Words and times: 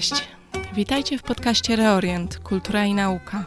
Cześć. 0.00 0.28
Witajcie 0.74 1.18
w 1.18 1.22
podcaście 1.22 1.76
Reorient 1.76 2.38
Kultura 2.38 2.84
i 2.84 2.94
Nauka. 2.94 3.44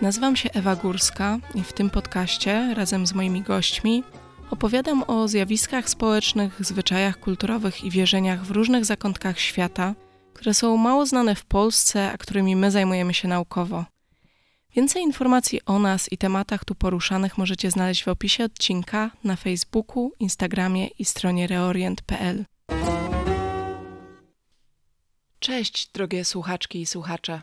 Nazywam 0.00 0.36
się 0.36 0.50
Ewa 0.52 0.76
Górska 0.76 1.38
i 1.54 1.62
w 1.62 1.72
tym 1.72 1.90
podcaście 1.90 2.74
razem 2.74 3.06
z 3.06 3.12
moimi 3.12 3.42
gośćmi 3.42 4.02
opowiadam 4.50 5.04
o 5.06 5.28
zjawiskach 5.28 5.88
społecznych, 5.88 6.64
zwyczajach 6.64 7.20
kulturowych 7.20 7.84
i 7.84 7.90
wierzeniach 7.90 8.44
w 8.44 8.50
różnych 8.50 8.84
zakątkach 8.84 9.40
świata, 9.40 9.94
które 10.32 10.54
są 10.54 10.76
mało 10.76 11.06
znane 11.06 11.34
w 11.34 11.44
Polsce, 11.44 12.12
a 12.12 12.18
którymi 12.18 12.56
my 12.56 12.70
zajmujemy 12.70 13.14
się 13.14 13.28
naukowo. 13.28 13.84
Więcej 14.76 15.02
informacji 15.02 15.60
o 15.66 15.78
nas 15.78 16.12
i 16.12 16.18
tematach 16.18 16.64
tu 16.64 16.74
poruszanych 16.74 17.38
możecie 17.38 17.70
znaleźć 17.70 18.04
w 18.04 18.08
opisie 18.08 18.44
odcinka 18.44 19.10
na 19.24 19.36
Facebooku, 19.36 20.12
Instagramie 20.18 20.86
i 20.86 21.04
stronie 21.04 21.46
reorient.pl. 21.46 22.44
Cześć, 25.44 25.88
drogie 25.92 26.24
słuchaczki 26.24 26.80
i 26.80 26.86
słuchacze. 26.86 27.42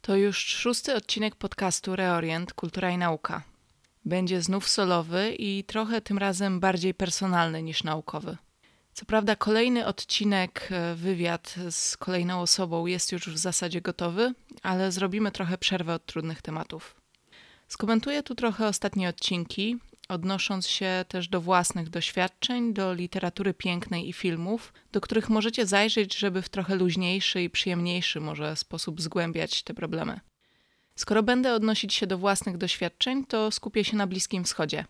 To 0.00 0.16
już 0.16 0.38
szósty 0.38 0.94
odcinek 0.94 1.36
podcastu 1.36 1.96
Reorient 1.96 2.52
Kultura 2.52 2.90
i 2.90 2.98
Nauka. 2.98 3.42
Będzie 4.04 4.42
znów 4.42 4.68
solowy 4.68 5.34
i 5.38 5.64
trochę 5.64 6.00
tym 6.00 6.18
razem 6.18 6.60
bardziej 6.60 6.94
personalny 6.94 7.62
niż 7.62 7.84
naukowy. 7.84 8.36
Co 8.92 9.04
prawda, 9.04 9.36
kolejny 9.36 9.86
odcinek, 9.86 10.68
e, 10.70 10.94
wywiad 10.94 11.54
z 11.70 11.96
kolejną 11.96 12.40
osobą 12.40 12.86
jest 12.86 13.12
już 13.12 13.28
w 13.28 13.38
zasadzie 13.38 13.80
gotowy, 13.80 14.34
ale 14.62 14.92
zrobimy 14.92 15.32
trochę 15.32 15.58
przerwę 15.58 15.94
od 15.94 16.06
trudnych 16.06 16.42
tematów. 16.42 16.96
Skomentuję 17.68 18.22
tu 18.22 18.34
trochę 18.34 18.68
ostatnie 18.68 19.08
odcinki, 19.08 19.78
odnosząc 20.08 20.68
się 20.68 21.04
też 21.08 21.28
do 21.28 21.40
własnych 21.40 21.90
doświadczeń, 21.90 22.74
do 22.74 22.94
literatury 22.94 23.54
pięknej 23.54 24.08
i 24.08 24.12
filmów, 24.12 24.72
do 24.92 25.00
których 25.00 25.28
możecie 25.28 25.66
zajrzeć, 25.66 26.18
żeby 26.18 26.42
w 26.42 26.48
trochę 26.48 26.74
luźniejszy 26.74 27.42
i 27.42 27.50
przyjemniejszy 27.50 28.20
może 28.20 28.56
sposób 28.56 29.00
zgłębiać 29.00 29.62
te 29.62 29.74
problemy. 29.74 30.20
Skoro 30.96 31.22
będę 31.22 31.54
odnosić 31.54 31.94
się 31.94 32.06
do 32.06 32.18
własnych 32.18 32.56
doświadczeń, 32.56 33.24
to 33.24 33.50
skupię 33.50 33.84
się 33.84 33.96
na 33.96 34.06
Bliskim 34.06 34.44
Wschodzie. 34.44 34.84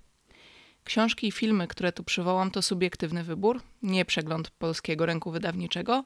Książki 0.84 1.26
i 1.26 1.32
filmy, 1.32 1.68
które 1.68 1.92
tu 1.92 2.04
przywołam, 2.04 2.50
to 2.50 2.62
subiektywny 2.62 3.24
wybór, 3.24 3.62
nie 3.82 4.04
przegląd 4.04 4.50
polskiego 4.50 5.06
rynku 5.06 5.30
wydawniczego, 5.30 6.04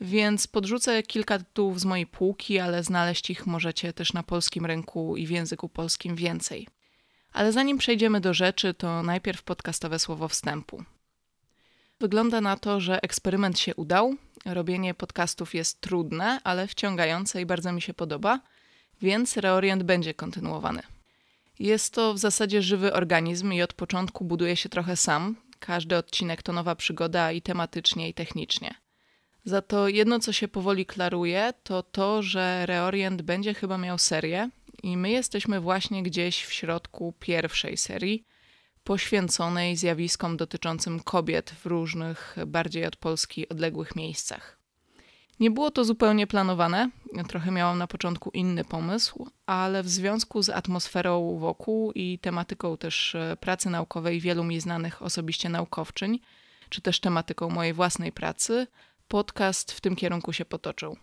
więc 0.00 0.46
podrzucę 0.46 1.02
kilka 1.02 1.38
tytułów 1.38 1.80
z 1.80 1.84
mojej 1.84 2.06
półki, 2.06 2.58
ale 2.58 2.84
znaleźć 2.84 3.30
ich 3.30 3.46
możecie 3.46 3.92
też 3.92 4.12
na 4.12 4.22
polskim 4.22 4.66
rynku 4.66 5.16
i 5.16 5.26
w 5.26 5.30
języku 5.30 5.68
polskim 5.68 6.16
więcej. 6.16 6.68
Ale 7.32 7.52
zanim 7.52 7.78
przejdziemy 7.78 8.20
do 8.20 8.34
rzeczy, 8.34 8.74
to 8.74 9.02
najpierw 9.02 9.42
podcastowe 9.42 9.98
słowo 9.98 10.28
wstępu. 10.28 10.84
Wygląda 12.00 12.40
na 12.40 12.56
to, 12.56 12.80
że 12.80 13.02
eksperyment 13.02 13.58
się 13.58 13.74
udał. 13.74 14.14
Robienie 14.44 14.94
podcastów 14.94 15.54
jest 15.54 15.80
trudne, 15.80 16.40
ale 16.44 16.66
wciągające 16.66 17.40
i 17.40 17.46
bardzo 17.46 17.72
mi 17.72 17.82
się 17.82 17.94
podoba, 17.94 18.40
więc 19.02 19.36
reorient 19.36 19.82
będzie 19.82 20.14
kontynuowany. 20.14 20.82
Jest 21.58 21.94
to 21.94 22.14
w 22.14 22.18
zasadzie 22.18 22.62
żywy 22.62 22.92
organizm 22.92 23.52
i 23.52 23.62
od 23.62 23.72
początku 23.72 24.24
buduje 24.24 24.56
się 24.56 24.68
trochę 24.68 24.96
sam. 24.96 25.36
Każdy 25.58 25.96
odcinek 25.96 26.42
to 26.42 26.52
nowa 26.52 26.74
przygoda 26.74 27.32
i 27.32 27.42
tematycznie, 27.42 28.08
i 28.08 28.14
technicznie. 28.14 28.74
Za 29.44 29.62
to 29.62 29.88
jedno, 29.88 30.20
co 30.20 30.32
się 30.32 30.48
powoli 30.48 30.86
klaruje, 30.86 31.52
to 31.62 31.82
to, 31.82 32.22
że 32.22 32.66
Reorient 32.66 33.22
będzie 33.22 33.54
chyba 33.54 33.78
miał 33.78 33.98
serię 33.98 34.50
i 34.82 34.96
my 34.96 35.10
jesteśmy 35.10 35.60
właśnie 35.60 36.02
gdzieś 36.02 36.44
w 36.44 36.52
środku 36.52 37.14
pierwszej 37.20 37.76
serii, 37.76 38.24
poświęconej 38.84 39.76
zjawiskom 39.76 40.36
dotyczącym 40.36 41.00
kobiet 41.00 41.50
w 41.50 41.66
różnych, 41.66 42.36
bardziej 42.46 42.86
od 42.86 42.96
Polski 42.96 43.48
odległych 43.48 43.96
miejscach. 43.96 44.58
Nie 45.40 45.50
było 45.50 45.70
to 45.70 45.84
zupełnie 45.84 46.26
planowane, 46.26 46.90
trochę 47.28 47.50
miałam 47.50 47.78
na 47.78 47.86
początku 47.86 48.30
inny 48.30 48.64
pomysł, 48.64 49.30
ale 49.46 49.82
w 49.82 49.88
związku 49.88 50.42
z 50.42 50.48
atmosferą 50.48 51.38
wokół 51.38 51.92
i 51.92 52.18
tematyką 52.18 52.76
też 52.76 53.14
e, 53.14 53.36
pracy 53.40 53.70
naukowej 53.70 54.20
wielu 54.20 54.44
mi 54.44 54.60
znanych 54.60 55.02
osobiście 55.02 55.48
naukowczyń, 55.48 56.18
czy 56.68 56.80
też 56.80 57.00
tematyką 57.00 57.50
mojej 57.50 57.72
własnej 57.72 58.12
pracy, 58.12 58.66
podcast 59.08 59.72
w 59.72 59.80
tym 59.80 59.96
kierunku 59.96 60.32
się 60.32 60.44
potoczył. 60.44 60.96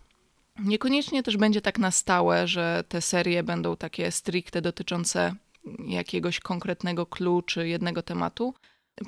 Niekoniecznie 0.58 1.22
też 1.22 1.36
będzie 1.36 1.60
tak 1.60 1.78
na 1.78 1.90
stałe, 1.90 2.48
że 2.48 2.84
te 2.88 3.00
serie 3.00 3.42
będą 3.42 3.76
takie 3.76 4.10
stricte 4.10 4.62
dotyczące 4.62 5.34
jakiegoś 5.86 6.40
konkretnego 6.40 7.06
clue 7.06 7.42
czy 7.42 7.68
jednego 7.68 8.02
tematu. 8.02 8.54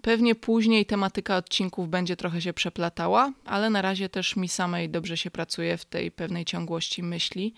Pewnie 0.02 0.34
później 0.34 0.86
tematyka 0.86 1.36
odcinków 1.36 1.88
będzie 1.88 2.16
trochę 2.16 2.42
się 2.42 2.52
przeplatała, 2.52 3.32
ale 3.44 3.70
na 3.70 3.82
razie 3.82 4.08
też 4.08 4.36
mi 4.36 4.48
samej 4.48 4.90
dobrze 4.90 5.16
się 5.16 5.30
pracuje 5.30 5.76
w 5.76 5.84
tej 5.84 6.10
pewnej 6.10 6.44
ciągłości 6.44 7.02
myśli, 7.02 7.54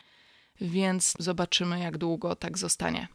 więc 0.60 1.14
zobaczymy, 1.18 1.80
jak 1.80 1.98
długo 1.98 2.36
tak 2.36 2.58
zostanie. 2.58 3.08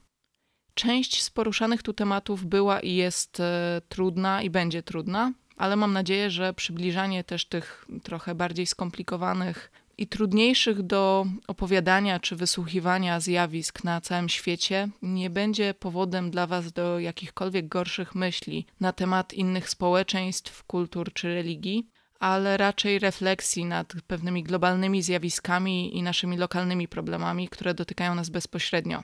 Część 0.74 1.24
z 1.24 1.30
poruszanych 1.30 1.84
tu 1.84 1.94
tematów 1.94 2.46
była 2.46 2.80
i 2.80 2.94
jest 2.94 3.40
e, 3.40 3.82
trudna 3.90 4.42
i 4.42 4.50
będzie 4.50 4.84
trudna, 4.84 5.32
ale 5.58 5.76
mam 5.76 5.94
nadzieję, 5.94 6.30
że 6.32 6.54
przybliżanie 6.54 7.24
też 7.24 7.46
tych 7.46 7.86
trochę 8.04 8.36
bardziej 8.36 8.66
skomplikowanych 8.66 9.72
i 9.98 10.08
trudniejszych 10.08 10.84
do 10.84 11.26
opowiadania 11.48 12.20
czy 12.20 12.36
wysłuchiwania 12.36 13.20
zjawisk 13.20 13.84
na 13.84 14.02
całym 14.02 14.30
świecie 14.30 14.90
nie 15.02 15.30
będzie 15.30 15.74
powodem 15.74 16.32
dla 16.32 16.48
Was 16.48 16.72
do 16.72 17.00
jakichkolwiek 17.00 17.68
gorszych 17.68 18.16
myśli 18.16 18.66
na 18.80 18.94
temat 18.94 19.34
innych 19.34 19.70
społeczeństw, 19.70 20.64
kultur 20.64 21.14
czy 21.14 21.34
religii, 21.34 21.90
ale 22.20 22.58
raczej 22.58 23.00
refleksji 23.00 23.66
nad 23.66 23.94
pewnymi 24.08 24.44
globalnymi 24.44 25.02
zjawiskami 25.02 25.98
i 25.98 26.04
naszymi 26.04 26.38
lokalnymi 26.38 26.88
problemami, 26.88 27.50
które 27.50 27.74
dotykają 27.74 28.16
nas 28.16 28.30
bezpośrednio. 28.30 29.04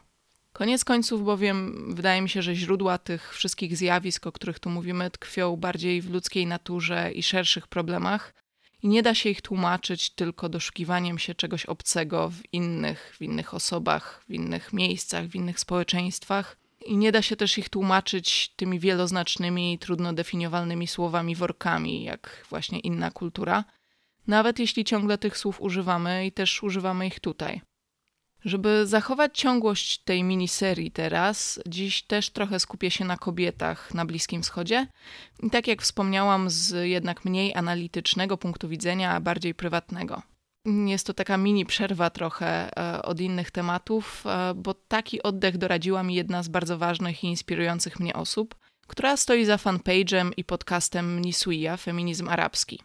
Koniec 0.53 0.85
końców 0.85 1.23
bowiem 1.23 1.85
wydaje 1.96 2.22
mi 2.22 2.29
się, 2.29 2.41
że 2.41 2.56
źródła 2.56 2.97
tych 2.97 3.34
wszystkich 3.34 3.78
zjawisk, 3.78 4.28
o 4.28 4.31
których 4.31 4.59
tu 4.59 4.69
mówimy, 4.69 5.12
tkwią 5.12 5.56
bardziej 5.56 6.02
w 6.02 6.09
ludzkiej 6.09 6.47
naturze 6.47 7.12
i 7.12 7.23
szerszych 7.23 7.68
problemach, 7.68 8.34
i 8.84 8.88
nie 8.88 9.03
da 9.03 9.16
się 9.16 9.30
ich 9.30 9.42
tłumaczyć 9.42 10.09
tylko 10.09 10.50
doszukiwaniem 10.50 11.19
się 11.19 11.36
czegoś 11.36 11.66
obcego 11.66 12.30
w 12.30 12.53
innych, 12.53 13.16
w 13.19 13.22
innych 13.22 13.53
osobach, 13.53 14.24
w 14.30 14.34
innych 14.34 14.74
miejscach, 14.74 15.28
w 15.28 15.36
innych 15.36 15.59
społeczeństwach. 15.59 16.58
I 16.86 16.97
nie 16.97 17.12
da 17.12 17.22
się 17.22 17.36
też 17.36 17.58
ich 17.58 17.70
tłumaczyć 17.70 18.53
tymi 18.56 18.80
wieloznacznymi, 18.80 19.80
trudno 19.80 20.14
definiowalnymi 20.14 20.88
słowami 20.88 21.36
workami, 21.36 22.03
jak 22.03 22.46
właśnie 22.50 22.80
inna 22.80 23.12
kultura, 23.12 23.64
nawet 24.28 24.59
jeśli 24.59 24.86
ciągle 24.86 25.18
tych 25.18 25.38
słów 25.38 25.62
używamy 25.62 26.25
i 26.25 26.31
też 26.31 26.64
używamy 26.64 27.08
ich 27.08 27.20
tutaj. 27.20 27.62
Żeby 28.46 28.88
zachować 28.88 29.38
ciągłość 29.38 29.97
tej 29.97 30.24
miniserii 30.24 30.91
teraz, 30.91 31.59
dziś 31.68 32.03
też 32.03 32.29
trochę 32.29 32.59
skupię 32.59 32.91
się 32.91 33.06
na 33.06 33.18
kobietach 33.18 33.94
na 33.94 34.06
Bliskim 34.06 34.44
Wschodzie. 34.44 34.88
I 35.44 35.50
tak 35.50 35.68
jak 35.68 35.81
wspomniałam, 35.81 36.50
z 36.50 36.88
jednak 36.88 37.25
mniej 37.25 37.56
analitycznego 37.56 38.38
punktu 38.38 38.69
widzenia, 38.69 39.12
a 39.12 39.19
bardziej 39.19 39.56
prywatnego. 39.56 40.22
Jest 40.85 41.07
to 41.07 41.13
taka 41.13 41.38
mini 41.38 41.66
przerwa 41.66 42.09
trochę 42.09 42.78
e, 42.78 43.02
od 43.02 43.19
innych 43.19 43.52
tematów, 43.52 44.24
e, 44.25 44.53
bo 44.56 44.73
taki 44.73 45.23
oddech 45.23 45.58
doradziła 45.58 46.03
mi 46.03 46.16
jedna 46.16 46.44
z 46.44 46.47
bardzo 46.47 46.78
ważnych 46.78 47.23
i 47.23 47.28
inspirujących 47.28 48.00
mnie 48.00 48.13
osób, 48.13 48.56
która 48.88 49.18
stoi 49.18 49.46
za 49.46 49.56
fanpage'em 49.56 50.31
i 50.38 50.44
podcastem 50.44 51.22
Nisuia, 51.22 51.78
Feminizm 51.78 52.29
Arabski. 52.29 52.79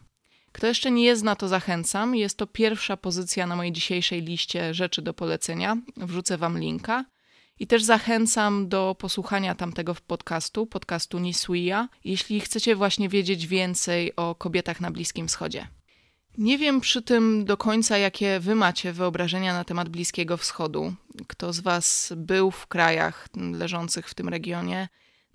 Kto 0.57 0.67
jeszcze 0.67 0.91
nie 0.91 1.15
zna, 1.15 1.35
to 1.35 1.47
zachęcam. 1.47 2.15
Jest 2.15 2.37
to 2.37 2.47
pierwsza 2.47 2.97
pozycja 2.97 3.47
na 3.47 3.55
mojej 3.55 3.71
dzisiejszej 3.71 4.21
liście 4.21 4.73
rzeczy 4.73 5.01
do 5.01 5.13
polecenia. 5.13 5.77
Wrzucę 5.97 6.37
Wam 6.37 6.59
linka. 6.59 7.05
I 7.59 7.67
też 7.67 7.83
zachęcam 7.83 8.69
do 8.69 8.95
posłuchania 8.99 9.55
tamtego 9.55 9.95
podcastu, 10.07 10.65
podcastu 10.65 11.19
Niswija, 11.19 11.89
jeśli 12.03 12.39
chcecie 12.39 12.75
właśnie 12.75 13.09
wiedzieć 13.09 13.47
więcej 13.47 14.15
o 14.15 14.35
kobietach 14.35 14.81
na 14.81 14.91
Bliskim 14.91 15.27
Wschodzie. 15.27 15.67
Nie 16.37 16.57
wiem 16.57 16.81
przy 16.81 17.01
tym 17.01 17.45
do 17.45 17.57
końca, 17.57 17.97
jakie 17.97 18.39
wy 18.39 18.55
macie 18.55 18.93
wyobrażenia 18.93 19.53
na 19.53 19.63
temat 19.63 19.89
Bliskiego 19.89 20.37
Wschodu. 20.37 20.93
Kto 21.27 21.53
z 21.53 21.59
was 21.59 22.13
był 22.15 22.51
w 22.51 22.67
krajach 22.67 23.27
leżących 23.35 24.09
w 24.09 24.13
tym 24.13 24.29
regionie? 24.29 24.87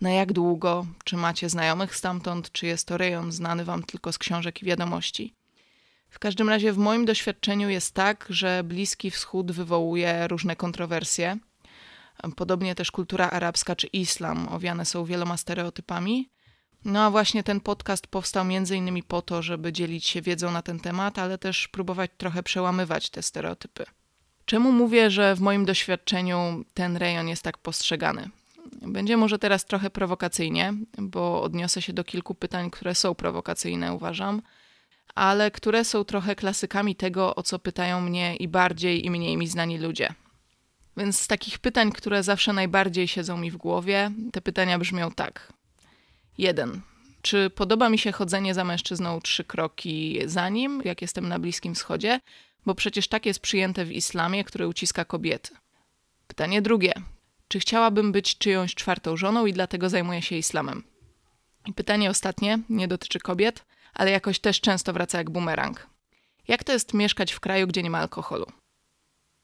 Na 0.03 0.11
jak 0.11 0.33
długo? 0.33 0.87
Czy 1.05 1.17
macie 1.17 1.49
znajomych 1.49 1.97
stamtąd? 1.97 2.53
Czy 2.53 2.67
jest 2.67 2.89
to 2.89 2.97
rejon 2.97 3.33
znany 3.33 3.65
wam 3.65 3.83
tylko 3.83 4.13
z 4.13 4.19
książek 4.19 4.63
i 4.63 4.67
wiadomości? 4.67 5.35
W 6.11 6.19
każdym 6.19 6.49
razie 6.49 6.73
w 6.73 6.79
moim 6.79 7.05
doświadczeniu 7.05 7.69
jest 7.69 7.95
tak, 7.95 8.27
że 8.31 8.65
Bliski 8.65 9.11
Wschód 9.11 9.53
wywołuje 9.53 10.29
różne 10.29 10.57
kontrowersje. 10.57 11.39
Podobnie 12.37 12.75
też 12.75 12.91
kultura 12.91 13.31
arabska 13.31 13.77
czy 13.77 13.87
islam 13.87 14.49
owiane 14.49 14.85
są 14.85 15.05
wieloma 15.05 15.37
stereotypami. 15.37 16.31
No 16.85 17.05
a 17.05 17.11
właśnie 17.11 17.43
ten 17.43 17.61
podcast 17.61 18.07
powstał 18.07 18.45
między 18.45 18.77
innymi 18.77 19.03
po 19.03 19.23
to, 19.23 19.43
żeby 19.43 19.73
dzielić 19.73 20.07
się 20.07 20.23
wiedzą 20.23 20.51
na 20.51 20.63
ten 20.63 20.81
temat, 20.81 21.19
ale 21.19 21.39
też 21.39 21.69
próbować 21.69 22.11
trochę 22.19 22.43
przełamywać 22.43 23.11
te 23.11 23.23
stereotypy. 23.23 23.85
Czemu 24.45 24.73
mówię, 24.73 25.11
że 25.11 25.37
w 25.37 25.41
moim 25.41 25.65
doświadczeniu 25.65 26.65
ten 26.75 26.97
rejon 26.97 27.29
jest 27.29 27.43
tak 27.43 27.59
postrzegany? 27.59 28.31
Będzie 28.87 29.17
może 29.17 29.39
teraz 29.39 29.65
trochę 29.65 29.91
prowokacyjnie, 29.91 30.75
bo 30.99 31.43
odniosę 31.43 31.83
się 31.83 31.93
do 31.93 32.05
kilku 32.05 32.35
pytań, 32.35 32.71
które 32.71 32.95
są 32.95 33.15
prowokacyjne, 33.15 33.93
uważam, 33.93 34.43
ale 35.15 35.51
które 35.51 35.85
są 35.85 36.05
trochę 36.05 36.35
klasykami 36.35 36.97
tego, 36.97 37.35
o 37.35 37.43
co 37.43 37.59
pytają 37.59 38.01
mnie 38.01 38.37
i 38.37 38.49
bardziej 38.49 39.07
i 39.07 39.11
mniej 39.11 39.37
mi 39.37 39.47
znani 39.47 39.79
ludzie. 39.79 40.15
Więc 40.97 41.21
z 41.21 41.27
takich 41.27 41.59
pytań, 41.59 41.93
które 41.93 42.23
zawsze 42.23 42.53
najbardziej 42.53 43.09
siedzą 43.09 43.37
mi 43.37 43.51
w 43.51 43.57
głowie, 43.57 44.11
te 44.33 44.41
pytania 44.41 44.79
brzmią 44.79 45.11
tak. 45.11 45.53
1. 46.39 46.81
Czy 47.23 47.51
podoba 47.51 47.89
mi 47.89 47.99
się 47.99 48.13
chodzenie 48.13 48.55
za 48.55 48.65
mężczyzną 48.65 49.21
trzy 49.21 49.45
kroki 49.45 50.19
za 50.27 50.49
nim, 50.49 50.83
jak 50.85 51.03
jestem 51.03 51.29
na 51.29 51.39
Bliskim 51.39 51.75
Wschodzie? 51.75 52.21
Bo 52.67 52.75
przecież 52.75 53.09
tak 53.09 53.27
jest 53.27 53.41
przyjęte 53.41 53.85
w 53.85 53.93
islamie, 53.93 54.45
który 54.45 54.69
uciska 54.69 55.05
kobiety. 55.05 55.55
Pytanie 56.27 56.63
drugie. 56.63 56.93
Czy 57.53 57.61
chciałabym 57.61 58.13
być 58.13 58.39
czyjąś 58.39 58.75
czwartą 58.75 59.17
żoną 59.17 59.47
i 59.47 59.53
dlatego 59.53 59.89
zajmuję 59.89 60.23
się 60.23 60.37
islamem? 60.37 60.85
Pytanie 61.75 62.11
ostatnie 62.11 62.59
nie 62.69 62.89
dotyczy 62.89 63.19
kobiet, 63.19 63.65
ale 63.95 64.11
jakoś 64.11 64.39
też 64.39 64.61
często 64.61 64.93
wraca 64.93 65.19
jak 65.19 65.31
bumerang. 65.31 65.87
Jak 66.49 66.65
to 66.65 66.73
jest 66.73 66.95
mieszkać 66.95 67.33
w 67.33 67.41
kraju, 67.41 67.67
gdzie 67.67 67.83
nie 67.83 67.91
ma 67.91 67.99
alkoholu? 67.99 68.47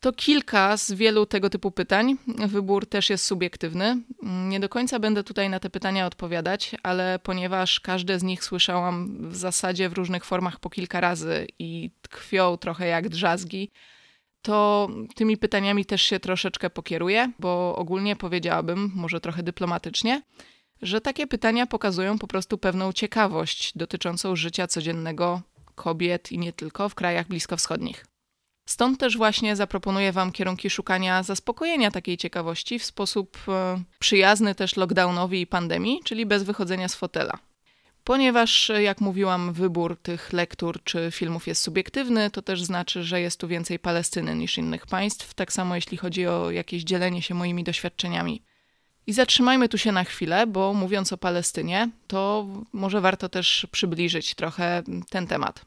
To 0.01 0.13
kilka 0.13 0.77
z 0.77 0.93
wielu 0.93 1.27
tego 1.27 1.51
typu 1.51 1.71
pytań. 1.71 2.17
Wybór 2.27 2.87
też 2.87 3.11
jest 3.11 3.25
subiektywny. 3.25 4.03
Nie 4.23 4.61
do 4.61 4.69
końca 4.69 4.99
będę 4.99 5.25
tutaj 5.25 5.51
na 5.51 5.61
te 5.61 5.71
pytania 5.71 6.07
odpowiadać, 6.07 6.77
ale 6.83 7.19
ponieważ 7.19 7.81
każde 7.81 8.19
z 8.19 8.23
nich 8.23 8.45
słyszałam 8.45 9.29
w 9.31 9.37
zasadzie 9.37 9.89
w 9.89 9.93
różnych 9.93 10.25
formach 10.25 10.61
po 10.61 10.71
kilka 10.71 11.01
razy 11.01 11.47
i 11.59 11.91
tkwią 12.03 12.57
trochę 12.57 12.87
jak 12.87 13.09
drzazgi, 13.09 13.71
to 14.43 14.89
tymi 15.15 15.37
pytaniami 15.37 15.85
też 15.85 16.03
się 16.03 16.21
troszeczkę 16.21 16.71
pokieruję, 16.71 17.33
bo 17.39 17.77
ogólnie 17.77 18.17
powiedziałabym, 18.17 18.93
może 18.95 19.21
trochę 19.21 19.43
dyplomatycznie, 19.43 20.23
że 20.83 21.01
takie 21.01 21.27
pytania 21.27 21.67
pokazują 21.67 22.19
po 22.19 22.27
prostu 22.27 22.59
pewną 22.59 22.93
ciekawość 22.93 23.73
dotyczącą 23.77 24.37
życia 24.37 24.67
codziennego 24.67 25.43
kobiet 25.75 26.33
i 26.33 26.39
nie 26.39 26.53
tylko 26.53 26.89
w 26.89 26.95
krajach 26.95 27.29
bliskowschodnich. 27.29 28.07
Stąd 28.69 29.01
też 29.01 29.17
właśnie 29.17 29.57
zaproponuję 29.57 30.13
Wam 30.13 30.33
kierunki 30.33 30.71
szukania 30.71 31.23
zaspokojenia 31.23 31.91
takiej 31.91 32.17
ciekawości 32.17 32.79
w 32.79 32.85
sposób 32.85 33.39
e, 33.49 33.83
przyjazny 33.99 34.55
też 34.55 34.77
lockdownowi 34.77 35.41
i 35.41 35.47
pandemii, 35.47 36.01
czyli 36.05 36.27
bez 36.27 36.43
wychodzenia 36.43 36.89
z 36.89 36.95
fotela. 36.95 37.39
Ponieważ, 38.09 38.71
jak 38.81 39.01
mówiłam, 39.01 39.53
wybór 39.53 39.97
tych 40.03 40.33
lektur 40.33 40.83
czy 40.85 41.09
filmów 41.11 41.47
jest 41.47 41.63
subiektywny, 41.63 42.31
to 42.31 42.43
też 42.43 42.63
znaczy, 42.63 43.03
że 43.03 43.21
jest 43.21 43.41
tu 43.41 43.49
więcej 43.49 43.79
Palestyny 43.79 44.35
niż 44.35 44.59
innych 44.59 44.87
państw, 44.87 45.35
tak 45.35 45.53
samo 45.53 45.75
jeśli 45.75 45.97
chodzi 45.97 46.27
o 46.27 46.51
jakieś 46.51 46.83
dzielenie 46.83 47.23
się 47.23 47.35
moimi 47.35 47.65
doświadczeniami. 47.65 48.43
I 49.07 49.13
zatrzymajmy 49.13 49.69
tu 49.69 49.79
się 49.79 49.93
na 49.93 50.05
chwilę, 50.05 50.47
bo 50.47 50.75
mówiąc 50.75 51.13
o 51.13 51.17
Palestynie, 51.17 51.91
to 52.07 52.47
może 52.73 53.01
warto 53.01 53.29
też 53.29 53.67
przybliżyć 53.71 54.35
trochę 54.35 54.83
ten 55.11 55.27
temat. 55.27 55.65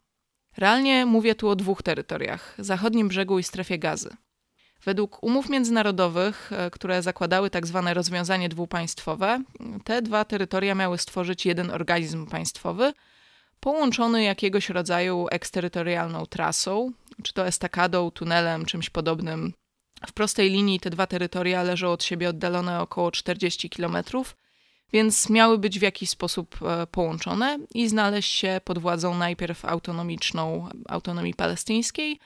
Realnie 0.57 1.05
mówię 1.05 1.35
tu 1.35 1.49
o 1.49 1.55
dwóch 1.55 1.83
terytoriach 1.83 2.55
zachodnim 2.59 3.07
brzegu 3.07 3.39
i 3.39 3.43
strefie 3.43 3.79
gazy. 3.79 4.09
Według 4.83 5.23
umów 5.23 5.49
międzynarodowych, 5.49 6.51
e, 6.51 6.71
które 6.71 7.01
zakładały 7.01 7.49
tak 7.49 7.67
zwane 7.67 7.93
rozwiązanie 7.93 8.49
dwupaństwowe, 8.49 9.43
te 9.83 10.01
dwa 10.01 10.25
terytoria 10.25 10.75
miały 10.75 10.97
stworzyć 10.97 11.45
jeden 11.45 11.71
organizm 11.71 12.27
państwowy, 12.27 12.93
połączony 13.59 14.23
jakiegoś 14.23 14.69
rodzaju 14.69 15.27
eksterytorialną 15.31 16.25
trasą, 16.25 16.91
czy 17.23 17.33
to 17.33 17.47
estakadą, 17.47 18.11
tunelem, 18.11 18.65
czymś 18.65 18.89
podobnym. 18.89 19.53
W 20.07 20.13
prostej 20.13 20.49
linii 20.49 20.79
te 20.79 20.89
dwa 20.89 21.07
terytoria 21.07 21.63
leżą 21.63 21.91
od 21.91 22.03
siebie 22.03 22.29
oddalone 22.29 22.81
około 22.81 23.11
40 23.11 23.69
kilometrów, 23.69 24.35
więc 24.93 25.29
miały 25.29 25.57
być 25.57 25.79
w 25.79 25.81
jakiś 25.81 26.09
sposób 26.09 26.59
e, 26.61 26.87
połączone 26.87 27.59
i 27.73 27.89
znaleźć 27.89 28.33
się 28.33 28.61
pod 28.63 28.79
władzą 28.79 29.15
najpierw 29.15 29.65
autonomiczną 29.65 30.69
autonomii 30.89 31.33
palestyńskiej, 31.33 32.19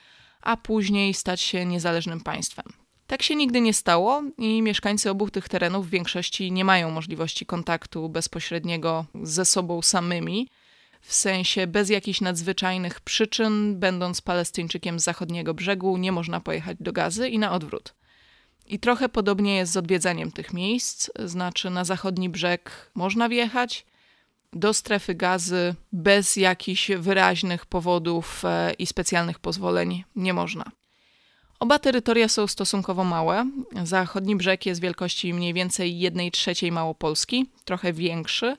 a 0.45 0.57
później 0.57 1.13
stać 1.13 1.41
się 1.41 1.65
niezależnym 1.65 2.21
państwem. 2.21 2.65
Tak 3.07 3.23
się 3.23 3.35
nigdy 3.35 3.61
nie 3.61 3.73
stało 3.73 4.23
i 4.37 4.61
mieszkańcy 4.61 5.09
obu 5.09 5.29
tych 5.29 5.49
terenów 5.49 5.87
w 5.87 5.89
większości 5.89 6.51
nie 6.51 6.65
mają 6.65 6.91
możliwości 6.91 7.45
kontaktu 7.45 8.09
bezpośredniego 8.09 9.05
ze 9.23 9.45
sobą 9.45 9.81
samymi, 9.81 10.49
w 11.01 11.13
sensie 11.13 11.67
bez 11.67 11.89
jakichś 11.89 12.21
nadzwyczajnych 12.21 13.01
przyczyn, 13.01 13.79
będąc 13.79 14.21
Palestyńczykiem 14.21 14.99
z 14.99 15.03
zachodniego 15.03 15.53
brzegu, 15.53 15.97
nie 15.97 16.11
można 16.11 16.39
pojechać 16.39 16.77
do 16.79 16.93
Gazy 16.93 17.29
i 17.29 17.39
na 17.39 17.51
odwrót. 17.51 17.93
I 18.67 18.79
trochę 18.79 19.09
podobnie 19.09 19.55
jest 19.55 19.71
z 19.71 19.77
odwiedzaniem 19.77 20.31
tych 20.31 20.53
miejsc, 20.53 21.09
znaczy 21.25 21.69
na 21.69 21.83
zachodni 21.83 22.29
brzeg 22.29 22.91
można 22.95 23.29
wjechać, 23.29 23.85
do 24.55 24.73
strefy 24.73 25.15
gazy 25.15 25.75
bez 25.91 26.35
jakichś 26.35 26.91
wyraźnych 26.91 27.65
powodów 27.65 28.45
e, 28.45 28.73
i 28.73 28.85
specjalnych 28.85 29.39
pozwoleń 29.39 30.03
nie 30.15 30.33
można. 30.33 30.65
Oba 31.59 31.79
terytoria 31.79 32.27
są 32.27 32.47
stosunkowo 32.47 33.03
małe. 33.03 33.45
Zachodni 33.83 34.35
brzeg 34.35 34.65
jest 34.65 34.81
wielkości 34.81 35.33
mniej 35.33 35.53
więcej 35.53 35.99
1 35.99 36.31
trzeciej 36.31 36.71
Małopolski, 36.71 37.49
trochę 37.65 37.93
większy. 37.93 38.57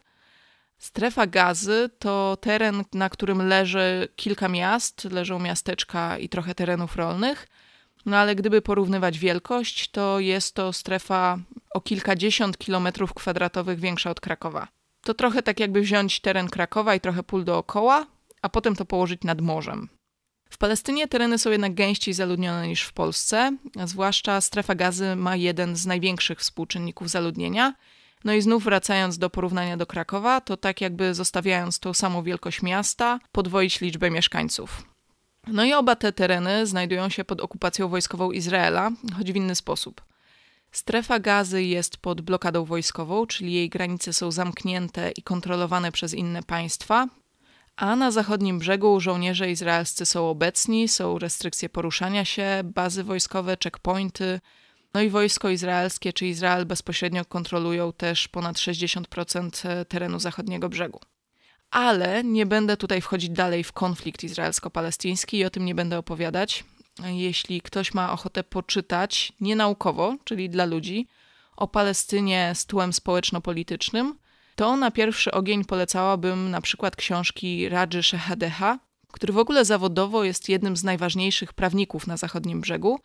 Strefa 0.79 1.27
gazy 1.27 1.91
to 1.99 2.39
teren, 2.41 2.85
na 2.93 3.11
którym 3.11 3.49
leży 3.49 4.09
kilka 4.17 4.49
miast, 4.49 5.05
leżą 5.05 5.39
miasteczka 5.39 6.19
i 6.19 6.29
trochę 6.29 6.55
terenów 6.55 6.97
rolnych– 6.97 7.47
no 8.07 8.17
ale 8.17 8.35
gdyby 8.35 8.63
porównywać 8.63 9.19
wielkość, 9.19 9.91
to 9.91 10.21
jest 10.21 10.55
to 10.55 10.73
strefa 10.73 11.39
o 11.75 11.81
kilkadziesiąt 11.81 12.59
kilometrów 12.59 13.15
kwadratowych 13.15 13.81
większa 13.81 14.11
od 14.11 14.21
Krakowa. 14.21 14.69
To 15.07 15.15
trochę 15.15 15.43
tak 15.43 15.61
jakby 15.61 15.81
wziąć 15.81 16.21
teren 16.21 16.49
Krakowa 16.49 16.95
i 16.95 17.01
trochę 17.01 17.23
pól 17.23 17.45
dookoła, 17.45 18.07
a 18.43 18.49
potem 18.49 18.77
to 18.77 18.85
położyć 18.85 19.23
nad 19.25 19.41
morzem. 19.41 19.89
W 20.51 20.59
Palestynie 20.59 21.09
tereny 21.09 21.39
są 21.39 21.51
jednak 21.51 21.75
gęściej 21.75 22.15
zaludnione 22.15 22.69
niż 22.69 22.83
w 22.83 22.93
Polsce, 22.93 23.57
zwłaszcza 23.85 24.41
strefa 24.41 24.75
gazy 24.75 25.17
ma 25.17 25.37
jeden 25.37 25.77
z 25.77 25.87
największych 25.87 26.41
współczynników 26.41 27.11
zaludnienia. 27.11 27.75
No 28.25 28.33
i 28.33 28.43
znów 28.43 28.65
wracając 28.65 29.19
do 29.19 29.31
porównania 29.31 29.77
do 29.77 29.87
Krakowa, 29.87 30.41
to 30.41 30.57
tak 30.57 30.81
jakby 30.81 31.15
zostawiając 31.15 31.79
tą 31.79 31.95
samą 31.95 32.23
wielkość 32.23 32.63
miasta, 32.63 33.21
podwoić 33.33 33.81
liczbę 33.81 34.11
mieszkańców. 34.11 34.83
No 35.47 35.65
i 35.65 35.73
oba 35.73 35.97
te 35.97 36.13
tereny 36.13 36.67
znajdują 36.67 37.09
się 37.09 37.25
pod 37.25 37.41
okupacją 37.41 37.89
wojskową 37.89 38.33
Izraela, 38.33 38.91
choć 39.17 39.33
w 39.33 39.37
inny 39.37 39.55
sposób. 39.55 40.03
Strefa 40.73 41.19
gazy 41.19 41.63
jest 41.63 41.97
pod 41.97 42.21
blokadą 42.21 42.65
wojskową, 42.65 43.27
czyli 43.27 43.53
jej 43.53 43.69
granice 43.69 44.13
są 44.13 44.31
zamknięte 44.31 45.11
i 45.11 45.23
kontrolowane 45.23 45.93
przez 45.93 46.15
inne 46.15 46.43
państwa, 46.43 47.07
a 47.77 47.97
na 47.97 48.11
zachodnim 48.11 48.59
brzegu 48.59 49.01
żołnierze 49.01 49.51
izraelscy 49.51 50.07
są 50.07 50.29
obecni, 50.29 50.89
są 50.89 51.19
restrykcje 51.19 51.69
poruszania 51.69 52.25
się, 52.25 52.61
bazy 52.65 53.05
wojskowe, 53.05 53.57
checkpointy, 53.65 54.41
no 54.95 55.01
i 55.01 55.11
wojsko 55.11 55.49
izraelskie 55.49 56.13
czy 56.13 56.27
Izrael 56.27 56.67
bezpośrednio 56.67 57.25
kontrolują 57.25 57.93
też 57.93 58.29
ponad 58.29 58.57
60% 58.57 59.85
terenu 59.85 60.19
zachodniego 60.21 60.69
brzegu 60.69 61.01
ale 61.71 62.25
nie 62.25 62.47
będę 62.47 62.77
tutaj 62.77 63.01
wchodzić 63.01 63.31
dalej 63.31 63.65
w 63.65 63.73
konflikt 63.73 64.25
izraelsko-palestyński 64.25 65.39
i 65.39 65.45
o 65.45 65.51
tym 65.51 65.65
nie 65.65 65.75
będę 65.75 65.99
opowiadać. 65.99 66.65
Jeśli 67.05 67.61
ktoś 67.61 67.95
ma 67.95 68.13
ochotę 68.13 68.45
poczytać 68.45 69.33
nienaukowo, 69.41 70.17
czyli 70.25 70.51
dla 70.51 70.65
ludzi, 70.65 71.07
o 71.57 71.69
Palestynie 71.69 72.53
z 72.55 72.67
tłem 72.67 72.93
społeczno-politycznym, 72.93 74.19
to 74.57 74.77
na 74.77 74.91
pierwszy 74.91 75.33
ogień 75.33 75.65
polecałabym 75.65 76.51
na 76.51 76.61
przykład 76.61 76.97
książki 76.97 77.69
Radży 77.69 78.03
Shehadeha, 78.03 78.79
który 79.13 79.33
w 79.33 79.39
ogóle 79.39 79.65
zawodowo 79.65 80.25
jest 80.25 80.49
jednym 80.49 80.77
z 80.77 80.85
najważniejszych 80.85 81.53
prawników 81.53 82.07
na 82.07 82.17
zachodnim 82.17 82.61
brzegu, 82.61 83.01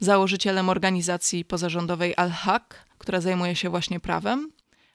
założycielem 0.00 0.68
organizacji 0.68 1.44
pozarządowej 1.44 2.14
Al-Haq, 2.16 2.84
która 2.98 3.20
zajmuje 3.20 3.56
się 3.56 3.70
właśnie 3.70 4.00
prawem 4.00 4.52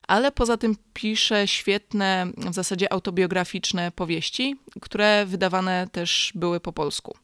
ale 0.08 0.32
poza 0.32 0.58
tym 0.58 0.76
pisze 0.94 1.48
świetne, 1.48 2.28
w 2.38 2.54
zasadzie 2.54 2.94
autobiograficzne 2.94 3.92
powieści, 3.92 4.56
które 4.82 5.26
wydawane 5.26 5.88
też 5.92 6.32
były 6.36 6.60
po 6.60 6.74
polsku. 6.74 7.18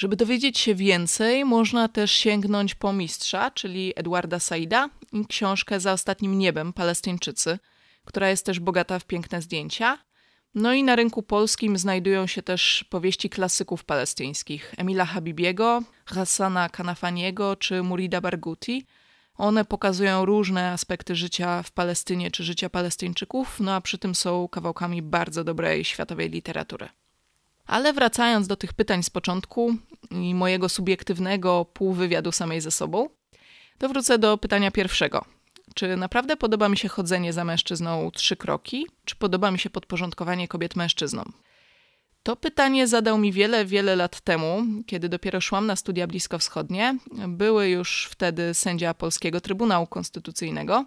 Żeby 0.00 0.16
dowiedzieć 0.16 0.58
się 0.58 0.74
więcej, 0.74 1.44
można 1.44 1.88
też 1.88 2.10
sięgnąć 2.12 2.74
po 2.74 2.92
mistrza, 2.92 3.50
czyli 3.50 3.92
Edwarda 3.96 4.38
Saida 4.38 4.88
i 5.12 5.26
książkę 5.26 5.80
Za 5.80 5.92
ostatnim 5.92 6.38
niebem 6.38 6.72
Palestyńczycy, 6.72 7.58
która 8.04 8.28
jest 8.28 8.46
też 8.46 8.60
bogata 8.60 8.98
w 8.98 9.04
piękne 9.04 9.42
zdjęcia. 9.42 9.98
No 10.54 10.72
i 10.72 10.84
na 10.84 10.96
rynku 10.96 11.22
polskim 11.22 11.78
znajdują 11.78 12.26
się 12.26 12.42
też 12.42 12.84
powieści 12.90 13.30
klasyków 13.30 13.84
palestyńskich 13.84 14.74
Emila 14.76 15.04
Habibiego, 15.04 15.82
Hassana 16.04 16.68
Kanafaniego 16.68 17.56
czy 17.56 17.82
Murida 17.82 18.20
Barghouti– 18.20 18.84
one 19.34 19.64
pokazują 19.64 20.24
różne 20.24 20.70
aspekty 20.70 21.16
życia 21.16 21.62
w 21.62 21.72
Palestynie 21.72 22.30
czy 22.30 22.44
życia 22.44 22.70
Palestyńczyków, 22.70 23.60
no 23.60 23.74
a 23.74 23.80
przy 23.80 23.98
tym 23.98 24.14
są 24.14 24.48
kawałkami 24.48 25.02
bardzo 25.02 25.44
dobrej 25.44 25.84
światowej 25.84 26.30
literatury. 26.30 26.88
Ale 27.70 27.92
wracając 27.92 28.46
do 28.46 28.56
tych 28.56 28.72
pytań 28.72 29.02
z 29.02 29.10
początku 29.10 29.74
i 30.10 30.34
mojego 30.34 30.68
subiektywnego 30.68 31.64
półwywiadu 31.64 32.32
samej 32.32 32.60
ze 32.60 32.70
sobą, 32.70 33.08
to 33.78 33.88
wrócę 33.88 34.18
do 34.18 34.38
pytania 34.38 34.70
pierwszego. 34.70 35.24
Czy 35.74 35.96
naprawdę 35.96 36.36
podoba 36.36 36.68
mi 36.68 36.76
się 36.76 36.88
chodzenie 36.88 37.32
za 37.32 37.44
mężczyzną 37.44 38.10
trzy 38.10 38.36
kroki, 38.36 38.86
czy 39.04 39.16
podoba 39.16 39.50
mi 39.50 39.58
się 39.58 39.70
podporządkowanie 39.70 40.48
kobiet 40.48 40.76
mężczyznom? 40.76 41.32
To 42.22 42.36
pytanie 42.36 42.86
zadał 42.86 43.18
mi 43.18 43.32
wiele, 43.32 43.64
wiele 43.64 43.96
lat 43.96 44.20
temu, 44.20 44.62
kiedy 44.86 45.08
dopiero 45.08 45.40
szłam 45.40 45.66
na 45.66 45.76
studia 45.76 46.06
bliskowschodnie. 46.06 46.98
Były 47.28 47.68
już 47.68 48.08
wtedy 48.10 48.54
sędzia 48.54 48.94
Polskiego 48.94 49.40
Trybunału 49.40 49.86
Konstytucyjnego. 49.86 50.84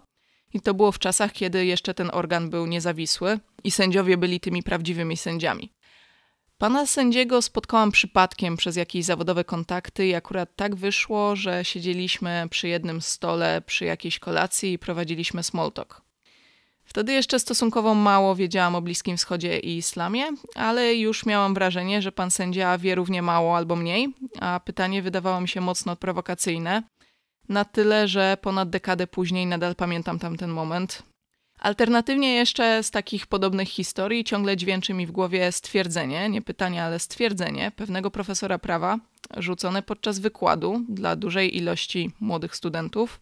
I 0.54 0.60
to 0.60 0.74
było 0.74 0.92
w 0.92 0.98
czasach, 0.98 1.32
kiedy 1.32 1.66
jeszcze 1.66 1.94
ten 1.94 2.10
organ 2.12 2.50
był 2.50 2.66
niezawisły 2.66 3.38
i 3.64 3.70
sędziowie 3.70 4.16
byli 4.16 4.40
tymi 4.40 4.62
prawdziwymi 4.62 5.16
sędziami. 5.16 5.72
Pana 6.64 6.86
sędziego 6.86 7.42
spotkałam 7.42 7.92
przypadkiem 7.92 8.56
przez 8.56 8.76
jakieś 8.76 9.04
zawodowe 9.04 9.44
kontakty 9.44 10.06
i 10.06 10.14
akurat 10.14 10.56
tak 10.56 10.74
wyszło, 10.74 11.36
że 11.36 11.64
siedzieliśmy 11.64 12.46
przy 12.50 12.68
jednym 12.68 13.00
stole 13.00 13.62
przy 13.66 13.84
jakiejś 13.84 14.18
kolacji 14.18 14.72
i 14.72 14.78
prowadziliśmy 14.78 15.42
small 15.42 15.72
talk. 15.72 16.02
Wtedy 16.84 17.12
jeszcze 17.12 17.38
stosunkowo 17.38 17.94
mało 17.94 18.34
wiedziałam 18.34 18.74
o 18.74 18.82
Bliskim 18.82 19.16
Wschodzie 19.16 19.58
i 19.58 19.76
islamie, 19.76 20.24
ale 20.54 20.94
już 20.94 21.26
miałam 21.26 21.54
wrażenie, 21.54 22.02
że 22.02 22.12
pan 22.12 22.30
sędzia 22.30 22.78
wie 22.78 22.94
równie 22.94 23.22
mało 23.22 23.56
albo 23.56 23.76
mniej, 23.76 24.14
a 24.40 24.60
pytanie 24.64 25.02
wydawało 25.02 25.40
mi 25.40 25.48
się 25.48 25.60
mocno 25.60 25.96
prowokacyjne. 25.96 26.82
Na 27.48 27.64
tyle, 27.64 28.08
że 28.08 28.36
ponad 28.40 28.70
dekadę 28.70 29.06
później 29.06 29.46
nadal 29.46 29.74
pamiętam 29.74 30.18
tamten 30.18 30.50
moment. 30.50 31.02
Alternatywnie 31.64 32.34
jeszcze 32.34 32.82
z 32.82 32.90
takich 32.90 33.26
podobnych 33.26 33.68
historii 33.68 34.24
ciągle 34.24 34.56
dźwięczy 34.56 34.94
mi 34.94 35.06
w 35.06 35.10
głowie 35.10 35.52
stwierdzenie, 35.52 36.28
nie 36.28 36.42
pytanie, 36.42 36.84
ale 36.84 36.98
stwierdzenie 36.98 37.72
pewnego 37.76 38.10
profesora 38.10 38.58
prawa, 38.58 38.98
rzucone 39.36 39.82
podczas 39.82 40.18
wykładu 40.18 40.80
dla 40.88 41.16
dużej 41.16 41.56
ilości 41.56 42.10
młodych 42.20 42.56
studentów, 42.56 43.20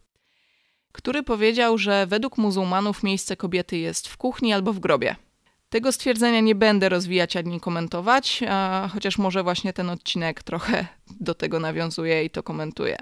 który 0.91 1.23
powiedział, 1.23 1.77
że 1.77 2.07
według 2.07 2.37
muzułmanów 2.37 3.03
miejsce 3.03 3.37
kobiety 3.37 3.77
jest 3.77 4.07
w 4.07 4.17
kuchni 4.17 4.53
albo 4.53 4.73
w 4.73 4.79
grobie. 4.79 5.15
Tego 5.69 5.91
stwierdzenia 5.91 6.39
nie 6.39 6.55
będę 6.55 6.89
rozwijać 6.89 7.37
ani 7.37 7.59
komentować, 7.59 8.43
chociaż 8.93 9.17
może 9.17 9.43
właśnie 9.43 9.73
ten 9.73 9.89
odcinek 9.89 10.43
trochę 10.43 10.87
do 11.19 11.35
tego 11.35 11.59
nawiązuje 11.59 12.23
i 12.25 12.29
to 12.29 12.43
komentuje. 12.43 12.97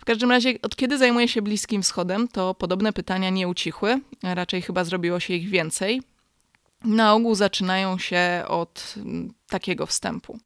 W 0.00 0.04
każdym 0.04 0.30
razie, 0.30 0.54
od 0.62 0.76
kiedy 0.76 0.98
zajmuję 0.98 1.28
się 1.28 1.42
Bliskim 1.42 1.82
Wschodem, 1.82 2.28
to 2.28 2.54
podobne 2.54 2.92
pytania 2.92 3.30
nie 3.30 3.48
ucichły, 3.48 4.00
raczej 4.22 4.62
chyba 4.62 4.84
zrobiło 4.84 5.20
się 5.20 5.34
ich 5.34 5.48
więcej. 5.48 6.02
Na 6.84 7.14
ogół 7.14 7.34
zaczynają 7.34 7.98
się 7.98 8.44
od 8.48 8.94
mm, 8.96 9.34
takiego 9.48 9.86
wstępu. 9.86 10.38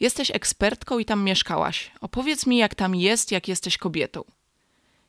Jesteś 0.00 0.30
ekspertką 0.30 0.98
i 0.98 1.04
tam 1.04 1.24
mieszkałaś. 1.24 1.90
Opowiedz 2.00 2.46
mi, 2.46 2.56
jak 2.56 2.74
tam 2.74 2.94
jest, 2.94 3.32
jak 3.32 3.48
jesteś 3.48 3.78
kobietą. 3.78 4.24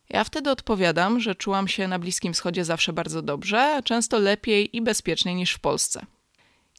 Ja 0.10 0.24
wtedy 0.24 0.52
odpowiadam, 0.52 1.20
że 1.20 1.36
czułam 1.36 1.68
się 1.68 1.88
na 1.88 2.00
Bliskim 2.00 2.34
Wschodzie 2.34 2.66
zawsze 2.66 2.94
bardzo 2.94 3.22
dobrze, 3.22 3.76
a 3.76 3.82
często 3.82 4.20
lepiej 4.20 4.78
i 4.78 4.82
bezpieczniej 4.82 5.36
niż 5.36 5.54
w 5.54 5.60
Polsce. 5.60 6.06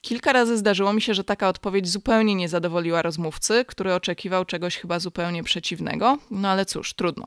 Kilka 0.07 0.33
razy 0.33 0.57
zdarzyło 0.57 0.93
mi 0.93 1.03
się, 1.03 1.15
że 1.15 1.25
taka 1.25 1.49
odpowiedź 1.49 1.89
zupełnie 1.89 2.35
nie 2.35 2.49
zadowoliła 2.49 3.03
rozmówcy, 3.03 3.65
który 3.69 3.95
oczekiwał 3.95 4.45
czegoś 4.45 4.77
chyba 4.77 4.99
zupełnie 4.99 5.43
przeciwnego, 5.45 6.19
no 6.31 6.49
ale 6.49 6.67
cóż, 6.67 6.95
trudno. 6.95 7.27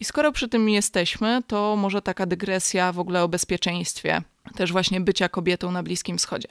I 0.00 0.04
skoro 0.04 0.32
przy 0.32 0.48
tym 0.48 0.68
jesteśmy, 0.68 1.42
to 1.46 1.76
może 1.76 2.02
taka 2.02 2.26
dygresja 2.26 2.92
w 2.92 2.98
ogóle 2.98 3.22
o 3.22 3.28
bezpieczeństwie, 3.28 4.22
też 4.56 4.72
właśnie 4.72 5.00
bycia 5.00 5.28
kobietą 5.28 5.72
na 5.72 5.82
Bliskim 5.82 6.18
Wschodzie. 6.18 6.48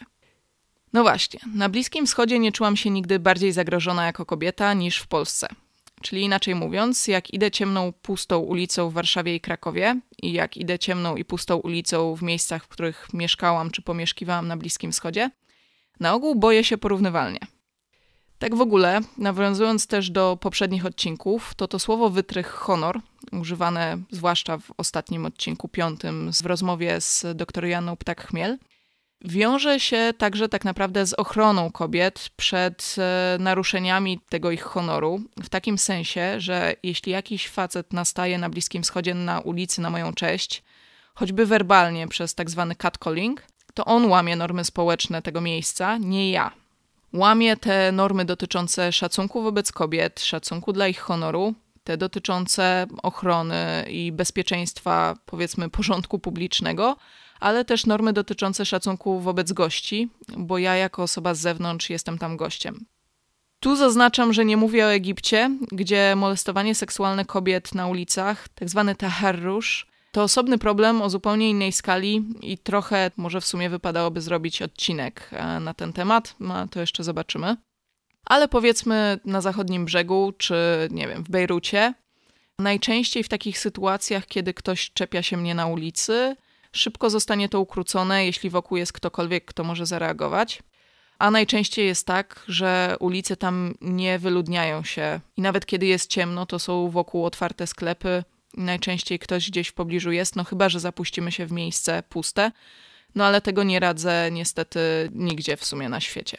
No 0.94 1.02
właśnie, 1.02 1.40
na 1.56 1.70
Bliskim 1.70 2.06
Wschodzie 2.06 2.40
nie 2.40 2.52
czułam 2.52 2.78
się 2.78 2.90
nigdy 2.90 3.20
bardziej 3.20 3.52
zagrożona 3.52 4.06
jako 4.06 4.26
kobieta 4.26 4.74
niż 4.74 4.98
w 4.98 5.08
Polsce. 5.08 5.48
Czyli 6.02 6.22
inaczej 6.22 6.56
mówiąc, 6.56 7.08
jak 7.08 7.34
idę 7.34 7.52
ciemną, 7.52 7.94
pustą 8.02 8.40
ulicą 8.40 8.90
w 8.90 8.94
Warszawie 8.94 9.36
i 9.36 9.42
Krakowie 9.42 10.00
i 10.22 10.34
jak 10.34 10.58
idę 10.58 10.80
ciemną 10.80 11.16
i 11.16 11.26
pustą 11.26 11.56
ulicą 11.56 12.16
w 12.16 12.22
miejscach, 12.22 12.64
w 12.64 12.68
których 12.68 13.08
mieszkałam 13.14 13.72
czy 13.72 13.82
pomieszkiwałam 13.82 14.48
na 14.48 14.58
Bliskim 14.58 14.92
Wschodzie, 14.92 15.32
na 16.00 16.14
ogół 16.14 16.36
boję 16.36 16.64
się 16.64 16.78
porównywalnie. 16.78 17.40
Tak 18.40 18.56
w 18.56 18.62
ogóle, 18.62 19.00
nawiązując 19.18 19.88
też 19.88 20.10
do 20.10 20.38
poprzednich 20.42 20.86
odcinków, 20.86 21.54
to 21.56 21.68
to 21.68 21.80
słowo 21.80 22.10
wytrych 22.10 22.48
honor, 22.48 23.02
używane 23.32 23.98
zwłaszcza 24.12 24.58
w 24.58 24.72
ostatnim 24.78 25.26
odcinku, 25.26 25.68
piątym, 25.68 26.32
w 26.34 26.46
rozmowie 26.46 27.02
z 27.02 27.26
dr 27.36 27.66
Janą 27.66 27.96
Ptak-Chmiel, 27.96 28.58
wiąże 29.26 29.80
się 29.80 30.14
także 30.18 30.50
tak 30.50 30.66
naprawdę 30.66 31.06
z 31.06 31.14
ochroną 31.14 31.72
kobiet 31.72 32.30
przed 32.38 32.96
e, 32.98 33.38
naruszeniami 33.40 34.20
tego 34.30 34.52
ich 34.52 34.64
honoru. 34.64 35.22
W 35.44 35.50
takim 35.50 35.78
sensie, 35.78 36.40
że 36.40 36.74
jeśli 36.84 37.12
jakiś 37.12 37.50
facet 37.50 37.94
nastaje 37.94 38.38
na 38.38 38.50
Bliskim 38.50 38.84
Wschodzie 38.84 39.14
na 39.14 39.40
ulicy 39.40 39.82
na 39.82 39.90
moją 39.90 40.14
cześć, 40.14 40.64
choćby 41.14 41.46
werbalnie 41.46 42.08
przez 42.08 42.36
tak 42.36 42.50
zwany 42.50 42.76
catcalling, 42.76 43.44
to 43.74 43.86
on 43.86 44.06
łamie 44.06 44.36
normy 44.36 44.66
społeczne 44.66 45.22
tego 45.22 45.42
miejsca, 45.42 45.98
nie 45.98 46.32
ja. 46.32 46.52
Łamie 47.14 47.58
te 47.58 47.92
normy 47.92 48.26
dotyczące 48.26 48.92
szacunku 48.92 49.42
wobec 49.42 49.72
kobiet, 49.72 50.20
szacunku 50.20 50.74
dla 50.74 50.88
ich 50.88 51.00
honoru, 51.00 51.54
te 51.84 51.98
dotyczące 51.98 52.88
ochrony 53.04 53.86
i 53.90 54.12
bezpieczeństwa, 54.12 55.16
powiedzmy, 55.26 55.70
porządku 55.70 56.20
publicznego, 56.20 56.98
ale 57.42 57.66
też 57.66 57.86
normy 57.86 58.14
dotyczące 58.14 58.66
szacunku 58.66 59.20
wobec 59.20 59.52
gości, 59.52 60.10
bo 60.38 60.58
ja 60.58 60.76
jako 60.76 61.04
osoba 61.04 61.34
z 61.34 61.40
zewnątrz 61.40 61.90
jestem 61.90 62.18
tam 62.18 62.38
gościem. 62.38 62.86
Tu 63.60 63.76
zaznaczam, 63.76 64.34
że 64.34 64.46
nie 64.46 64.58
mówię 64.58 64.86
o 64.86 64.94
Egipcie, 64.94 65.52
gdzie 65.72 66.14
molestowanie 66.16 66.76
seksualne 66.76 67.26
kobiet 67.26 67.76
na 67.76 67.88
ulicach, 67.88 68.50
tzw. 68.60 68.84
Tak 68.88 68.98
taharrusz, 68.98 69.88
to 70.12 70.24
osobny 70.24 70.58
problem 70.58 71.02
o 71.02 71.10
zupełnie 71.10 71.50
innej 71.50 71.72
skali 71.72 72.26
i 72.42 72.58
trochę 72.58 73.12
może 73.18 73.42
w 73.42 73.46
sumie 73.46 73.70
wypadałoby 73.70 74.22
zrobić 74.22 74.62
odcinek 74.62 75.30
e, 75.32 75.60
na 75.60 75.74
ten 75.74 75.94
temat, 75.94 76.36
no, 76.40 76.68
to 76.68 76.80
jeszcze 76.80 77.04
zobaczymy. 77.04 77.58
Ale 78.26 78.48
powiedzmy 78.48 79.20
na 79.26 79.42
zachodnim 79.42 79.86
brzegu, 79.86 80.34
czy 80.38 80.88
nie 80.92 81.08
wiem, 81.08 81.24
w 81.24 81.30
Bejrucie, 81.30 81.94
najczęściej 82.60 83.24
w 83.24 83.30
takich 83.30 83.60
sytuacjach, 83.60 84.26
kiedy 84.26 84.54
ktoś 84.54 84.92
czepia 84.92 85.24
się 85.24 85.38
mnie 85.38 85.56
na 85.56 85.68
ulicy, 85.68 86.36
Szybko 86.72 87.10
zostanie 87.10 87.50
to 87.50 87.60
ukrócone, 87.60 88.26
jeśli 88.26 88.50
wokół 88.50 88.78
jest 88.78 88.94
ktokolwiek, 88.94 89.46
kto 89.46 89.64
może 89.64 89.86
zareagować. 89.86 90.64
A 91.20 91.32
najczęściej 91.32 91.88
jest 91.88 92.08
tak, 92.08 92.44
że 92.48 92.96
ulice 93.00 93.38
tam 93.38 93.74
nie 93.82 94.20
wyludniają 94.20 94.84
się 94.84 95.20
i 95.38 95.42
nawet 95.42 95.66
kiedy 95.66 95.86
jest 95.86 96.10
ciemno, 96.10 96.46
to 96.46 96.60
są 96.60 96.90
wokół 96.90 97.26
otwarte 97.26 97.68
sklepy. 97.68 98.24
Najczęściej 98.58 99.20
ktoś 99.20 99.50
gdzieś 99.50 99.68
w 99.68 99.74
pobliżu 99.74 100.12
jest, 100.12 100.36
no 100.36 100.44
chyba, 100.44 100.70
że 100.70 100.80
zapuścimy 100.80 101.32
się 101.32 101.46
w 101.46 101.52
miejsce 101.52 102.04
puste. 102.10 102.52
No 103.16 103.26
ale 103.26 103.42
tego 103.42 103.64
nie 103.64 103.80
radzę 103.80 104.30
niestety 104.32 104.80
nigdzie 105.14 105.58
w 105.58 105.66
sumie 105.66 105.90
na 105.90 106.00
świecie. 106.00 106.38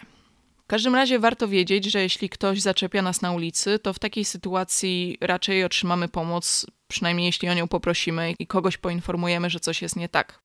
W 0.64 0.66
każdym 0.66 0.94
razie 0.94 1.18
warto 1.18 1.48
wiedzieć, 1.48 1.84
że 1.84 2.02
jeśli 2.02 2.28
ktoś 2.28 2.60
zaczepia 2.60 3.02
nas 3.02 3.22
na 3.22 3.32
ulicy, 3.32 3.78
to 3.78 3.92
w 3.92 3.98
takiej 3.98 4.24
sytuacji 4.24 5.18
raczej 5.20 5.64
otrzymamy 5.64 6.08
pomoc 6.08 6.66
przynajmniej 6.92 7.26
jeśli 7.26 7.48
o 7.48 7.54
nią 7.54 7.68
poprosimy 7.68 8.34
i 8.38 8.46
kogoś 8.46 8.76
poinformujemy, 8.76 9.50
że 9.50 9.60
coś 9.60 9.82
jest 9.82 9.96
nie 9.96 10.08
tak. 10.08 10.40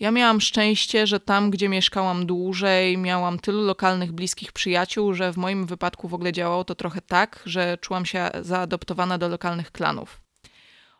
Ja 0.00 0.10
miałam 0.10 0.40
szczęście, 0.40 1.06
że 1.06 1.20
tam, 1.20 1.50
gdzie 1.50 1.68
mieszkałam 1.68 2.26
dłużej, 2.26 2.98
miałam 2.98 3.38
tylu 3.38 3.62
lokalnych 3.62 4.12
bliskich 4.12 4.52
przyjaciół, 4.52 5.14
że 5.14 5.32
w 5.32 5.36
moim 5.36 5.66
wypadku 5.66 6.08
w 6.08 6.14
ogóle 6.14 6.32
działało 6.32 6.64
to 6.64 6.74
trochę 6.74 7.00
tak, 7.00 7.42
że 7.46 7.78
czułam 7.80 8.06
się 8.06 8.30
zaadoptowana 8.40 9.18
do 9.18 9.28
lokalnych 9.28 9.72
klanów. 9.72 10.20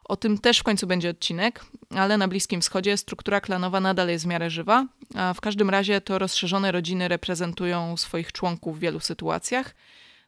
O 0.05 0.17
tym 0.17 0.39
też 0.39 0.59
w 0.59 0.63
końcu 0.63 0.87
będzie 0.87 1.11
odcinek, 1.11 1.65
ale 1.91 2.19
na 2.19 2.29
Bliskim 2.29 2.61
Wschodzie 2.61 2.97
struktura 2.97 3.41
klanowa 3.41 3.81
nadal 3.81 4.09
jest 4.09 4.25
w 4.25 4.29
miarę 4.29 4.51
żywa, 4.51 4.87
a 5.15 5.35
w 5.35 5.41
każdym 5.41 5.71
razie 5.71 6.01
to 6.01 6.19
rozszerzone 6.19 6.73
rodziny 6.73 7.09
reprezentują 7.09 7.97
swoich 7.97 8.33
członków 8.33 8.77
w 8.77 8.81
wielu 8.81 9.01
sytuacjach 9.01 9.75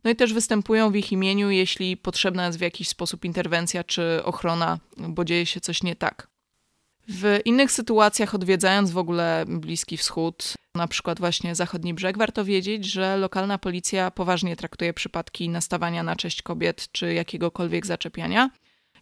no 0.06 0.12
i 0.12 0.16
też 0.16 0.32
występują 0.32 0.90
w 0.90 0.96
ich 0.96 1.12
imieniu, 1.12 1.50
jeśli 1.50 1.96
potrzebna 1.96 2.46
jest 2.46 2.58
w 2.58 2.62
jakiś 2.62 2.88
sposób 2.88 3.24
interwencja 3.24 3.84
czy 3.84 4.20
ochrona, 4.24 4.78
bo 4.96 5.24
dzieje 5.24 5.46
się 5.46 5.60
coś 5.60 5.82
nie 5.82 5.96
tak. 5.96 6.28
W 7.08 7.38
innych 7.44 7.72
sytuacjach, 7.72 8.34
odwiedzając 8.34 8.90
w 8.90 8.98
ogóle 8.98 9.44
Bliski 9.48 9.96
Wschód, 9.96 10.54
na 10.74 10.88
przykład 10.88 11.18
właśnie 11.18 11.54
zachodni 11.54 11.94
brzeg, 11.94 12.18
warto 12.18 12.44
wiedzieć, 12.44 12.84
że 12.84 13.16
lokalna 13.16 13.58
policja 13.58 14.10
poważnie 14.10 14.56
traktuje 14.56 14.94
przypadki 14.94 15.48
nastawania 15.48 16.02
na 16.02 16.16
cześć 16.16 16.42
kobiet 16.42 16.88
czy 16.92 17.14
jakiegokolwiek 17.14 17.86
zaczepiania. 17.86 18.50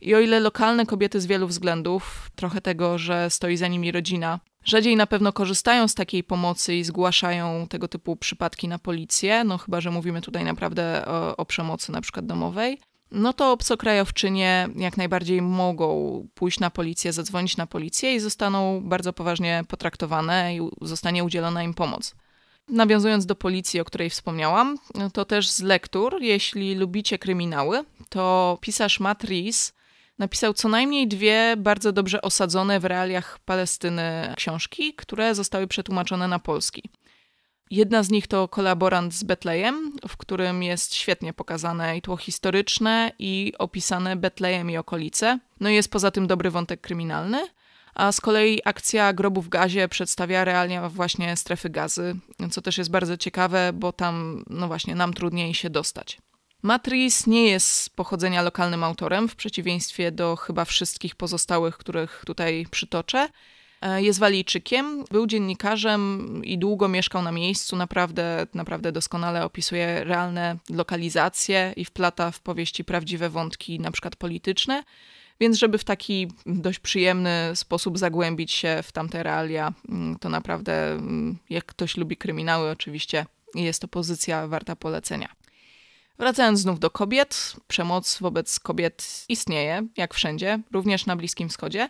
I 0.01 0.15
o 0.15 0.21
ile 0.21 0.41
lokalne 0.41 0.87
kobiety 0.87 1.21
z 1.21 1.27
wielu 1.27 1.47
względów, 1.47 2.31
trochę 2.35 2.61
tego, 2.61 2.99
że 2.99 3.31
stoi 3.31 3.57
za 3.57 3.69
nimi 3.69 3.93
rodzina, 3.93 4.41
rzadziej 4.65 4.97
na 4.97 5.07
pewno 5.07 5.33
korzystają 5.33 5.89
z 5.89 5.95
takiej 5.95 6.25
pomocy 6.25 6.75
i 6.75 6.85
zgłaszają 6.85 7.67
tego 7.69 7.89
typu 7.89 8.17
przypadki 8.17 8.69
na 8.69 8.79
policję, 8.79 9.45
no 9.45 9.59
chyba, 9.59 9.81
że 9.81 9.91
mówimy 9.91 10.21
tutaj 10.21 10.45
naprawdę 10.45 11.05
o, 11.07 11.37
o 11.37 11.45
przemocy 11.45 11.93
na 11.93 12.01
przykład 12.01 12.27
domowej, 12.27 12.79
no 13.11 13.33
to 13.33 13.53
obcokrajowczynie 13.53 14.69
jak 14.77 14.97
najbardziej 14.97 15.43
mogą 15.43 16.27
pójść 16.35 16.61
na 16.61 16.71
policję, 16.71 17.13
zadzwonić 17.13 17.57
na 17.57 17.67
policję 17.67 18.15
i 18.15 18.21
zostaną 18.21 18.81
bardzo 18.85 19.13
poważnie 19.13 19.65
potraktowane 19.69 20.57
i 20.57 20.61
zostanie 20.83 21.25
udzielona 21.25 21.63
im 21.63 21.75
pomoc. 21.75 22.15
Nawiązując 22.69 23.27
do 23.27 23.35
policji, 23.35 23.81
o 23.81 23.85
której 23.85 24.11
wspomniałam, 24.11 24.79
to 25.13 25.25
też 25.25 25.51
z 25.51 25.63
lektur, 25.63 26.23
jeśli 26.23 26.75
lubicie 26.75 27.19
kryminały, 27.19 27.85
to 28.09 28.59
pisarz 28.61 29.01
Matt 29.01 29.25
napisał 30.19 30.55
co 30.55 30.69
najmniej 30.69 31.09
dwie 31.09 31.55
bardzo 31.57 31.93
dobrze 31.93 32.23
osadzone 32.23 32.81
w 32.81 32.85
realiach 32.85 33.39
Palestyny 33.39 34.35
książki, 34.37 34.95
które 34.95 35.35
zostały 35.35 35.67
przetłumaczone 35.67 36.29
na 36.29 36.39
polski. 36.39 36.91
Jedna 37.71 38.03
z 38.03 38.11
nich 38.11 38.27
to 38.27 38.49
kolaborant 38.49 39.15
z 39.15 39.25
Betlejem, 39.25 39.93
w 40.09 40.17
którym 40.17 40.63
jest 40.63 40.95
świetnie 40.95 41.33
pokazane 41.33 41.97
i 41.97 42.03
tło 42.03 42.17
historyczne, 42.17 43.13
i 43.19 43.53
opisane 43.59 44.17
Betlejem 44.17 44.71
i 44.71 44.77
okolice. 44.77 45.39
No 45.61 45.69
i 45.69 45.75
jest 45.75 45.91
poza 45.91 46.11
tym 46.11 46.27
dobry 46.27 46.51
wątek 46.51 46.81
kryminalny. 46.81 47.49
A 47.95 48.13
z 48.13 48.21
kolei 48.21 48.61
akcja 48.65 49.13
Grobu 49.13 49.43
w 49.43 49.49
gazie 49.49 49.89
przedstawia 49.89 50.45
realnie 50.45 50.89
właśnie 50.89 51.37
strefy 51.37 51.71
gazy, 51.71 52.17
co 52.51 52.63
też 52.63 52.79
jest 52.79 52.91
bardzo 52.91 53.17
ciekawe, 53.17 53.73
bo 53.73 53.93
tam, 53.93 54.45
no 54.51 54.69
właśnie, 54.69 54.95
nam 54.95 55.15
trudniej 55.15 55.55
się 55.55 55.71
dostać. 55.71 56.19
Matris 56.65 57.27
nie 57.27 57.49
jest 57.49 57.67
z 57.67 57.89
pochodzenia 57.89 58.43
lokalnym 58.43 58.85
autorem, 58.85 59.29
w 59.29 59.37
przeciwieństwie 59.37 60.13
do 60.13 60.37
chyba 60.37 60.65
wszystkich 60.65 61.15
pozostałych, 61.15 61.79
których 61.79 62.23
tutaj 62.27 62.67
przytoczę. 62.71 63.29
E, 63.81 64.03
jest 64.03 64.19
Walijczykiem, 64.19 65.05
był 65.11 65.27
dziennikarzem 65.27 66.41
i 66.45 66.59
długo 66.59 66.89
mieszkał 66.89 67.23
na 67.23 67.33
miejscu. 67.33 67.77
Naprawdę, 67.77 68.47
naprawdę 68.55 68.93
doskonale 68.93 69.45
opisuje 69.45 70.05
realne 70.05 70.57
lokalizacje 70.71 71.73
i 71.77 71.85
wplata 71.85 72.31
w 72.31 72.41
powieści 72.41 72.85
prawdziwe 72.85 73.31
wątki, 73.31 73.81
na 73.81 73.91
przykład 73.91 74.17
polityczne. 74.17 74.85
Więc, 75.41 75.59
żeby 75.59 75.79
w 75.79 75.85
taki 75.85 76.29
dość 76.47 76.79
przyjemny 76.79 77.51
sposób 77.55 77.99
zagłębić 77.99 78.53
się 78.53 78.81
w 78.83 78.93
tamte 78.93 79.23
realia, 79.23 79.73
mm, 79.89 80.19
to 80.19 80.29
naprawdę, 80.29 80.93
mm, 80.93 81.39
jak 81.51 81.65
ktoś 81.65 81.97
lubi 81.97 82.17
kryminały, 82.17 82.71
oczywiście 82.71 83.27
jest 83.55 83.81
to 83.81 83.89
pozycja 83.89 84.47
warta 84.47 84.77
polecenia. 84.77 85.44
Wracając 86.19 86.61
znów 86.61 86.81
do 86.81 86.91
kobiet, 86.91 87.57
przemoc 87.67 88.19
wobec 88.21 88.61
kobiet 88.61 89.25
istnieje, 89.29 89.87
jak 89.97 90.15
wszędzie, 90.15 90.59
również 90.73 91.07
na 91.07 91.17
Bliskim 91.17 91.49
Wschodzie. 91.49 91.89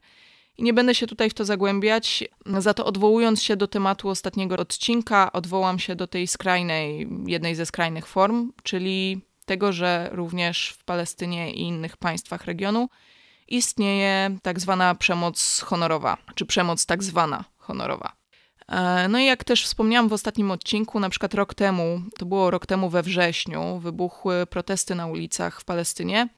I 0.59 0.63
nie 0.63 0.73
będę 0.73 0.95
się 0.95 1.07
tutaj 1.07 1.31
w 1.31 1.35
to 1.35 1.45
zagłębiać, 1.45 2.25
za 2.59 2.75
to 2.75 2.85
odwołując 2.87 3.43
się 3.43 3.57
do 3.57 3.69
tematu 3.69 4.09
ostatniego 4.09 4.57
odcinka, 4.57 5.33
odwołam 5.33 5.79
się 5.79 5.97
do 5.97 6.07
tej 6.07 6.27
skrajnej, 6.27 7.09
jednej 7.27 7.55
ze 7.55 7.67
skrajnych 7.67 8.07
form, 8.07 8.53
czyli 8.63 9.21
tego, 9.45 9.73
że 9.73 10.09
również 10.13 10.69
w 10.69 10.85
Palestynie 10.85 11.53
i 11.53 11.61
innych 11.61 11.97
państwach 11.97 12.45
regionu 12.45 12.89
istnieje 13.49 14.37
tak 14.43 14.61
zwana 14.61 14.95
przemoc 14.95 15.61
honorowa, 15.61 16.17
czy 16.35 16.47
przemoc 16.47 16.87
tak 16.87 17.03
zwana 17.03 17.45
honorowa. 17.57 18.24
E, 18.69 19.09
no 19.09 19.19
i 19.19 19.25
jak 19.25 19.45
też 19.45 19.65
wspomniałam 19.65 20.09
w 20.09 20.13
ostatnim 20.13 20.51
odcinku, 20.51 21.01
na 21.01 21.09
przykład 21.09 21.35
rok 21.35 21.55
temu, 21.55 22.03
to 22.19 22.27
było 22.27 22.51
rok 22.51 22.67
temu 22.67 22.91
we 22.91 23.03
wrześniu, 23.03 23.79
wybuchły 23.79 24.47
protesty 24.47 24.95
na 24.95 25.07
ulicach 25.07 25.61
w 25.61 25.65
Palestynie, 25.65 26.29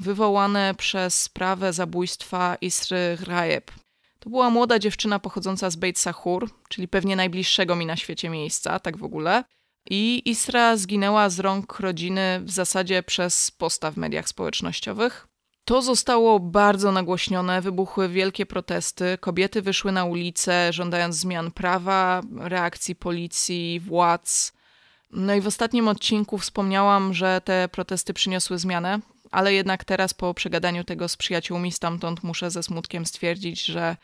wywołane 0.00 0.74
przez 0.74 1.22
sprawę 1.22 1.72
zabójstwa 1.72 2.56
Isry 2.60 3.16
Ghraib. 3.20 3.70
To 4.18 4.30
była 4.30 4.50
młoda 4.50 4.78
dziewczyna 4.78 5.18
pochodząca 5.18 5.70
z 5.70 5.76
Beit 5.76 5.98
Sahur, 5.98 6.50
czyli 6.68 6.88
pewnie 6.88 7.16
najbliższego 7.16 7.76
mi 7.76 7.86
na 7.86 7.96
świecie 7.96 8.30
miejsca, 8.30 8.78
tak 8.78 8.96
w 8.96 9.04
ogóle. 9.04 9.44
I 9.90 10.22
Isra 10.24 10.76
zginęła 10.76 11.30
z 11.30 11.40
rąk 11.40 11.80
rodziny 11.80 12.40
w 12.44 12.50
zasadzie 12.50 13.02
przez 13.02 13.50
posta 13.50 13.90
w 13.90 13.96
mediach 13.96 14.28
społecznościowych. 14.28 15.28
To 15.64 15.82
zostało 15.82 16.40
bardzo 16.40 16.92
nagłośnione, 16.92 17.60
wybuchły 17.60 18.08
wielkie 18.08 18.46
protesty, 18.46 19.18
kobiety 19.20 19.62
wyszły 19.62 19.92
na 19.92 20.04
ulicę, 20.04 20.72
żądając 20.72 21.16
zmian 21.16 21.50
prawa, 21.50 22.22
reakcji 22.36 22.96
policji, 22.96 23.80
władz. 23.80 24.52
No 25.10 25.34
i 25.34 25.40
w 25.40 25.46
ostatnim 25.46 25.88
odcinku 25.88 26.38
wspomniałam, 26.38 27.14
że 27.14 27.40
te 27.44 27.68
protesty 27.68 28.14
przyniosły 28.14 28.58
zmianę, 28.58 29.00
ale 29.30 29.54
jednak 29.54 29.84
teraz 29.84 30.14
po 30.14 30.34
przegadaniu 30.34 30.84
tego 30.84 31.08
z 31.08 31.16
przyjaciółmi 31.16 31.72
stamtąd 31.72 32.22
muszę 32.22 32.50
ze 32.50 32.62
smutkiem 32.62 33.06
stwierdzić, 33.06 33.64
że 33.64 33.96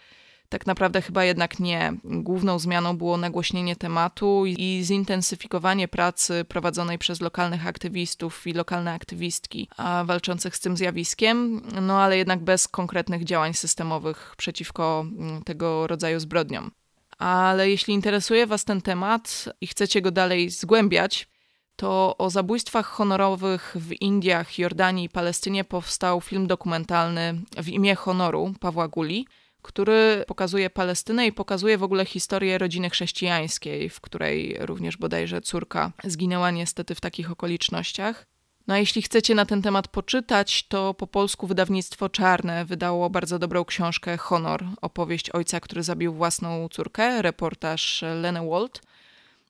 tak 0.51 0.67
naprawdę 0.67 1.03
chyba 1.03 1.25
jednak 1.25 1.61
nie. 1.61 1.93
Główną 2.05 2.59
zmianą 2.59 2.97
było 2.97 3.17
nagłośnienie 3.17 3.77
tematu 3.77 4.47
i 4.47 4.81
zintensyfikowanie 4.85 5.89
pracy 5.89 6.45
prowadzonej 6.49 6.99
przez 6.99 7.21
lokalnych 7.21 7.67
aktywistów 7.67 8.47
i 8.47 8.53
lokalne 8.53 8.93
aktywistki 8.93 9.69
walczących 10.05 10.57
z 10.57 10.61
tym 10.61 10.77
zjawiskiem, 10.77 11.63
no 11.83 12.03
ale 12.03 12.17
jednak 12.17 12.45
bez 12.45 12.69
konkretnych 12.69 13.25
działań 13.25 13.55
systemowych 13.55 14.35
przeciwko 14.37 15.07
mm, 15.19 15.43
tego 15.43 15.87
rodzaju 15.87 16.21
zbrodniom. 16.21 16.71
Ale 17.19 17.71
jeśli 17.71 17.95
interesuje 17.95 18.47
Was 18.47 18.65
ten 18.65 18.83
temat 18.83 19.49
i 19.61 19.67
chcecie 19.67 20.03
go 20.03 20.11
dalej 20.11 20.51
zgłębiać, 20.51 21.29
to 21.77 22.15
o 22.19 22.31
zabójstwach 22.31 22.87
honorowych 22.87 23.77
w 23.81 23.93
Indiach, 24.03 24.59
Jordanii 24.59 25.05
i 25.05 25.09
Palestynie 25.09 25.65
powstał 25.65 26.21
film 26.21 26.47
dokumentalny 26.47 27.41
w 27.57 27.69
imię 27.69 27.95
honoru 27.95 28.55
Pawła 28.61 28.89
Guli– 28.89 29.27
który 29.63 30.25
pokazuje 30.27 30.71
Palestynę 30.71 31.27
i 31.27 31.33
pokazuje 31.33 31.79
w 31.79 31.83
ogóle 31.83 32.05
historię 32.05 32.59
rodziny 32.59 32.91
chrześcijańskiej, 32.91 33.91
w 33.91 34.01
której 34.01 34.57
również 34.61 34.97
bodajże 34.97 35.41
córka 35.41 35.93
zginęła 36.05 36.51
niestety 36.51 36.95
w 36.95 37.01
takich 37.01 37.31
okolicznościach. 37.31 38.27
No 38.67 38.75
a 38.75 38.79
jeśli 38.79 39.03
chcecie 39.03 39.35
na 39.35 39.47
ten 39.47 39.63
temat 39.63 39.89
poczytać, 39.89 40.69
to 40.69 40.95
po 40.95 41.07
polsku 41.07 41.47
wydawnictwo 41.47 42.09
Czarne 42.09 42.65
wydało 42.65 43.11
bardzo 43.11 43.39
dobrą 43.39 43.65
książkę 43.65 44.17
Honor, 44.17 44.65
opowieść 44.81 45.31
ojca, 45.31 45.61
który 45.61 45.83
zabił 45.83 46.15
własną 46.15 46.69
córkę, 46.69 47.23
reportaż 47.23 48.05
Lene 48.23 48.49
Walt, 48.49 48.83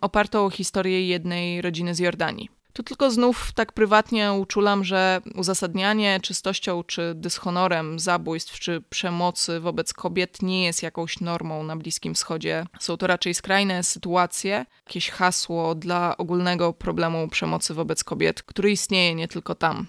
opartą 0.01 0.47
o 0.47 0.51
historię 0.51 1.09
jednej 1.09 1.63
rodziny 1.63 1.95
z 1.95 1.99
Jordanii. 1.99 2.60
Tu 2.73 2.83
tylko 2.83 3.11
znów 3.11 3.53
tak 3.55 3.73
prywatnie 3.73 4.33
uczulam, 4.33 4.85
że 4.85 5.21
uzasadnianie 5.35 6.21
czystością 6.23 6.85
czy 6.85 7.13
dyshonorem 7.15 7.99
zabójstw 7.99 8.59
czy 8.61 8.83
przemocy 8.91 9.61
wobec 9.61 9.93
kobiet 9.93 10.43
nie 10.43 10.65
jest 10.65 10.83
jakąś 10.83 11.21
normą 11.21 11.63
na 11.63 11.77
Bliskim 11.77 12.15
Wschodzie. 12.15 12.67
Są 12.81 12.97
to 12.97 13.07
raczej 13.07 13.35
skrajne 13.35 13.83
sytuacje, 13.83 14.67
jakieś 14.87 15.11
hasło 15.11 15.75
dla 15.75 16.17
ogólnego 16.17 16.73
problemu 16.73 17.29
przemocy 17.29 17.75
wobec 17.75 18.05
kobiet, 18.05 18.43
który 18.43 18.71
istnieje 18.71 19.15
nie 19.15 19.29
tylko 19.29 19.55
tam. 19.55 19.87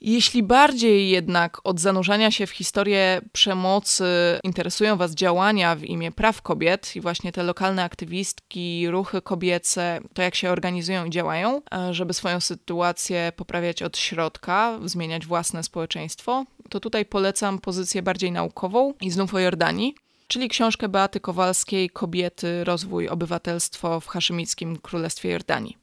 Jeśli 0.00 0.42
bardziej 0.42 1.10
jednak 1.10 1.60
od 1.64 1.80
zanurzania 1.80 2.30
się 2.30 2.46
w 2.46 2.50
historię 2.50 3.20
przemocy 3.32 4.04
interesują 4.44 4.96
Was 4.96 5.14
działania 5.14 5.76
w 5.76 5.84
imię 5.84 6.12
praw 6.12 6.42
kobiet 6.42 6.96
i 6.96 7.00
właśnie 7.00 7.32
te 7.32 7.42
lokalne 7.42 7.84
aktywistki, 7.84 8.88
ruchy 8.90 9.22
kobiece, 9.22 10.00
to 10.14 10.22
jak 10.22 10.34
się 10.34 10.50
organizują 10.50 11.04
i 11.04 11.10
działają, 11.10 11.62
e, 11.74 11.94
żeby 11.94 12.14
swoją 12.14 12.40
sytuację 12.40 13.32
poprawiać 13.36 13.82
od 13.82 13.98
środka, 13.98 14.78
zmieniać 14.84 15.26
własne 15.26 15.62
społeczeństwo, 15.62 16.44
to 16.68 16.80
tutaj 16.80 17.04
polecam 17.04 17.58
pozycję 17.58 18.02
bardziej 18.02 18.32
naukową 18.32 18.94
i 19.00 19.10
znów 19.10 19.34
o 19.34 19.38
Jordanii 19.38 19.94
czyli 20.28 20.48
książkę 20.48 20.88
Beaty 20.88 21.20
Kowalskiej 21.20 21.90
Kobiety, 21.90 22.64
rozwój, 22.64 23.08
obywatelstwo 23.08 24.00
w 24.00 24.06
haszymickim 24.06 24.78
Królestwie 24.78 25.30
Jordanii. 25.30 25.76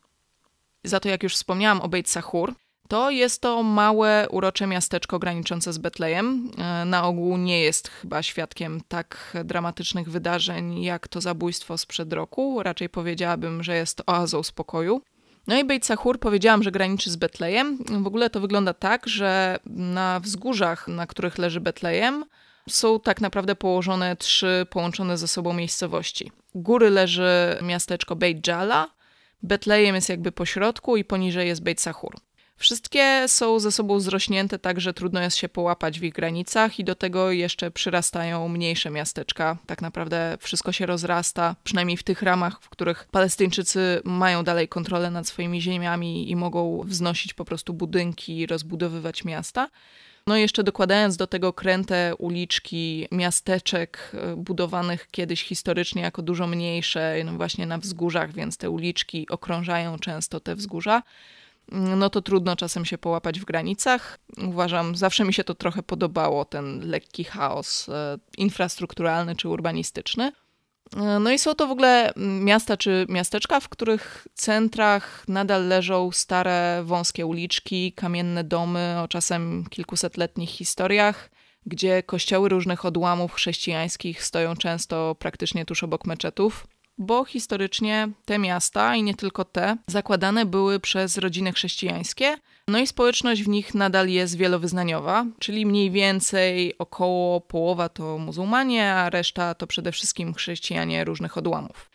Za 0.83 0.99
to, 0.99 1.09
jak 1.09 1.23
już 1.23 1.35
wspomniałam 1.35 1.81
o 1.81 1.87
Beit 1.87 2.09
Sahur, 2.09 2.53
to 2.87 3.09
jest 3.09 3.41
to 3.41 3.63
małe, 3.63 4.27
urocze 4.29 4.67
miasteczko 4.67 5.19
graniczące 5.19 5.73
z 5.73 5.77
Betlejem. 5.77 6.51
E, 6.57 6.85
na 6.85 7.03
ogół 7.03 7.37
nie 7.37 7.61
jest 7.61 7.87
chyba 7.87 8.23
świadkiem 8.23 8.81
tak 8.87 9.37
dramatycznych 9.45 10.09
wydarzeń 10.09 10.83
jak 10.83 11.07
to 11.07 11.21
zabójstwo 11.21 11.77
sprzed 11.77 12.13
roku. 12.13 12.63
Raczej 12.63 12.89
powiedziałabym, 12.89 13.63
że 13.63 13.75
jest 13.75 14.01
oazą 14.05 14.43
spokoju. 14.43 15.01
No 15.47 15.59
i 15.59 15.63
Beit 15.63 15.85
Sahur 15.85 16.19
powiedziałam, 16.19 16.63
że 16.63 16.71
graniczy 16.71 17.11
z 17.11 17.15
Betlejem. 17.15 17.77
W 18.03 18.07
ogóle 18.07 18.29
to 18.29 18.39
wygląda 18.39 18.73
tak, 18.73 19.07
że 19.07 19.59
na 19.65 20.19
wzgórzach, 20.19 20.87
na 20.87 21.07
których 21.07 21.37
leży 21.37 21.61
Betlejem, 21.61 22.25
są 22.69 22.99
tak 22.99 23.21
naprawdę 23.21 23.55
położone 23.55 24.15
trzy 24.15 24.65
połączone 24.69 25.17
ze 25.17 25.27
sobą 25.27 25.53
miejscowości. 25.53 26.31
U 26.53 26.61
góry 26.61 26.89
leży 26.89 27.57
miasteczko 27.61 28.15
Beit 28.15 28.47
Jala, 28.47 28.89
Betlejem 29.43 29.95
jest 29.95 30.09
jakby 30.09 30.31
po 30.31 30.45
środku 30.45 30.97
i 30.97 31.03
poniżej 31.03 31.47
jest 31.47 31.63
Beit 31.63 31.81
Sahur. 31.81 32.15
Wszystkie 32.57 33.23
są 33.27 33.59
ze 33.59 33.71
sobą 33.71 33.99
zrośnięte 33.99 34.59
tak, 34.59 34.81
że 34.81 34.93
trudno 34.93 35.21
jest 35.21 35.37
się 35.37 35.49
połapać 35.49 35.99
w 35.99 36.03
ich 36.03 36.13
granicach 36.13 36.79
i 36.79 36.83
do 36.83 36.95
tego 36.95 37.31
jeszcze 37.31 37.71
przyrastają 37.71 38.47
mniejsze 38.47 38.89
miasteczka. 38.89 39.57
Tak 39.65 39.81
naprawdę 39.81 40.37
wszystko 40.39 40.71
się 40.71 40.85
rozrasta, 40.85 41.55
przynajmniej 41.63 41.97
w 41.97 42.03
tych 42.03 42.21
ramach, 42.21 42.59
w 42.61 42.69
których 42.69 43.07
Palestyńczycy 43.11 44.01
mają 44.03 44.43
dalej 44.43 44.67
kontrolę 44.67 45.11
nad 45.11 45.27
swoimi 45.27 45.61
ziemiami 45.61 46.31
i 46.31 46.35
mogą 46.35 46.81
wznosić 46.85 47.33
po 47.33 47.45
prostu 47.45 47.73
budynki, 47.73 48.45
rozbudowywać 48.45 49.23
miasta. 49.23 49.69
No 50.27 50.37
i 50.37 50.41
jeszcze 50.41 50.63
dokładając 50.63 51.17
do 51.17 51.27
tego 51.27 51.53
kręte 51.53 52.13
uliczki 52.17 53.07
miasteczek 53.11 54.11
e, 54.13 54.35
budowanych 54.35 55.07
kiedyś 55.11 55.43
historycznie 55.43 56.01
jako 56.01 56.21
dużo 56.21 56.47
mniejsze, 56.47 57.15
no 57.25 57.31
właśnie 57.31 57.65
na 57.65 57.77
wzgórzach, 57.77 58.33
więc 58.33 58.57
te 58.57 58.69
uliczki 58.69 59.27
okrążają 59.29 59.99
często 59.99 60.39
te 60.39 60.55
wzgórza 60.55 61.01
no 61.71 62.09
to 62.09 62.21
trudno 62.21 62.55
czasem 62.55 62.85
się 62.85 62.97
połapać 62.97 63.39
w 63.39 63.45
granicach. 63.45 64.19
Uważam, 64.47 64.95
zawsze 64.95 65.25
mi 65.25 65.33
się 65.33 65.43
to 65.43 65.55
trochę 65.55 65.83
podobało, 65.83 66.45
ten 66.45 66.89
lekki 66.89 67.23
chaos 67.23 67.89
e, 67.89 68.17
infrastrukturalny 68.37 69.35
czy 69.35 69.49
urbanistyczny. 69.49 70.31
E, 70.97 71.19
no 71.19 71.31
i 71.31 71.39
są 71.39 71.55
to 71.55 71.67
w 71.67 71.71
ogóle 71.71 72.13
miasta 72.17 72.77
czy 72.77 73.05
miasteczka, 73.09 73.59
w 73.59 73.69
których 73.69 74.27
centrach 74.33 75.27
nadal 75.27 75.67
leżą 75.67 76.11
stare, 76.11 76.83
wąskie 76.83 77.25
uliczki, 77.25 77.93
kamienne 77.93 78.43
domy 78.43 78.95
o 79.03 79.07
czasem 79.07 79.65
kilkusetletnich 79.69 80.49
historiach, 80.49 81.29
gdzie 81.65 82.03
kościoły 82.03 82.49
różnych 82.49 82.85
odłamów 82.85 83.33
chrześcijańskich 83.33 84.23
stoją 84.23 84.55
często 84.55 85.15
praktycznie 85.19 85.65
tuż 85.65 85.83
obok 85.83 86.05
meczetów. 86.05 86.67
Bo 86.97 87.25
historycznie 87.25 88.09
te 88.25 88.37
miasta 88.37 88.95
i 88.95 89.03
nie 89.03 89.13
tylko 89.15 89.45
te 89.45 89.77
zakładane 89.87 90.45
były 90.45 90.79
przez 90.79 91.17
rodziny 91.17 91.51
chrześcijańskie, 91.51 92.37
no 92.67 92.79
i 92.79 92.87
społeczność 92.87 93.43
w 93.43 93.47
nich 93.47 93.73
nadal 93.73 94.09
jest 94.09 94.37
wielowyznaniowa, 94.37 95.25
czyli 95.39 95.65
mniej 95.65 95.91
więcej 95.91 96.77
około 96.77 97.41
połowa 97.41 97.89
to 97.89 98.17
muzułmanie, 98.17 98.93
a 98.93 99.09
reszta 99.09 99.53
to 99.53 99.67
przede 99.67 99.91
wszystkim 99.91 100.33
chrześcijanie 100.33 101.03
różnych 101.03 101.37
odłamów. 101.37 101.89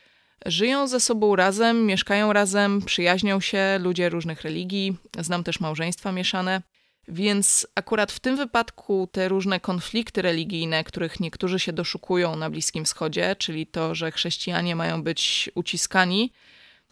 Żyją 0.47 0.87
ze 0.87 1.01
sobą 1.01 1.37
razem, 1.37 1.87
mieszkają 1.87 2.33
razem, 2.33 2.83
przyjaźnią 2.83 3.41
się 3.41 3.79
ludzie 3.81 4.09
różnych 4.09 4.43
religii, 4.43 4.97
znam 5.19 5.45
też 5.45 5.61
małżeństwa 5.61 6.13
mieszane. 6.13 6.63
Więc 7.09 7.67
akurat 7.75 8.13
w 8.13 8.21
tym 8.21 8.37
wypadku 8.37 9.09
te 9.13 9.29
różne 9.29 9.61
konflikty 9.61 10.23
religijne, 10.23 10.85
których 10.85 11.21
niektórzy 11.21 11.59
się 11.59 11.73
doszukują 11.73 12.37
na 12.37 12.51
Bliskim 12.51 12.85
Wschodzie, 12.85 13.37
czyli 13.39 13.67
to, 13.67 13.95
że 13.95 14.13
chrześcijanie 14.13 14.77
mają 14.77 15.03
być 15.03 15.51
uciskani, 15.55 16.33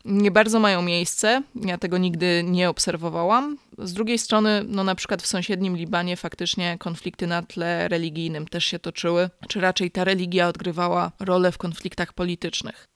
nie 0.04 0.30
bardzo 0.30 0.60
mają 0.60 0.82
miejsce. 0.82 1.42
Ja 1.54 1.78
tego 1.78 1.98
nigdy 1.98 2.44
nie 2.46 2.70
obserwowałam. 2.70 3.58
Z 3.78 3.92
drugiej 3.92 4.18
strony, 4.18 4.64
no 4.66 4.84
na 4.84 4.94
przykład 4.94 5.22
w 5.22 5.26
sąsiednim 5.26 5.76
Libanie 5.76 6.16
faktycznie 6.16 6.78
konflikty 6.78 7.26
na 7.26 7.42
tle 7.42 7.88
religijnym 7.88 8.48
też 8.48 8.64
się 8.64 8.78
toczyły, 8.78 9.30
czy 9.48 9.60
raczej 9.60 9.90
ta 9.90 10.04
religia 10.04 10.48
odgrywała 10.48 11.12
rolę 11.20 11.52
w 11.52 11.58
konfliktach 11.58 12.12
politycznych. 12.12 12.88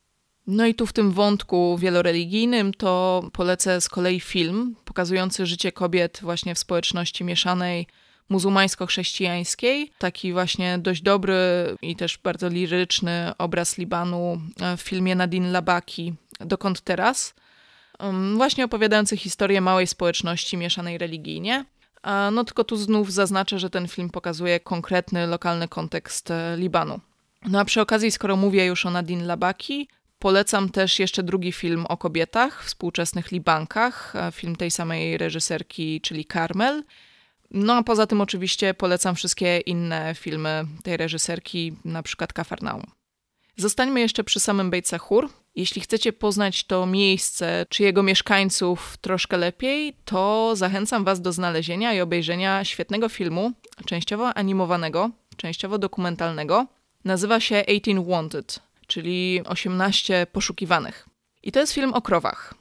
No 0.47 0.67
i 0.67 0.75
tu 0.75 0.87
w 0.87 0.93
tym 0.93 1.13
wątku 1.13 1.79
wieloreligijnym 1.79 2.75
to 2.75 3.23
polecę 3.33 3.81
z 3.81 3.89
kolei 3.89 4.21
film 4.21 4.77
pokazujący 4.85 5.47
życie 5.47 5.73
kobiet 5.73 6.19
właśnie 6.23 6.55
w 6.55 6.59
społeczności 6.59 7.25
mieszanej 7.25 7.87
muzułmańsko-chrześcijańskiej. 8.29 9.91
Taki 9.99 10.33
właśnie 10.33 10.79
dość 10.79 11.03
dobry 11.03 11.37
i 11.83 11.97
też 11.97 12.19
bardzo 12.19 12.49
liryczny 12.49 13.33
obraz 13.39 13.79
Libanu 13.79 14.41
w 14.77 14.81
filmie 14.81 15.15
Nadine 15.15 15.53
Labaki 15.53 16.15
Dokąd 16.41 16.81
teraz? 16.81 17.35
Właśnie 18.37 18.65
opowiadający 18.65 19.17
historię 19.17 19.61
małej 19.61 19.87
społeczności 19.87 20.57
mieszanej 20.57 20.99
religijnie. 20.99 21.65
No 22.33 22.45
tylko 22.45 22.65
tu 22.65 22.77
znów 22.77 23.13
zaznaczę, 23.13 23.59
że 23.59 23.71
ten 23.71 23.89
film 23.89 24.11
pokazuje 24.11 24.61
konkretny, 24.61 25.27
lokalny 25.27 25.69
kontekst 25.69 26.31
e, 26.31 26.57
Libanu. 26.57 27.01
No 27.47 27.61
a 27.61 27.65
przy 27.65 27.81
okazji, 27.81 28.11
skoro 28.11 28.37
mówię 28.37 28.67
już 28.67 28.87
o 28.87 28.91
Nadine 28.91 29.27
Labaki, 29.27 29.89
Polecam 30.23 30.69
też 30.69 30.99
jeszcze 30.99 31.23
drugi 31.23 31.53
film 31.53 31.87
o 31.89 31.97
kobietach, 31.97 32.65
współczesnych 32.65 33.33
Libankach, 33.33 34.15
film 34.33 34.57
tej 34.57 34.71
samej 34.71 35.19
reżyserki, 35.19 36.01
czyli 36.01 36.25
Carmel. 36.25 36.85
No 37.51 37.75
a 37.75 37.83
poza 37.83 38.07
tym 38.07 38.21
oczywiście 38.21 38.75
polecam 38.75 39.15
wszystkie 39.15 39.59
inne 39.59 40.15
filmy 40.15 40.65
tej 40.83 40.97
reżyserki, 40.97 41.77
na 41.85 42.03
przykład 42.03 42.33
Kafarnaum. 42.33 42.83
Zostańmy 43.57 44.01
jeszcze 44.01 44.25
przy 44.25 44.41
samym 44.41 44.71
Beit. 44.71 44.91
Jeśli 45.55 45.81
chcecie 45.81 46.13
poznać 46.13 46.65
to 46.65 46.87
miejsce 46.87 47.67
czy 47.69 47.83
jego 47.83 48.03
mieszkańców 48.03 48.97
troszkę 49.01 49.37
lepiej, 49.37 49.97
to 50.05 50.57
zachęcam 50.57 51.05
Was 51.05 51.21
do 51.21 51.33
znalezienia 51.33 51.95
i 51.95 52.01
obejrzenia 52.01 52.65
świetnego 52.65 53.09
filmu, 53.09 53.53
częściowo 53.87 54.35
animowanego, 54.35 55.11
częściowo 55.37 55.79
dokumentalnego. 55.79 56.67
Nazywa 57.05 57.41
się 57.41 57.65
18 57.69 58.05
Wanted 58.11 58.72
czyli 58.93 59.41
18 59.45 60.27
poszukiwanych. 60.33 61.09
I 61.43 61.53
to 61.53 61.61
jest 61.61 61.73
film 61.73 61.95
o 61.95 62.03
krowach. 62.03 62.55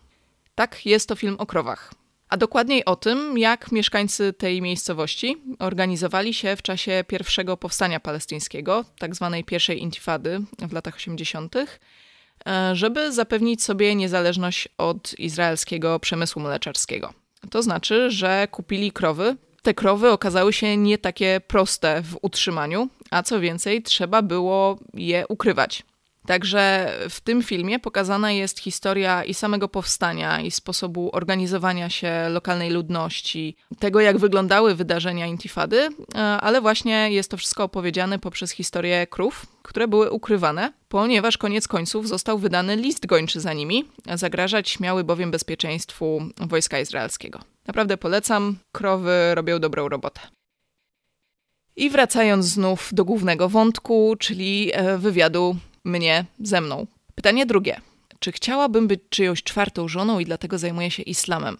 Tak, 0.55 0.85
jest 0.85 1.09
to 1.09 1.15
film 1.15 1.35
o 1.39 1.45
krowach. 1.45 1.93
A 2.29 2.37
dokładniej 2.37 2.85
o 2.85 2.95
tym, 2.95 3.37
jak 3.37 3.71
mieszkańcy 3.71 4.33
tej 4.33 4.61
miejscowości 4.61 5.37
organizowali 5.59 6.33
się 6.33 6.55
w 6.55 6.61
czasie 6.61 7.03
pierwszego 7.07 7.57
powstania 7.57 7.99
palestyńskiego, 7.99 8.85
tak 8.99 9.15
zwanej 9.15 9.43
pierwszej 9.43 9.81
intifady 9.81 10.41
w 10.59 10.73
latach 10.73 10.95
80., 10.95 11.55
e, 11.55 12.75
żeby 12.75 13.11
zapewnić 13.11 13.63
sobie 13.63 13.95
niezależność 13.95 14.67
od 14.77 15.19
izraelskiego 15.19 15.99
przemysłu 15.99 16.41
mleczarskiego. 16.41 17.13
To 17.49 17.63
znaczy, 17.63 18.11
że 18.11 18.47
kupili 18.51 18.91
krowy. 18.91 19.37
Te 19.61 19.73
krowy 19.73 20.11
okazały 20.11 20.53
się 20.53 20.77
nie 20.77 20.97
takie 20.97 21.41
proste 21.47 22.01
w 22.01 22.17
utrzymaniu, 22.21 22.89
a 23.09 23.23
co 23.23 23.39
więcej, 23.39 23.83
trzeba 23.83 24.21
było 24.21 24.79
je 24.93 25.27
ukrywać. 25.27 25.83
Także 26.25 26.93
w 27.09 27.21
tym 27.21 27.43
filmie 27.43 27.79
pokazana 27.79 28.31
jest 28.31 28.59
historia 28.59 29.23
i 29.23 29.33
samego 29.33 29.67
powstania, 29.67 30.41
i 30.41 30.51
sposobu 30.51 31.09
organizowania 31.13 31.89
się 31.89 32.29
lokalnej 32.29 32.69
ludności, 32.69 33.55
tego 33.79 33.99
jak 33.99 34.17
wyglądały 34.17 34.75
wydarzenia 34.75 35.27
intifady, 35.27 35.89
e, 36.15 36.19
ale 36.19 36.61
właśnie 36.61 37.11
jest 37.11 37.31
to 37.31 37.37
wszystko 37.37 37.63
opowiedziane 37.63 38.19
poprzez 38.19 38.51
historię 38.51 39.07
krów, 39.07 39.45
które 39.63 39.87
były 39.87 40.11
ukrywane, 40.11 40.73
ponieważ 40.89 41.37
koniec 41.37 41.67
końców 41.67 42.07
został 42.07 42.37
wydany 42.37 42.75
list 42.75 43.05
gończy 43.05 43.39
za 43.39 43.53
nimi, 43.53 43.85
zagrażać 44.15 44.79
miały 44.79 45.03
bowiem 45.03 45.31
bezpieczeństwu 45.31 46.21
wojska 46.37 46.79
izraelskiego. 46.79 47.39
Naprawdę 47.67 47.97
polecam, 47.97 48.57
krowy 48.71 49.35
robią 49.35 49.59
dobrą 49.59 49.89
robotę. 49.89 50.21
I 51.75 51.89
wracając 51.89 52.45
znów 52.45 52.89
do 52.93 53.05
głównego 53.05 53.49
wątku, 53.49 54.15
czyli 54.19 54.71
e, 54.73 54.97
wywiadu 54.97 55.55
mnie 55.83 56.25
ze 56.39 56.61
mną. 56.61 56.87
Pytanie 57.15 57.45
drugie. 57.45 57.81
Czy 58.19 58.31
chciałabym 58.31 58.87
być 58.87 58.99
czyjąś 59.09 59.43
czwartą 59.43 59.87
żoną 59.87 60.19
i 60.19 60.25
dlatego 60.25 60.57
zajmuję 60.57 60.91
się 60.91 61.03
islamem? 61.03 61.57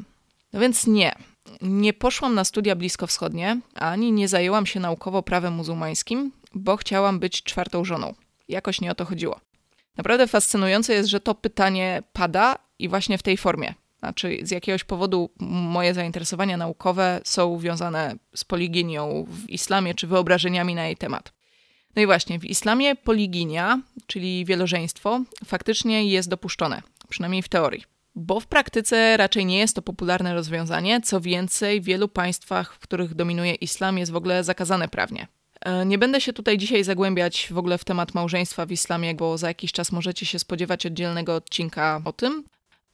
No 0.53 0.59
więc 0.59 0.87
nie. 0.87 1.15
Nie 1.61 1.93
poszłam 1.93 2.35
na 2.35 2.43
studia 2.43 2.75
bliskowschodnie, 2.75 3.59
ani 3.75 4.11
nie 4.11 4.27
zajęłam 4.27 4.65
się 4.65 4.79
naukowo 4.79 5.23
prawem 5.23 5.53
muzułmańskim, 5.53 6.31
bo 6.53 6.77
chciałam 6.77 7.19
być 7.19 7.43
czwartą 7.43 7.85
żoną. 7.85 8.13
Jakoś 8.49 8.81
nie 8.81 8.91
o 8.91 8.95
to 8.95 9.05
chodziło. 9.05 9.39
Naprawdę 9.97 10.27
fascynujące 10.27 10.93
jest, 10.93 11.09
że 11.09 11.19
to 11.19 11.35
pytanie 11.35 12.03
pada 12.13 12.55
i 12.79 12.89
właśnie 12.89 13.17
w 13.17 13.23
tej 13.23 13.37
formie. 13.37 13.73
Znaczy, 13.99 14.37
z 14.43 14.51
jakiegoś 14.51 14.83
powodu 14.83 15.29
moje 15.39 15.93
zainteresowania 15.93 16.57
naukowe 16.57 17.21
są 17.23 17.59
związane 17.59 18.15
z 18.35 18.43
poliginią 18.43 19.25
w 19.27 19.49
islamie 19.49 19.95
czy 19.95 20.07
wyobrażeniami 20.07 20.75
na 20.75 20.85
jej 20.85 20.97
temat. 20.97 21.33
No 21.95 22.01
i 22.01 22.05
właśnie, 22.05 22.39
w 22.39 22.45
islamie 22.45 22.95
poliginia, 22.95 23.81
czyli 24.07 24.45
wielożeństwo, 24.45 25.21
faktycznie 25.45 26.05
jest 26.05 26.29
dopuszczone, 26.29 26.81
przynajmniej 27.09 27.41
w 27.41 27.49
teorii. 27.49 27.83
Bo 28.15 28.39
w 28.39 28.47
praktyce 28.47 29.17
raczej 29.17 29.45
nie 29.45 29.57
jest 29.57 29.75
to 29.75 29.81
popularne 29.81 30.33
rozwiązanie, 30.33 31.01
co 31.01 31.21
więcej, 31.21 31.81
w 31.81 31.85
wielu 31.85 32.07
państwach, 32.07 32.75
w 32.75 32.79
których 32.79 33.15
dominuje 33.15 33.53
islam, 33.53 33.97
jest 33.97 34.11
w 34.11 34.15
ogóle 34.15 34.43
zakazane 34.43 34.87
prawnie. 34.87 35.27
E, 35.61 35.85
nie 35.85 35.97
będę 35.97 36.21
się 36.21 36.33
tutaj 36.33 36.57
dzisiaj 36.57 36.83
zagłębiać 36.83 37.47
w 37.51 37.57
ogóle 37.57 37.77
w 37.77 37.83
temat 37.83 38.13
małżeństwa 38.13 38.65
w 38.65 38.71
islamie, 38.71 39.15
bo 39.15 39.37
za 39.37 39.47
jakiś 39.47 39.71
czas 39.71 39.91
możecie 39.91 40.25
się 40.25 40.39
spodziewać 40.39 40.85
oddzielnego 40.85 41.35
odcinka 41.35 42.01
o 42.05 42.13
tym, 42.13 42.43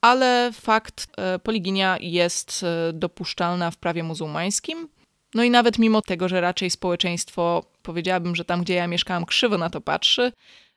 ale 0.00 0.50
fakt 0.52 1.06
e, 1.16 1.38
poliginia 1.38 1.96
jest 2.00 2.64
e, 2.64 2.92
dopuszczalna 2.92 3.70
w 3.70 3.76
prawie 3.76 4.02
muzułmańskim. 4.02 4.88
No 5.34 5.42
i 5.42 5.50
nawet 5.50 5.78
mimo 5.78 6.02
tego, 6.02 6.28
że 6.28 6.40
raczej 6.40 6.70
społeczeństwo, 6.70 7.64
powiedziałabym, 7.88 8.36
że 8.36 8.44
tam, 8.44 8.62
gdzie 8.62 8.74
ja 8.74 8.86
mieszkałam, 8.86 9.26
krzywo 9.26 9.58
na 9.58 9.70
to 9.70 9.80
patrzy, 9.80 10.32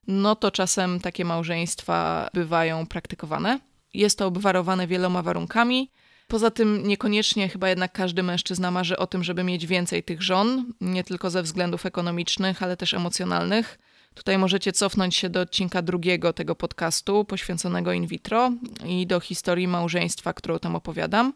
no 0.07 0.35
to 0.35 0.51
czasem 0.51 0.99
takie 0.99 1.25
małżeństwa 1.25 2.29
bywają 2.33 2.85
praktykowane. 2.85 3.59
Jest 3.93 4.17
to 4.17 4.27
obwarowane 4.27 4.87
wieloma 4.87 5.21
warunkami. 5.21 5.91
Poza 6.27 6.51
tym 6.51 6.87
niekoniecznie 6.87 7.49
chyba 7.49 7.69
jednak 7.69 7.91
każdy 7.91 8.23
mężczyzna 8.23 8.71
marzy 8.71 8.97
o 8.97 9.07
tym, 9.07 9.23
żeby 9.23 9.43
mieć 9.43 9.67
więcej 9.67 10.03
tych 10.03 10.21
żon, 10.21 10.73
nie 10.81 11.03
tylko 11.03 11.29
ze 11.29 11.43
względów 11.43 11.85
ekonomicznych, 11.85 12.63
ale 12.63 12.77
też 12.77 12.93
emocjonalnych. 12.93 13.79
Tutaj 14.13 14.37
możecie 14.37 14.71
cofnąć 14.71 15.15
się 15.15 15.29
do 15.29 15.41
odcinka 15.41 15.81
drugiego 15.81 16.33
tego 16.33 16.55
podcastu 16.55 17.25
poświęconego 17.25 17.93
in 17.93 18.07
vitro 18.07 18.51
i 18.85 19.07
do 19.07 19.19
historii 19.19 19.67
małżeństwa, 19.67 20.33
którą 20.33 20.59
tam 20.59 20.75
opowiadam. 20.75 21.33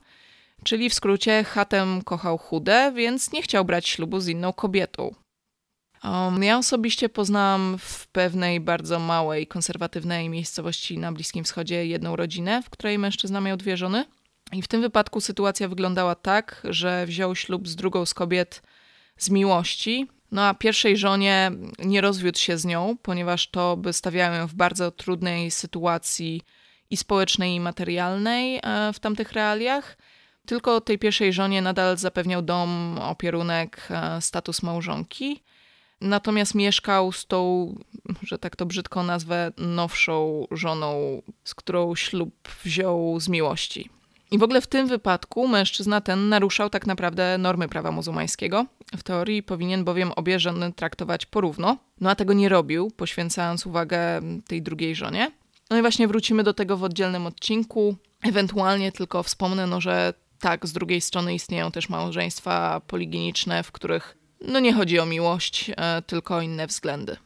Czyli 0.64 0.90
w 0.90 0.94
skrócie, 0.94 1.44
Hatem 1.44 2.02
kochał 2.02 2.38
chude, 2.38 2.92
więc 2.96 3.32
nie 3.32 3.42
chciał 3.42 3.66
brać 3.66 3.88
ślubu 3.88 4.20
z 4.20 4.28
inną 4.28 4.54
kobietą. 4.54 5.25
Um, 6.06 6.44
ja 6.44 6.58
osobiście 6.58 7.10
poznałam 7.10 7.78
w 7.80 8.08
pewnej 8.08 8.60
bardzo 8.60 9.00
małej, 9.00 9.48
konserwatywnej 9.48 10.30
miejscowości 10.30 10.98
na 10.98 11.12
Bliskim 11.12 11.44
Wschodzie 11.44 11.86
jedną 11.86 12.16
rodzinę, 12.16 12.64
w 12.64 12.70
której 12.70 13.00
mężczyzna 13.00 13.42
miał 13.42 13.58
dwie 13.58 13.78
żony. 13.78 14.06
I 14.52 14.62
w 14.62 14.68
tym 14.68 14.82
wypadku 14.82 15.22
sytuacja 15.22 15.68
wyglądała 15.68 16.16
tak, 16.16 16.62
że 16.70 17.06
wziął 17.06 17.36
ślub 17.36 17.68
z 17.68 17.76
drugą 17.76 18.06
z 18.06 18.14
kobiet 18.14 18.62
z 19.18 19.30
miłości, 19.30 20.08
no 20.32 20.46
a 20.46 20.54
pierwszej 20.54 20.98
żonie 20.98 21.52
nie 21.80 22.02
rozwiódł 22.02 22.40
się 22.40 22.58
z 22.58 22.66
nią, 22.66 22.98
ponieważ 23.02 23.52
to 23.52 23.78
by 23.78 23.94
stawiało 23.94 24.36
ją 24.36 24.48
w 24.48 24.54
bardzo 24.54 24.92
trudnej 24.92 25.52
sytuacji 25.52 26.42
i 26.90 26.98
społecznej, 26.98 27.56
i 27.56 27.60
materialnej 27.60 28.60
e, 28.64 28.94
w 28.94 29.00
tamtych 29.00 29.32
realiach. 29.32 29.98
Tylko 30.46 30.82
tej 30.82 31.00
pierwszej 31.00 31.34
żonie 31.34 31.62
nadal 31.62 31.98
zapewniał 31.98 32.42
dom, 32.42 33.00
opierunek, 33.02 33.88
e, 33.90 34.22
status 34.22 34.64
małżonki. 34.64 35.44
Natomiast 36.06 36.56
mieszkał 36.56 37.12
z 37.12 37.26
tą, 37.26 37.74
że 38.24 38.38
tak 38.38 38.56
to 38.56 38.66
brzydko 38.66 39.04
nazwę, 39.04 39.52
nowszą 39.58 40.48
żoną, 40.52 41.22
z 41.44 41.56
którą 41.56 41.96
ślub 41.96 42.34
wziął 42.64 43.20
z 43.20 43.30
miłości. 43.30 43.90
I 44.32 44.38
w 44.38 44.44
ogóle 44.44 44.62
w 44.62 44.68
tym 44.68 44.88
wypadku 44.88 45.48
mężczyzna 45.48 46.02
ten 46.02 46.30
naruszał 46.30 46.70
tak 46.70 46.88
naprawdę 46.88 47.38
normy 47.38 47.68
prawa 47.68 47.92
muzułmańskiego. 47.92 48.66
W 48.98 49.04
teorii 49.04 49.44
powinien 49.44 49.84
bowiem 49.84 50.12
obie 50.12 50.40
żony 50.40 50.74
traktować 50.74 51.26
porówno, 51.26 51.78
no 52.02 52.10
a 52.10 52.16
tego 52.16 52.34
nie 52.34 52.50
robił, 52.50 52.92
poświęcając 52.92 53.66
uwagę 53.66 54.22
tej 54.48 54.62
drugiej 54.62 54.96
żonie. 54.96 55.32
No 55.70 55.78
i 55.78 55.82
właśnie 55.82 56.08
wrócimy 56.08 56.44
do 56.44 56.54
tego 56.54 56.78
w 56.78 56.84
oddzielnym 56.84 57.26
odcinku. 57.26 57.96
Ewentualnie 58.22 58.92
tylko 58.92 59.24
wspomnę, 59.24 59.68
no, 59.68 59.82
że 59.82 60.14
tak, 60.40 60.66
z 60.66 60.74
drugiej 60.74 61.02
strony 61.02 61.34
istnieją 61.36 61.72
też 61.72 61.90
małżeństwa 61.90 62.82
poliginiczne, 62.88 63.64
w 63.64 63.72
których 63.72 64.18
no 64.42 64.60
nie 64.60 64.74
chodzi 64.74 65.00
o 65.00 65.06
miłość, 65.06 65.72
e, 65.78 66.02
tylko 66.02 66.36
o 66.36 66.42
inne 66.42 66.68
względy. 66.68 67.18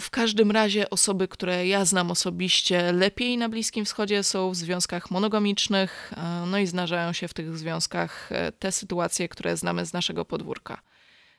W 0.00 0.10
każdym 0.10 0.50
razie 0.50 0.90
osoby, 0.90 1.28
które 1.28 1.66
ja 1.66 1.84
znam 1.84 2.10
osobiście 2.10 2.92
lepiej 2.92 3.38
na 3.38 3.48
Bliskim 3.48 3.84
Wschodzie 3.84 4.22
są 4.22 4.50
w 4.50 4.56
związkach 4.56 5.10
monogamicznych, 5.10 6.12
e, 6.16 6.46
no 6.46 6.58
i 6.58 6.66
zdarzają 6.66 7.12
się 7.12 7.28
w 7.28 7.34
tych 7.34 7.58
związkach 7.58 8.32
e, 8.32 8.52
te 8.52 8.72
sytuacje, 8.72 9.28
które 9.28 9.56
znamy 9.56 9.86
z 9.86 9.92
naszego 9.92 10.24
podwórka. 10.24 10.82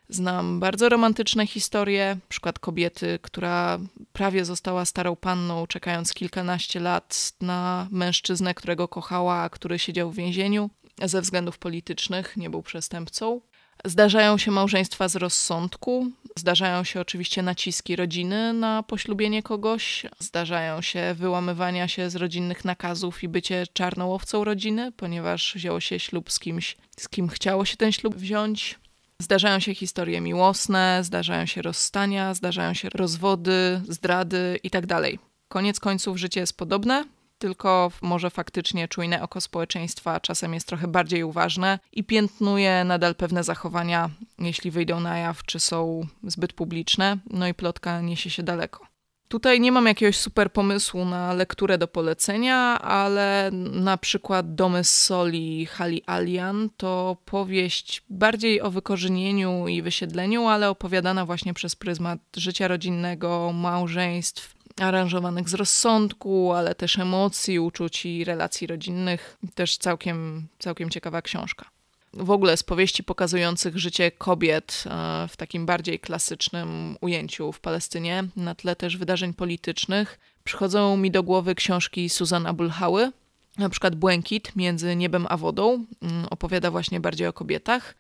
Znam 0.09 0.59
bardzo 0.59 0.89
romantyczne 0.89 1.47
historie, 1.47 2.17
przykład 2.29 2.59
kobiety, 2.59 3.19
która 3.21 3.79
prawie 4.13 4.45
została 4.45 4.85
starą 4.85 5.15
panną, 5.15 5.67
czekając 5.67 6.13
kilkanaście 6.13 6.79
lat 6.79 7.33
na 7.41 7.87
mężczyznę, 7.91 8.53
którego 8.53 8.87
kochała, 8.87 9.35
a 9.35 9.49
który 9.49 9.79
siedział 9.79 10.11
w 10.11 10.15
więzieniu 10.15 10.69
ze 11.03 11.21
względów 11.21 11.57
politycznych, 11.57 12.37
nie 12.37 12.49
był 12.49 12.63
przestępcą. 12.63 13.41
Zdarzają 13.85 14.37
się 14.37 14.51
małżeństwa 14.51 15.07
z 15.07 15.15
rozsądku, 15.15 16.11
zdarzają 16.37 16.83
się 16.83 17.01
oczywiście 17.01 17.41
naciski 17.41 17.95
rodziny 17.95 18.53
na 18.53 18.83
poślubienie 18.83 19.43
kogoś, 19.43 20.05
zdarzają 20.19 20.81
się 20.81 21.15
wyłamywania 21.17 21.87
się 21.87 22.09
z 22.09 22.15
rodzinnych 22.15 22.65
nakazów 22.65 23.23
i 23.23 23.27
bycie 23.27 23.63
czarną 23.73 24.13
owcą 24.13 24.43
rodziny, 24.43 24.91
ponieważ 24.91 25.53
wzięło 25.55 25.79
się 25.79 25.99
ślub 25.99 26.31
z 26.31 26.39
kimś, 26.39 26.77
z 26.99 27.09
kim 27.09 27.29
chciało 27.29 27.65
się 27.65 27.77
ten 27.77 27.91
ślub 27.91 28.15
wziąć. 28.15 28.79
Zdarzają 29.19 29.59
się 29.59 29.75
historie 29.75 30.21
miłosne, 30.21 30.99
zdarzają 31.03 31.45
się 31.45 31.61
rozstania, 31.61 32.33
zdarzają 32.33 32.73
się 32.73 32.89
rozwody, 32.89 33.81
zdrady 33.89 34.59
itd. 34.63 34.87
Tak 34.87 35.11
Koniec 35.47 35.79
końców 35.79 36.17
życie 36.17 36.39
jest 36.39 36.57
podobne, 36.57 37.05
tylko 37.41 37.91
może 38.01 38.29
faktycznie 38.29 38.87
czujne 38.87 39.21
oko 39.21 39.41
społeczeństwa 39.41 40.19
czasem 40.19 40.53
jest 40.53 40.67
trochę 40.67 40.87
bardziej 40.87 41.23
uważne 41.23 41.79
i 41.91 42.03
piętnuje 42.03 42.83
nadal 42.83 43.15
pewne 43.15 43.43
zachowania, 43.43 44.09
jeśli 44.39 44.71
wyjdą 44.71 44.99
na 44.99 45.17
jaw, 45.17 45.43
czy 45.45 45.59
są 45.59 46.01
zbyt 46.23 46.53
publiczne, 46.53 47.17
no 47.29 47.47
i 47.47 47.53
plotka 47.53 48.01
niesie 48.01 48.29
się 48.29 48.43
daleko. 48.43 48.91
Tutaj 49.27 49.59
nie 49.59 49.71
mam 49.71 49.85
jakiegoś 49.85 50.17
super 50.17 50.53
pomysłu 50.53 51.05
na 51.05 51.33
lekturę 51.33 51.77
do 51.77 51.87
polecenia, 51.87 52.81
ale 52.81 53.49
na 53.71 53.97
przykład 53.97 54.55
Domy 54.55 54.83
z 54.83 54.91
Soli 54.91 55.65
Hali 55.65 56.03
Alian 56.05 56.69
to 56.77 57.17
powieść 57.25 58.03
bardziej 58.09 58.61
o 58.61 58.71
wykorzenieniu 58.71 59.67
i 59.67 59.81
wysiedleniu, 59.81 60.47
ale 60.47 60.69
opowiadana 60.69 61.25
właśnie 61.25 61.53
przez 61.53 61.75
pryzmat 61.75 62.19
życia 62.37 62.67
rodzinnego, 62.67 63.51
małżeństw, 63.53 64.55
aranżowanych 64.81 65.49
z 65.49 65.53
rozsądku, 65.53 66.51
ale 66.51 66.75
też 66.75 66.99
emocji, 66.99 67.59
uczuć 67.59 68.05
i 68.05 68.23
relacji 68.23 68.67
rodzinnych. 68.67 69.37
Też 69.55 69.77
całkiem, 69.77 70.47
całkiem 70.59 70.89
ciekawa 70.89 71.21
książka. 71.21 71.65
W 72.13 72.31
ogóle 72.31 72.57
z 72.57 72.63
powieści 72.63 73.03
pokazujących 73.03 73.77
życie 73.77 74.11
kobiet 74.11 74.83
e, 74.85 75.27
w 75.27 75.37
takim 75.37 75.65
bardziej 75.65 75.99
klasycznym 75.99 76.97
ujęciu 77.01 77.51
w 77.51 77.59
Palestynie, 77.59 78.23
na 78.35 78.55
tle 78.55 78.75
też 78.75 78.97
wydarzeń 78.97 79.33
politycznych, 79.33 80.19
przychodzą 80.43 80.97
mi 80.97 81.11
do 81.11 81.23
głowy 81.23 81.55
książki 81.55 82.09
Susan 82.09 82.47
Abulhały, 82.47 83.11
na 83.57 83.69
przykład 83.69 83.95
Błękit 83.95 84.55
między 84.55 84.95
niebem 84.95 85.25
a 85.29 85.37
wodą, 85.37 85.85
mm, 86.01 86.25
opowiada 86.29 86.71
właśnie 86.71 86.99
bardziej 86.99 87.27
o 87.27 87.33
kobietach. 87.33 87.95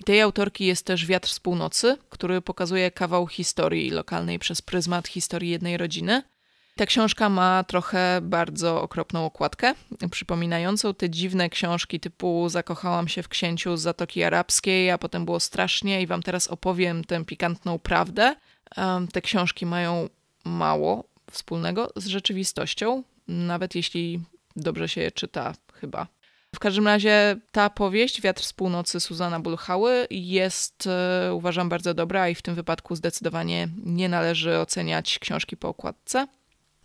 I 0.00 0.04
tej 0.04 0.20
autorki 0.20 0.66
jest 0.66 0.86
też 0.86 1.06
Wiatr 1.06 1.28
z 1.28 1.40
północy, 1.40 1.96
który 2.08 2.42
pokazuje 2.42 2.90
kawał 2.90 3.26
historii 3.26 3.90
lokalnej 3.90 4.38
przez 4.38 4.62
pryzmat 4.62 5.08
historii 5.08 5.50
jednej 5.50 5.76
rodziny. 5.76 6.22
Ta 6.76 6.86
książka 6.86 7.28
ma 7.28 7.64
trochę 7.64 8.20
bardzo 8.22 8.82
okropną 8.82 9.26
okładkę, 9.26 9.74
przypominającą 10.10 10.94
te 10.94 11.10
dziwne 11.10 11.50
książki 11.50 12.00
typu 12.00 12.48
Zakochałam 12.48 13.08
się 13.08 13.22
w 13.22 13.28
księciu 13.28 13.76
z 13.76 13.80
Zatoki 13.82 14.22
Arabskiej, 14.22 14.90
a 14.90 14.98
potem 14.98 15.24
było 15.24 15.40
strasznie 15.40 16.02
i 16.02 16.06
wam 16.06 16.22
teraz 16.22 16.48
opowiem 16.48 17.04
tę 17.04 17.24
pikantną 17.24 17.78
prawdę. 17.78 18.36
Te 19.12 19.22
książki 19.22 19.66
mają 19.66 20.08
mało 20.44 21.04
wspólnego 21.30 21.90
z 21.96 22.06
rzeczywistością, 22.06 23.02
nawet 23.28 23.74
jeśli 23.74 24.20
dobrze 24.56 24.88
się 24.88 25.00
je 25.00 25.12
czyta, 25.12 25.54
chyba. 25.74 26.06
W 26.54 26.58
każdym 26.58 26.86
razie 26.86 27.36
ta 27.52 27.70
powieść, 27.70 28.20
Wiatr 28.20 28.42
z 28.42 28.52
północy 28.52 29.00
Suzana 29.00 29.40
Bulchały, 29.40 30.06
jest 30.10 30.86
e, 30.86 31.34
uważam 31.34 31.68
bardzo 31.68 31.94
dobra 31.94 32.28
i 32.28 32.34
w 32.34 32.42
tym 32.42 32.54
wypadku 32.54 32.96
zdecydowanie 32.96 33.68
nie 33.84 34.08
należy 34.08 34.58
oceniać 34.58 35.18
książki 35.18 35.56
po 35.56 35.68
okładce. 35.68 36.26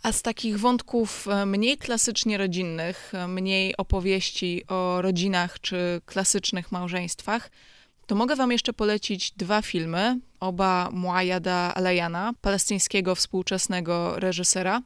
A 0.03 0.11
z 0.11 0.21
takich 0.21 0.59
wątków 0.59 1.27
e, 1.27 1.45
mniej 1.45 1.77
klasycznie 1.77 2.37
rodzinnych, 2.37 3.11
e, 3.13 3.27
mniej 3.27 3.77
opowieści 3.77 4.63
o 4.67 5.01
rodzinach 5.01 5.59
czy 5.61 6.01
klasycznych 6.05 6.71
małżeństwach, 6.71 7.49
to 8.07 8.15
mogę 8.15 8.35
Wam 8.35 8.51
jeszcze 8.51 8.73
polecić 8.73 9.31
dwa 9.31 9.61
filmy, 9.61 10.19
oba 10.39 10.89
Muayada 10.91 11.73
Aleyana, 11.75 12.33
palestyńskiego 12.41 13.15
współczesnego 13.15 14.19
reżysera. 14.19 14.81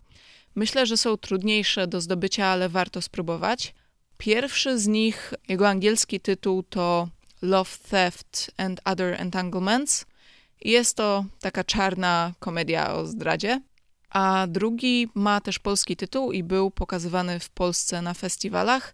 Myślę, 0.55 0.85
że 0.85 0.97
są 0.97 1.17
trudniejsze 1.17 1.87
do 1.87 2.01
zdobycia, 2.01 2.45
ale 2.45 2.69
warto 2.69 3.01
spróbować. 3.01 3.73
Pierwszy 4.23 4.79
z 4.79 4.87
nich, 4.87 5.33
jego 5.47 5.69
angielski 5.69 6.19
tytuł 6.19 6.63
to 6.63 7.07
Love, 7.41 7.69
Theft 7.89 8.51
and 8.57 8.81
Other 8.85 9.21
Entanglements. 9.21 10.05
Jest 10.61 10.97
to 10.97 11.25
taka 11.39 11.63
czarna 11.63 12.33
komedia 12.39 12.93
o 12.93 13.05
zdradzie. 13.05 13.61
A 14.09 14.47
drugi 14.49 15.09
ma 15.15 15.41
też 15.41 15.59
polski 15.59 15.95
tytuł 15.95 16.31
i 16.31 16.43
był 16.43 16.71
pokazywany 16.71 17.39
w 17.39 17.49
Polsce 17.49 18.01
na 18.01 18.13
festiwalach. 18.13 18.93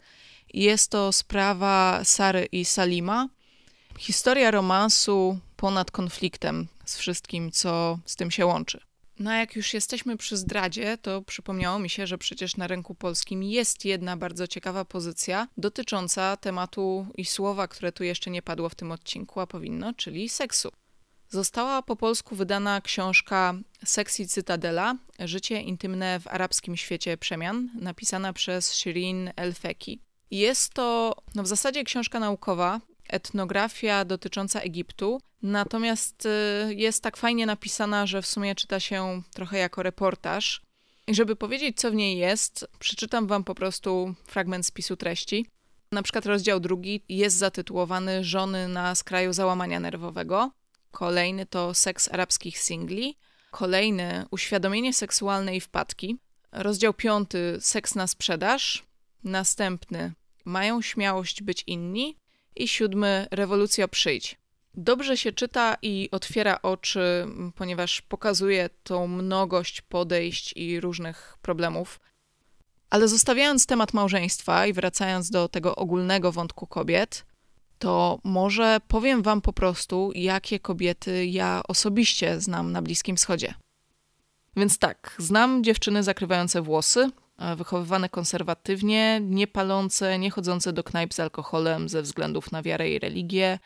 Jest 0.53 0.91
to 0.91 1.11
sprawa 1.11 2.01
Sary 2.03 2.47
i 2.51 2.65
Salima. 2.65 3.27
Historia 3.99 4.51
romansu 4.51 5.39
ponad 5.55 5.91
konfliktem 5.91 6.67
z 6.85 6.97
wszystkim, 6.97 7.51
co 7.51 7.99
z 8.05 8.15
tym 8.15 8.31
się 8.31 8.45
łączy. 8.45 8.88
No 9.19 9.31
a 9.31 9.35
jak 9.35 9.55
już 9.55 9.73
jesteśmy 9.73 10.17
przy 10.17 10.37
zdradzie, 10.37 10.97
to 10.97 11.21
przypomniało 11.21 11.79
mi 11.79 11.89
się, 11.89 12.07
że 12.07 12.17
przecież 12.17 12.57
na 12.57 12.67
rynku 12.67 12.95
polskim 12.95 13.43
jest 13.43 13.85
jedna 13.85 14.17
bardzo 14.17 14.47
ciekawa 14.47 14.85
pozycja 14.85 15.47
dotycząca 15.57 16.37
tematu 16.37 17.07
i 17.17 17.25
słowa, 17.25 17.67
które 17.67 17.91
tu 17.91 18.03
jeszcze 18.03 18.31
nie 18.31 18.41
padło 18.41 18.69
w 18.69 18.75
tym 18.75 18.91
odcinku, 18.91 19.39
a 19.39 19.47
powinno, 19.47 19.93
czyli 19.93 20.29
seksu. 20.29 20.69
Została 21.29 21.81
po 21.81 21.95
polsku 21.95 22.35
wydana 22.35 22.81
książka 22.81 23.53
Sexy 23.85 24.27
Cytadela 24.27 24.95
Życie 25.19 25.61
intymne 25.61 26.19
w 26.19 26.27
arabskim 26.27 26.77
świecie 26.77 27.17
przemian, 27.17 27.69
napisana 27.81 28.33
przez 28.33 28.73
Shirin 28.73 29.31
El-Feki. 29.35 29.99
Jest 30.31 30.73
to 30.73 31.15
no, 31.35 31.43
w 31.43 31.47
zasadzie 31.47 31.83
książka 31.83 32.19
naukowa, 32.19 32.81
etnografia 33.09 34.05
dotycząca 34.05 34.61
Egiptu, 34.61 35.21
natomiast 35.41 36.25
y, 36.25 36.73
jest 36.75 37.03
tak 37.03 37.17
fajnie 37.17 37.45
napisana, 37.45 38.05
że 38.05 38.21
w 38.21 38.27
sumie 38.27 38.55
czyta 38.55 38.79
się 38.79 39.21
trochę 39.33 39.57
jako 39.57 39.83
reportaż. 39.83 40.61
I 41.07 41.15
żeby 41.15 41.35
powiedzieć, 41.35 41.77
co 41.77 41.91
w 41.91 41.95
niej 41.95 42.17
jest, 42.17 42.67
przeczytam 42.79 43.27
wam 43.27 43.43
po 43.43 43.55
prostu 43.55 44.15
fragment 44.25 44.65
spisu 44.65 44.97
treści. 44.97 45.45
Na 45.91 46.03
przykład 46.03 46.25
rozdział 46.25 46.59
drugi 46.59 47.03
jest 47.09 47.37
zatytułowany 47.37 48.23
Żony 48.23 48.67
na 48.67 48.95
skraju 48.95 49.33
załamania 49.33 49.79
nerwowego. 49.79 50.51
Kolejny 50.91 51.45
to 51.45 51.73
seks 51.73 52.09
arabskich 52.11 52.59
singli. 52.59 53.17
Kolejny 53.51 54.25
uświadomienie 54.31 54.93
seksualne 54.93 55.55
i 55.55 55.59
wpadki. 55.59 56.17
Rozdział 56.51 56.93
piąty 56.93 57.57
seks 57.61 57.95
na 57.95 58.07
sprzedaż. 58.07 58.83
Następny 59.23 60.13
mają 60.45 60.81
śmiałość 60.81 61.43
być 61.43 61.63
inni 61.67 62.17
i 62.55 62.67
siódmy 62.67 63.27
Rewolucja 63.31 63.87
przyjdź. 63.87 64.39
Dobrze 64.73 65.17
się 65.17 65.31
czyta 65.31 65.77
i 65.81 66.09
otwiera 66.11 66.61
oczy, 66.61 67.27
ponieważ 67.55 68.01
pokazuje 68.01 68.69
tą 68.83 69.07
mnogość 69.07 69.81
podejść 69.81 70.53
i 70.55 70.79
różnych 70.79 71.37
problemów. 71.41 71.99
Ale 72.89 73.07
zostawiając 73.07 73.65
temat 73.65 73.93
małżeństwa 73.93 74.67
i 74.67 74.73
wracając 74.73 75.29
do 75.29 75.47
tego 75.47 75.75
ogólnego 75.75 76.31
wątku 76.31 76.67
kobiet, 76.67 77.25
to 77.79 78.19
może 78.23 78.77
powiem 78.87 79.21
Wam 79.21 79.41
po 79.41 79.53
prostu, 79.53 80.11
jakie 80.15 80.59
kobiety 80.59 81.25
ja 81.25 81.61
osobiście 81.67 82.41
znam 82.41 82.71
na 82.71 82.81
Bliskim 82.81 83.15
Wschodzie. 83.15 83.53
Więc 84.55 84.77
tak, 84.79 85.15
znam 85.17 85.63
dziewczyny 85.63 86.03
zakrywające 86.03 86.61
włosy, 86.61 87.09
wychowywane 87.55 88.09
konserwatywnie, 88.09 89.19
nie 89.23 89.47
palące, 89.47 90.19
nie 90.19 90.31
chodzące 90.31 90.73
do 90.73 90.83
knajp 90.83 91.13
z 91.13 91.19
alkoholem 91.19 91.89
ze 91.89 92.01
względów 92.01 92.51
na 92.51 92.61
wiarę 92.61 92.89
i 92.89 92.99
religię, 92.99 93.59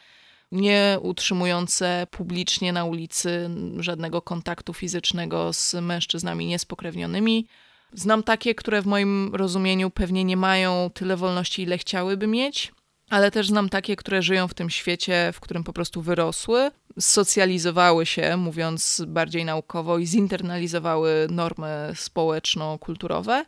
nie 0.52 0.98
utrzymujące 1.02 2.08
publicznie 2.12 2.74
na 2.74 2.86
ulicy 2.86 3.50
żadnego 3.80 4.22
kontaktu 4.22 4.74
fizycznego 4.74 5.54
z 5.54 5.74
mężczyznami 5.74 6.46
niespokrewnionymi. 6.46 7.48
Znam 7.94 8.24
takie, 8.24 8.56
które 8.56 8.82
w 8.82 8.86
moim 8.86 9.36
rozumieniu 9.36 9.90
pewnie 9.90 10.24
nie 10.24 10.38
mają 10.38 10.90
tyle 10.94 11.18
wolności, 11.18 11.62
ile 11.62 11.78
chciałyby 11.78 12.28
mieć, 12.28 12.72
ale 13.10 13.32
też 13.32 13.48
znam 13.48 13.70
takie, 13.70 13.96
które 13.96 14.22
żyją 14.22 14.48
w 14.48 14.54
tym 14.54 14.70
świecie, 14.70 15.32
w 15.34 15.40
którym 15.40 15.64
po 15.64 15.74
prostu 15.74 16.02
wyrosły, 16.02 16.72
socjalizowały 17.00 18.06
się, 18.06 18.38
mówiąc 18.38 19.02
bardziej 19.08 19.46
naukowo, 19.46 19.98
i 19.98 20.06
zinternalizowały 20.06 21.28
normy 21.32 21.94
społeczno-kulturowe. 21.96 23.46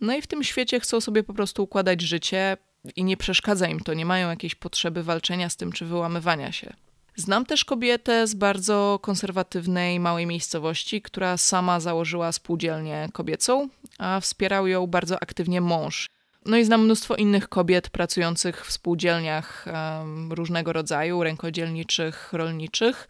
No 0.00 0.16
i 0.16 0.22
w 0.22 0.26
tym 0.26 0.44
świecie 0.44 0.80
chcą 0.80 1.00
sobie 1.00 1.22
po 1.22 1.34
prostu 1.34 1.62
układać 1.62 2.00
życie 2.00 2.56
i 2.96 3.04
nie 3.04 3.16
przeszkadza 3.16 3.68
im 3.68 3.80
to, 3.80 3.94
nie 3.94 4.06
mają 4.06 4.30
jakiejś 4.30 4.54
potrzeby 4.54 5.02
walczenia 5.02 5.48
z 5.48 5.56
tym 5.56 5.72
czy 5.72 5.86
wyłamywania 5.86 6.52
się. 6.52 6.72
Znam 7.16 7.46
też 7.46 7.64
kobietę 7.64 8.26
z 8.26 8.34
bardzo 8.34 8.98
konserwatywnej, 9.02 10.00
małej 10.00 10.26
miejscowości, 10.26 11.02
która 11.02 11.36
sama 11.36 11.80
założyła 11.80 12.32
spółdzielnię 12.32 13.08
kobiecą, 13.12 13.68
a 13.98 14.20
wspierał 14.20 14.66
ją 14.66 14.86
bardzo 14.86 15.22
aktywnie 15.22 15.60
mąż. 15.60 16.06
No 16.46 16.56
i 16.56 16.64
znam 16.64 16.84
mnóstwo 16.84 17.16
innych 17.16 17.48
kobiet 17.48 17.90
pracujących 17.90 18.66
w 18.66 18.72
spółdzielniach 18.72 19.66
um, 19.66 20.32
różnego 20.32 20.72
rodzaju, 20.72 21.22
rękodzielniczych, 21.22 22.32
rolniczych, 22.32 23.08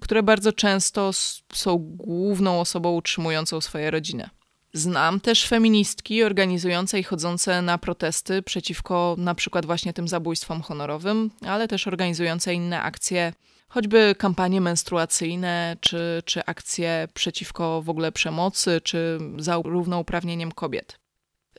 które 0.00 0.22
bardzo 0.22 0.52
często 0.52 1.10
są 1.52 1.78
główną 1.78 2.60
osobą 2.60 2.94
utrzymującą 2.94 3.60
swoje 3.60 3.90
rodziny. 3.90 4.28
Znam 4.72 5.20
też 5.20 5.46
feministki 5.46 6.22
organizujące 6.22 6.98
i 6.98 7.02
chodzące 7.02 7.62
na 7.62 7.78
protesty 7.78 8.42
przeciwko 8.42 9.14
na 9.18 9.34
przykład 9.34 9.66
właśnie 9.66 9.92
tym 9.92 10.08
zabójstwom 10.08 10.62
honorowym, 10.62 11.30
ale 11.46 11.68
też 11.68 11.86
organizujące 11.86 12.54
inne 12.54 12.82
akcje, 12.82 13.32
choćby 13.68 14.14
kampanie 14.18 14.60
menstruacyjne, 14.60 15.76
czy, 15.80 16.22
czy 16.24 16.44
akcje 16.44 17.08
przeciwko 17.14 17.82
w 17.82 17.90
ogóle 17.90 18.12
przemocy, 18.12 18.80
czy 18.80 19.18
za 19.38 19.56
równouprawnieniem 19.64 20.52
kobiet. 20.52 20.98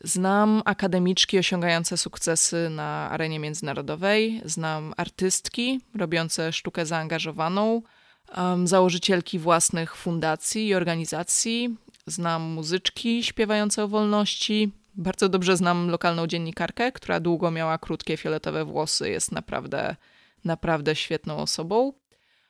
Znam 0.04 0.62
akademiczki 0.66 1.40
osiągające 1.40 1.98
sukcesy 1.98 2.70
na 2.70 3.10
arenie 3.10 3.40
międzynarodowej, 3.40 4.42
znam 4.46 4.94
artystki 4.98 5.82
robiące 5.96 6.54
sztukę 6.54 6.86
zaangażowaną, 6.86 7.82
założycielki 8.64 9.40
własnych 9.40 9.96
fundacji 9.96 10.68
i 10.68 10.76
organizacji, 10.76 11.76
znam 12.06 12.42
muzyczki 12.42 13.24
śpiewające 13.24 13.84
o 13.84 13.88
wolności. 13.88 14.72
Bardzo 14.96 15.30
dobrze 15.30 15.58
znam 15.58 15.90
lokalną 15.90 16.28
dziennikarkę, 16.28 16.92
która 16.92 17.20
długo 17.20 17.52
miała 17.52 17.78
krótkie 17.78 18.18
fioletowe 18.18 18.66
włosy, 18.66 19.10
jest 19.10 19.32
naprawdę, 19.32 19.96
naprawdę 20.46 20.96
świetną 20.96 21.38
osobą. 21.38 21.94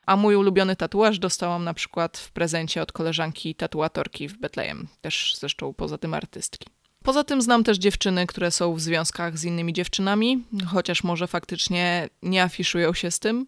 A 0.06 0.16
mój 0.16 0.36
ulubiony 0.36 0.76
tatuaż 0.76 1.20
dostałam 1.20 1.64
na 1.64 1.74
przykład 1.74 2.18
w 2.18 2.32
prezencie 2.32 2.82
od 2.82 2.92
koleżanki 2.92 3.56
tatuatorki 3.56 4.28
w 4.28 4.38
Betlejem, 4.38 4.88
też 5.02 5.36
zresztą 5.40 5.74
poza 5.74 5.98
tym 5.98 6.14
artystki. 6.14 6.68
Poza 7.04 7.24
tym 7.24 7.42
znam 7.42 7.64
też 7.64 7.78
dziewczyny, 7.78 8.28
które 8.28 8.52
są 8.52 8.74
w 8.74 8.82
związkach 8.82 9.38
z 9.38 9.44
innymi 9.44 9.74
dziewczynami, 9.74 10.44
chociaż 10.68 11.04
może 11.04 11.28
faktycznie 11.28 12.10
nie 12.24 12.44
afiszują 12.44 12.94
się 12.94 13.12
z 13.12 13.20
tym. 13.20 13.48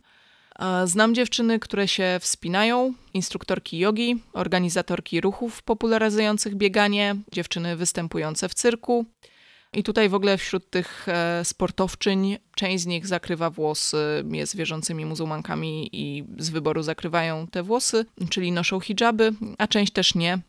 Znam 0.85 1.15
dziewczyny, 1.15 1.59
które 1.59 1.87
się 1.87 2.17
wspinają, 2.21 2.93
instruktorki 3.13 3.79
jogi, 3.79 4.21
organizatorki 4.33 5.21
ruchów 5.21 5.63
popularyzujących 5.63 6.55
bieganie, 6.55 7.15
dziewczyny 7.31 7.75
występujące 7.75 8.49
w 8.49 8.53
cyrku. 8.53 9.05
I 9.73 9.83
tutaj 9.83 10.09
w 10.09 10.13
ogóle 10.13 10.37
wśród 10.37 10.69
tych 10.69 11.09
e, 11.09 11.45
sportowczyń 11.45 12.37
część 12.55 12.83
z 12.83 12.85
nich 12.85 13.07
zakrywa 13.07 13.49
włosy, 13.49 14.23
jest 14.31 14.55
wierzącymi 14.55 15.05
muzułmankami 15.05 15.89
i 15.91 16.23
z 16.37 16.49
wyboru 16.49 16.83
zakrywają 16.83 17.47
te 17.47 17.63
włosy, 17.63 18.05
czyli 18.29 18.51
noszą 18.51 18.79
hijaby, 18.79 19.33
a 19.57 19.67
część 19.67 19.93
też 19.93 20.15
nie. 20.15 20.39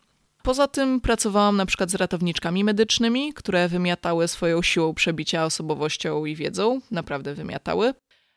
Poza 0.44 0.68
tym 0.68 1.00
pracowałam 1.00 1.57
na 1.57 1.66
przykład 1.66 1.90
z 1.90 1.94
ratowniczkami 1.94 2.64
medycznymi, 2.64 3.33
które 3.35 3.68
wymiatały 3.68 4.28
swoją 4.28 4.62
siłą 4.62 4.94
przebicia 4.94 5.44
osobowością 5.44 6.24
i 6.24 6.37
wiedzą, 6.37 6.80
naprawdę 6.90 7.35
wymiatały. 7.35 7.94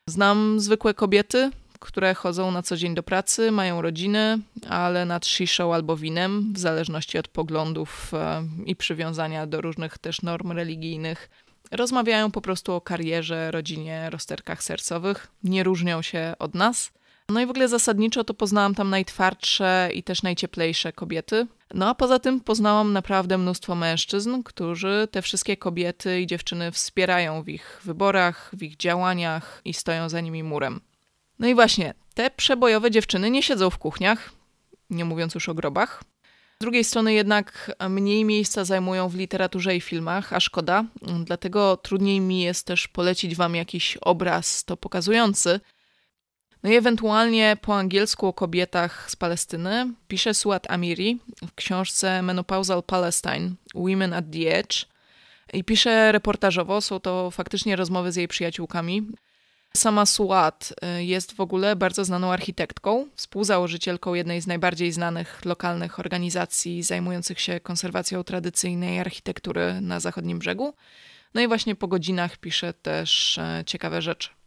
Znam 0.08 0.60
zwykłe 0.60 0.94
kobiety, 0.94 1.50
które 1.78 2.14
chodzą 2.14 2.50
na 2.50 2.62
co 2.62 2.76
dzień 2.76 2.94
do 2.94 3.02
pracy, 3.02 3.50
mają 3.50 3.82
rodziny, 3.82 4.38
ale 4.68 5.04
nad 5.04 5.26
sziszą 5.26 5.74
albo 5.74 5.96
winem, 5.96 6.52
w 6.52 6.58
zależności 6.58 7.18
od 7.18 7.28
poglądów 7.28 8.14
e, 8.14 8.42
i 8.66 8.76
przywiązania 8.76 9.46
do 9.46 9.60
różnych 9.60 9.98
też 9.98 10.22
norm 10.22 10.52
religijnych, 10.52 11.30
rozmawiają 11.70 12.30
po 12.30 12.40
prostu 12.40 12.72
o 12.72 12.80
karierze, 12.80 13.50
rodzinie, 13.50 14.10
rozterkach 14.10 14.62
sercowych. 14.62 15.28
Nie 15.44 15.64
różnią 15.64 16.02
się 16.02 16.34
od 16.38 16.54
nas. 16.54 16.92
No 17.30 17.40
i 17.40 17.46
w 17.46 17.50
ogóle 17.50 17.68
zasadniczo 17.68 18.24
to 18.24 18.34
poznałam 18.34 18.74
tam 18.74 18.90
najtwardsze 18.90 19.90
i 19.94 20.02
też 20.02 20.22
najcieplejsze 20.22 20.92
kobiety. 20.92 21.46
No 21.74 21.88
a 21.88 21.94
poza 21.94 22.18
tym 22.18 22.40
poznałam 22.40 22.92
naprawdę 22.92 23.38
mnóstwo 23.38 23.74
mężczyzn, 23.74 24.42
którzy 24.42 25.08
te 25.10 25.22
wszystkie 25.22 25.56
kobiety 25.56 26.20
i 26.20 26.26
dziewczyny 26.26 26.72
wspierają 26.72 27.42
w 27.42 27.48
ich 27.48 27.80
wyborach, 27.84 28.50
w 28.52 28.62
ich 28.62 28.76
działaniach 28.76 29.60
i 29.64 29.74
stoją 29.74 30.08
za 30.08 30.20
nimi 30.20 30.42
murem. 30.42 30.80
No 31.38 31.48
i 31.48 31.54
właśnie, 31.54 31.94
te 32.14 32.30
przebojowe 32.30 32.90
dziewczyny 32.90 33.30
nie 33.30 33.42
siedzą 33.42 33.70
w 33.70 33.78
kuchniach, 33.78 34.32
nie 34.90 35.04
mówiąc 35.04 35.34
już 35.34 35.48
o 35.48 35.54
grobach. 35.54 36.02
Z 36.58 36.60
drugiej 36.60 36.84
strony 36.84 37.12
jednak 37.12 37.76
mniej 37.88 38.24
miejsca 38.24 38.64
zajmują 38.64 39.08
w 39.08 39.14
literaturze 39.14 39.76
i 39.76 39.80
filmach, 39.80 40.32
a 40.32 40.40
szkoda, 40.40 40.84
dlatego 41.24 41.76
trudniej 41.76 42.20
mi 42.20 42.40
jest 42.40 42.66
też 42.66 42.88
polecić 42.88 43.36
wam 43.36 43.54
jakiś 43.54 43.96
obraz 43.96 44.64
to 44.64 44.76
pokazujący, 44.76 45.60
no 46.62 46.70
i 46.70 46.74
ewentualnie 46.74 47.56
po 47.62 47.76
angielsku 47.76 48.26
o 48.26 48.32
kobietach 48.32 49.10
z 49.10 49.16
Palestyny 49.16 49.92
pisze 50.08 50.34
Suat 50.34 50.70
Amiri 50.70 51.18
w 51.46 51.54
książce 51.54 52.22
Menopausal 52.22 52.82
Palestine 52.82 53.50
Women 53.74 54.12
at 54.12 54.24
the 54.32 54.58
Edge 54.58 54.86
i 55.52 55.64
pisze 55.64 56.12
reportażowo, 56.12 56.80
są 56.80 57.00
to 57.00 57.30
faktycznie 57.30 57.76
rozmowy 57.76 58.12
z 58.12 58.16
jej 58.16 58.28
przyjaciółkami. 58.28 59.02
Sama 59.76 60.06
Suat 60.06 60.74
y, 60.98 61.04
jest 61.04 61.32
w 61.32 61.40
ogóle 61.40 61.76
bardzo 61.76 62.04
znaną 62.04 62.32
architektką, 62.32 63.08
współzałożycielką 63.14 64.14
jednej 64.14 64.40
z 64.40 64.46
najbardziej 64.46 64.92
znanych 64.92 65.44
lokalnych 65.44 65.98
organizacji 65.98 66.82
zajmujących 66.82 67.40
się 67.40 67.60
konserwacją 67.60 68.24
tradycyjnej 68.24 69.00
architektury 69.00 69.80
na 69.80 70.00
zachodnim 70.00 70.38
brzegu. 70.38 70.74
No 71.34 71.40
i 71.40 71.48
właśnie 71.48 71.74
po 71.74 71.88
godzinach 71.88 72.36
pisze 72.36 72.72
też 72.72 73.38
e, 73.38 73.62
ciekawe 73.66 74.02
rzeczy. 74.02 74.37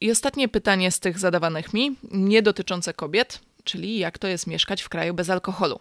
I 0.00 0.10
ostatnie 0.10 0.48
pytanie 0.48 0.90
z 0.90 1.00
tych 1.00 1.18
zadawanych 1.18 1.74
mi, 1.74 1.96
nie 2.10 2.42
dotyczące 2.42 2.94
kobiet, 2.94 3.40
czyli 3.64 3.98
jak 3.98 4.18
to 4.18 4.28
jest 4.28 4.46
mieszkać 4.46 4.82
w 4.82 4.88
kraju 4.88 5.14
bez 5.14 5.30
alkoholu. 5.30 5.80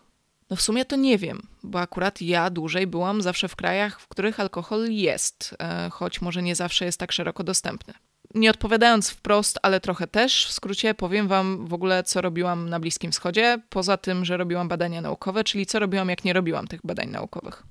No 0.49 0.56
w 0.56 0.62
sumie 0.62 0.86
to 0.86 0.95
nie 0.95 1.17
wiem, 1.17 1.47
bo 1.63 1.80
akurat 1.80 2.21
ja 2.21 2.49
dłużej 2.49 2.88
byłam 2.88 3.21
zawsze 3.21 3.47
w 3.47 3.56
krajach, 3.56 3.99
w 4.01 4.08
których 4.08 4.39
alkohol 4.39 4.91
jest, 4.91 5.56
e, 5.60 5.89
choć 5.89 6.21
może 6.21 6.41
nie 6.41 6.56
zawsze 6.56 6.86
jest 6.86 6.99
tak 6.99 7.12
szeroko 7.12 7.43
dostępny. 7.43 7.93
Nie 8.36 8.49
odpowiadając 8.49 9.10
wprost, 9.10 9.60
ale 9.62 9.80
trochę 9.80 10.08
też, 10.08 10.47
w 10.47 10.51
skrócie 10.51 10.93
powiem 10.93 11.28
Wam 11.28 11.67
w 11.67 11.73
ogóle, 11.73 12.04
co 12.04 12.21
robiłam 12.21 12.69
na 12.69 12.80
Bliskim 12.80 13.12
Wschodzie, 13.12 13.58
poza 13.69 13.97
tym, 13.97 14.25
że 14.25 14.38
robiłam 14.38 14.67
badania 14.67 15.01
naukowe, 15.01 15.43
czyli 15.43 15.65
co 15.65 15.80
robiłam, 15.80 16.10
jak 16.10 16.25
nie 16.25 16.34
robiłam 16.34 16.67
tych 16.67 16.82
badań 16.84 17.10
naukowych. 17.10 17.63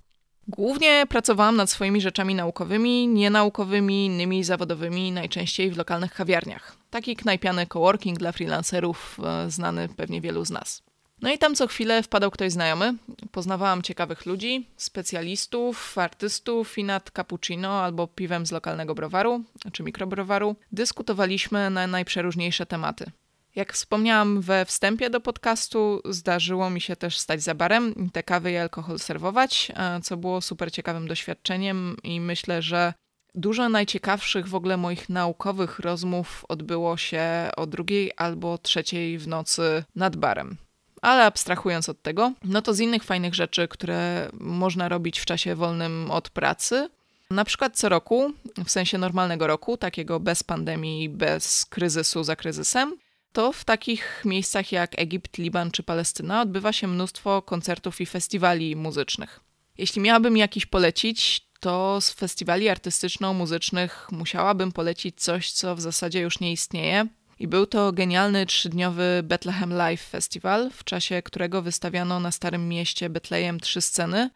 Głównie 0.49 1.07
pracowałam 1.09 1.57
nad 1.57 1.71
swoimi 1.71 2.01
rzeczami 2.01 2.35
naukowymi, 2.35 3.09
nienaukowymi, 3.09 4.07
innymi 4.07 4.45
zawodowymi, 4.45 5.13
najczęściej 5.13 5.71
w 5.71 5.77
lokalnych 5.77 6.15
kawiarniach. 6.15 6.77
Taki 6.91 7.17
knajpiany 7.17 7.67
coworking 7.67 8.19
dla 8.19 8.33
freelancerów, 8.33 9.21
e, 9.25 9.51
znany 9.51 9.89
pewnie 9.89 10.21
wielu 10.21 10.45
z 10.45 10.51
nas. 10.51 10.83
No 11.23 11.33
i 11.33 11.39
tam 11.39 11.55
co 11.55 11.67
chwilę 11.67 12.03
wpadał 12.03 12.31
ktoś 12.31 12.53
znajomy. 12.53 12.95
Poznawałam 13.33 13.83
ciekawych 13.83 14.27
ludzi, 14.27 14.67
specjalistów, 14.77 15.99
artystów 15.99 16.79
i 16.79 16.85
nad 16.85 17.11
cappuccino 17.11 17.83
albo 17.83 18.07
piwem 18.07 18.47
z 18.47 18.53
lokalnego 18.53 18.95
browaru 18.95 19.45
czy 19.73 19.83
mikrobrowaru 19.83 20.57
dyskutowaliśmy 20.73 21.71
na 21.71 21.87
najprzeróżniejsze 21.87 22.67
tematy. 22.67 23.11
Jak 23.55 23.73
wspomniałam 23.73 24.41
we 24.41 24.65
wstępie 24.65 25.11
do 25.11 25.21
podcastu, 25.21 26.01
zdarzyło 26.05 26.71
mi 26.71 26.81
się 26.81 26.97
też 26.97 27.19
stać 27.19 27.43
za 27.43 27.55
barem 27.55 28.11
te 28.13 28.23
kawy 28.23 28.53
i 28.53 28.57
alkohol 28.57 28.99
serwować, 28.99 29.73
e, 29.75 30.01
co 30.01 30.17
było 30.17 30.41
super 30.41 30.73
ciekawym 30.73 31.09
doświadczeniem 31.09 31.97
i 32.03 32.21
myślę, 32.21 32.63
że 32.63 32.95
dużo 33.35 33.69
najciekawszych 33.69 34.49
w 34.49 34.55
ogóle 34.55 34.77
moich 34.77 35.09
naukowych 35.09 35.79
rozmów 35.79 36.45
odbyło 36.49 36.97
się 36.97 37.51
o 37.57 37.67
drugiej 37.67 38.13
albo 38.17 38.59
trzeciej 38.59 39.19
w 39.19 39.29
nocy 39.29 39.85
nad 39.95 40.17
barem. 40.17 40.57
Ale 41.03 41.25
abstrahując 41.25 41.89
od 41.89 42.03
tego, 42.03 42.33
no 42.45 42.63
to 42.63 42.75
z 42.75 42.81
innych 42.81 43.05
fajnych 43.05 43.35
rzeczy, 43.35 43.69
które 43.69 44.29
można 44.33 44.89
robić 44.89 45.21
w 45.21 45.25
czasie 45.25 45.55
wolnym 45.55 46.11
od 46.11 46.31
pracy, 46.31 46.89
na 47.31 47.45
przykład 47.45 47.77
co 47.77 47.89
roku, 47.89 48.33
w 48.65 48.71
sensie 48.71 48.99
normalnego 48.99 49.47
roku, 49.47 49.77
takiego 49.77 50.21
bez 50.21 50.43
pandemii, 50.43 51.09
bez 51.09 51.65
kryzysu 51.65 52.25
za 52.25 52.37
kryzysem, 52.37 52.97
to 53.35 53.53
w 53.53 53.65
takich 53.65 54.23
miejscach 54.25 54.73
jak 54.73 54.99
Egipt, 54.99 55.39
Liban 55.39 55.71
czy 55.71 55.83
Palestyna 55.83 56.41
odbywa 56.43 56.73
się 56.73 56.87
mnóstwo 56.87 57.43
koncertów 57.43 58.01
i 58.01 58.07
festiwali 58.07 58.77
muzycznych. 58.77 59.41
Jeśli 59.79 60.03
miałabym 60.03 60.37
jakiś 60.37 60.67
polecić, 60.67 61.49
to 61.61 62.01
z 62.01 62.11
festiwali 62.11 62.69
artystyczno-muzycznych 62.69 64.09
musiałabym 64.13 64.73
polecić 64.73 65.21
coś, 65.21 65.53
co 65.53 65.77
w 65.77 65.81
zasadzie 65.81 66.21
już 66.21 66.41
nie 66.41 66.53
istnieje. 66.53 67.07
I 67.39 67.49
był 67.49 67.67
to 67.67 67.93
genialny 67.93 68.47
trzydniowy 68.47 69.21
Bethlehem 69.25 69.73
Live 69.73 70.03
Festival, 70.03 70.71
w 70.71 70.85
czasie 70.85 71.23
którego 71.23 71.63
wystawiano 71.63 72.21
na 72.21 72.33
Starym 72.33 72.69
Mieście 72.69 73.11
Betlejem 73.11 73.61
trzy 73.61 73.81
sceny, 73.81 74.31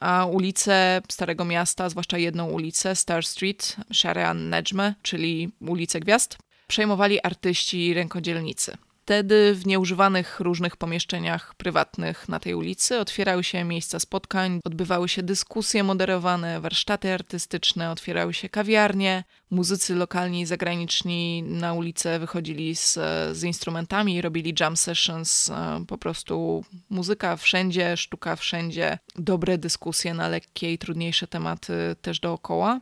a 0.00 0.26
ulice 0.26 1.02
Starego 1.08 1.44
Miasta, 1.44 1.88
zwłaszcza 1.88 2.18
jedną 2.18 2.50
ulicę, 2.50 2.96
Star 2.96 3.24
Street, 3.24 3.76
Sharan 3.92 4.48
Nejme, 4.48 4.94
czyli 5.02 5.50
ulicę 5.60 6.00
Gwiazd, 6.00 6.38
przejmowali 6.68 7.20
artyści 7.22 7.86
i 7.86 7.94
rękodzielnicy. 7.94 8.76
Wtedy 9.08 9.54
w 9.54 9.66
nieużywanych 9.66 10.40
różnych 10.40 10.76
pomieszczeniach 10.76 11.54
prywatnych 11.54 12.28
na 12.28 12.40
tej 12.40 12.54
ulicy 12.54 12.98
otwierały 12.98 13.44
się 13.44 13.64
miejsca 13.64 14.00
spotkań, 14.00 14.60
odbywały 14.64 15.08
się 15.08 15.22
dyskusje 15.22 15.84
moderowane, 15.84 16.60
warsztaty 16.60 17.12
artystyczne, 17.12 17.90
otwierały 17.90 18.34
się 18.34 18.48
kawiarnie. 18.48 19.24
Muzycy 19.50 19.94
lokalni 19.94 20.40
i 20.40 20.46
zagraniczni 20.46 21.42
na 21.42 21.72
ulicę 21.72 22.18
wychodzili 22.18 22.76
z, 22.76 22.98
z 23.32 23.44
instrumentami 23.44 24.22
robili 24.22 24.54
jam 24.60 24.76
sessions. 24.76 25.50
E, 25.50 25.84
po 25.86 25.98
prostu 25.98 26.64
muzyka 26.90 27.36
wszędzie, 27.36 27.96
sztuka 27.96 28.36
wszędzie, 28.36 28.98
dobre 29.16 29.58
dyskusje 29.58 30.14
na 30.14 30.28
lekkie 30.28 30.72
i 30.72 30.78
trudniejsze 30.78 31.26
tematy 31.26 31.96
też 32.02 32.20
dookoła. 32.20 32.80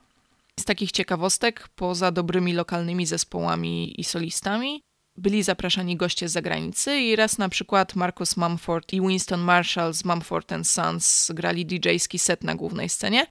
Z 0.60 0.64
takich 0.64 0.92
ciekawostek, 0.92 1.68
poza 1.68 2.10
dobrymi 2.10 2.52
lokalnymi 2.52 3.06
zespołami 3.06 4.00
i 4.00 4.04
solistami, 4.04 4.82
byli 5.16 5.42
zapraszani 5.42 5.96
goście 5.96 6.28
z 6.28 6.32
zagranicy 6.32 7.00
i 7.00 7.16
raz 7.16 7.38
na 7.38 7.48
przykład 7.48 7.96
Marcus 7.96 8.36
Mumford 8.36 8.92
i 8.92 9.00
Winston 9.00 9.40
Marshall 9.40 9.94
z 9.94 10.04
Mumford 10.04 10.52
Sons 10.62 11.32
grali 11.34 11.66
DJ-ski 11.66 12.18
set 12.18 12.44
na 12.44 12.54
głównej 12.54 12.88
scenie. 12.88 13.26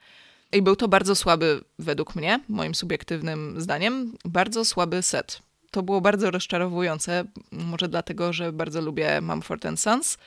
I 0.52 0.62
był 0.62 0.76
to 0.76 0.88
bardzo 0.88 1.16
słaby, 1.16 1.64
według 1.80 2.16
mnie, 2.16 2.40
moim 2.50 2.76
subiektywnym 2.76 3.62
zdaniem, 3.62 4.18
bardzo 4.26 4.66
słaby 4.66 5.02
set. 5.02 5.42
To 5.72 5.84
było 5.84 6.02
bardzo 6.02 6.32
rozczarowujące, 6.32 7.26
może 7.52 7.88
dlatego, 7.88 8.34
że 8.34 8.54
bardzo 8.54 8.82
lubię 8.82 9.22
Mumford 9.22 9.66
Sons. 9.76 10.18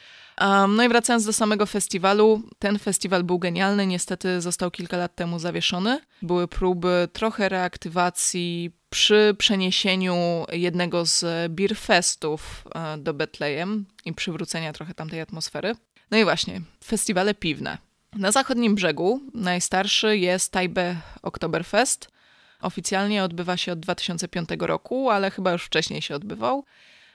Um, 0.41 0.77
no 0.77 0.85
i 0.85 0.89
wracając 0.89 1.25
do 1.25 1.33
samego 1.33 1.67
festiwalu, 1.67 2.43
ten 2.59 2.79
festiwal 2.79 3.25
był 3.25 3.39
genialny, 3.39 3.87
niestety 3.87 4.41
został 4.41 4.71
kilka 4.71 4.97
lat 4.97 5.15
temu 5.15 5.39
zawieszony. 5.39 6.01
Były 6.23 6.49
próby 6.49 7.09
trochę 7.13 7.49
reaktywacji 7.49 8.71
przy 8.91 9.35
przeniesieniu 9.39 10.47
jednego 10.53 11.05
z 11.05 11.53
beer 11.53 11.77
festów 11.77 12.65
e, 12.75 12.99
do 12.99 13.15
Betlejem 13.15 13.87
i 14.05 14.13
przywrócenia 14.13 14.73
trochę 14.73 14.95
tamtej 14.95 15.21
atmosfery. 15.21 15.75
No 16.11 16.19
i 16.19 16.25
właśnie, 16.25 16.61
festiwale 16.85 17.35
piwne. 17.35 17.79
Na 18.17 18.33
zachodnim 18.33 18.75
brzegu 18.75 19.21
najstarszy 19.35 20.19
jest 20.19 20.53
Taipei 20.53 20.97
Oktoberfest. 21.23 22.09
Oficjalnie 22.61 23.25
odbywa 23.25 23.57
się 23.57 23.73
od 23.73 23.81
2005 23.81 24.49
roku, 24.59 25.11
ale 25.11 25.31
chyba 25.31 25.53
już 25.53 25.65
wcześniej 25.65 26.03
się 26.03 26.15
odbywał. 26.15 26.65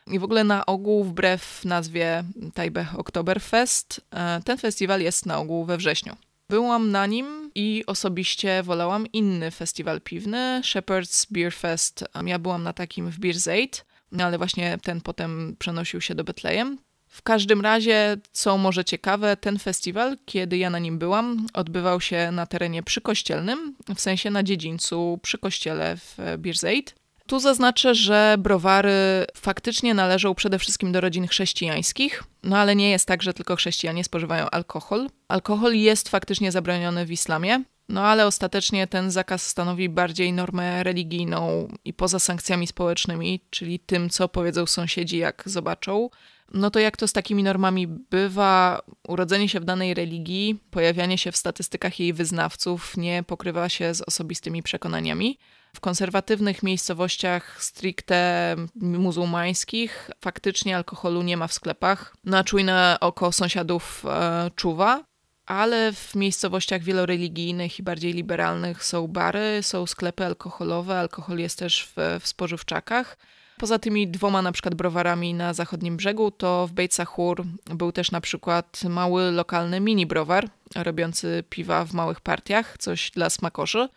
I 0.08 0.20
w 0.20 0.24
ogóle 0.24 0.44
na 0.44 0.66
ogół, 0.66 1.04
wbrew 1.04 1.66
nazwie 1.66 2.24
Taipei 2.54 2.86
Oktoberfest, 2.98 4.02
e, 4.12 4.42
ten 4.46 4.58
festiwal 4.58 5.02
jest 5.02 5.26
na 5.26 5.38
ogół 5.38 5.66
we 5.66 5.78
wrześniu. 5.78 6.16
Byłam 6.50 6.92
na 6.92 7.06
nim 7.06 7.52
i 7.56 7.84
osobiście 7.88 8.64
wolałam 8.64 9.08
inny 9.14 9.52
festiwal 9.52 10.02
piwny, 10.02 10.62
Shepherd's 10.64 11.28
Beer 11.32 11.54
Fest. 11.54 12.04
Ja 12.26 12.40
byłam 12.40 12.64
na 12.64 12.74
takim 12.74 13.12
w 13.12 13.20
Beersade, 13.20 13.84
ale 14.20 14.38
właśnie 14.38 14.78
ten 14.84 15.02
potem 15.02 15.56
przenosił 15.60 16.02
się 16.02 16.16
do 16.16 16.24
Betlejem. 16.24 16.78
W 17.08 17.22
każdym 17.22 17.62
razie, 17.62 18.18
co 18.32 18.58
może 18.58 18.86
ciekawe, 18.86 19.38
ten 19.38 19.60
festiwal, 19.60 20.18
kiedy 20.26 20.58
ja 20.58 20.70
na 20.70 20.80
nim 20.80 21.00
byłam, 21.00 21.48
odbywał 21.54 22.02
się 22.02 22.32
na 22.32 22.46
terenie 22.46 22.84
przykościelnym, 22.84 23.76
w 23.96 24.02
sensie 24.02 24.32
na 24.32 24.44
dziedzińcu 24.44 25.20
przy 25.22 25.38
kościele 25.38 25.98
w 25.98 26.18
Beersade. 26.38 27.03
Tu 27.34 27.40
zaznaczę, 27.40 27.96
że 27.96 28.36
browary 28.40 29.26
faktycznie 29.36 29.94
należą 29.94 30.36
przede 30.36 30.60
wszystkim 30.60 30.92
do 30.92 31.02
rodzin 31.02 31.28
chrześcijańskich, 31.28 32.24
no 32.44 32.58
ale 32.58 32.76
nie 32.76 32.90
jest 32.90 33.06
tak, 33.06 33.24
że 33.24 33.34
tylko 33.34 33.56
chrześcijanie 33.56 34.04
spożywają 34.04 34.50
alkohol. 34.50 35.10
Alkohol 35.28 35.74
jest 35.74 36.10
faktycznie 36.10 36.52
zabroniony 36.52 37.06
w 37.06 37.12
islamie, 37.12 37.64
no 37.90 38.02
ale 38.06 38.28
ostatecznie 38.28 38.88
ten 38.88 39.12
zakaz 39.12 39.48
stanowi 39.48 39.90
bardziej 39.90 40.34
normę 40.34 40.84
religijną 40.84 41.68
i 41.86 41.94
poza 41.94 42.20
sankcjami 42.20 42.68
społecznymi, 42.68 43.40
czyli 43.50 43.80
tym, 43.80 44.10
co 44.10 44.30
powiedzą 44.30 44.66
sąsiedzi, 44.66 45.18
jak 45.18 45.44
zobaczą. 45.46 46.10
No 46.54 46.72
to 46.72 46.80
jak 46.80 46.98
to 46.98 47.08
z 47.08 47.14
takimi 47.14 47.44
normami 47.44 47.88
bywa, 47.88 48.82
urodzenie 49.08 49.50
się 49.50 49.60
w 49.60 49.66
danej 49.66 49.94
religii, 49.94 50.60
pojawianie 50.72 51.18
się 51.18 51.32
w 51.32 51.38
statystykach 51.38 52.00
jej 52.00 52.14
wyznawców 52.14 52.98
nie 52.98 53.24
pokrywa 53.24 53.70
się 53.70 53.94
z 53.94 54.02
osobistymi 54.02 54.64
przekonaniami. 54.64 55.38
W 55.76 55.80
konserwatywnych 55.80 56.64
miejscowościach 56.64 57.64
stricte 57.64 58.56
muzułmańskich 58.76 60.12
faktycznie 60.22 60.76
alkoholu 60.76 61.22
nie 61.22 61.38
ma 61.38 61.48
w 61.48 61.54
sklepach. 61.54 62.16
Na 62.24 62.44
czujne 62.44 62.98
oko 63.00 63.32
sąsiadów 63.32 64.06
e, 64.06 64.52
czuwa, 64.56 65.04
ale 65.46 65.94
w 65.94 66.16
miejscowościach 66.16 66.82
wieloreligijnych 66.82 67.80
i 67.80 67.84
bardziej 67.84 68.14
liberalnych 68.14 68.86
są 68.86 69.08
bary, 69.08 69.60
są 69.62 69.86
sklepy 69.86 70.26
alkoholowe, 70.26 71.00
alkohol 71.00 71.38
jest 71.38 71.60
też 71.60 71.94
w, 71.96 72.20
w 72.22 72.28
spożywczakach. 72.28 73.18
Poza 73.58 73.80
tymi 73.80 74.08
dwoma 74.08 74.42
na 74.42 74.52
przykład 74.52 74.76
browarami 74.76 75.34
na 75.34 75.54
zachodnim 75.54 75.98
brzegu, 75.98 76.32
to 76.32 76.68
w 76.68 76.72
Beit 76.74 76.94
Sahur 76.94 77.44
był 77.66 77.92
też 77.92 78.12
na 78.12 78.22
przykład 78.22 78.84
mały 78.90 79.32
lokalny 79.32 79.80
mini 79.80 80.06
browar, 80.06 80.50
robiący 80.76 81.44
piwa 81.50 81.86
w 81.86 81.94
małych 81.94 82.22
partiach, 82.22 82.78
coś 82.78 83.12
dla 83.12 83.30
smakoszy. 83.30 83.90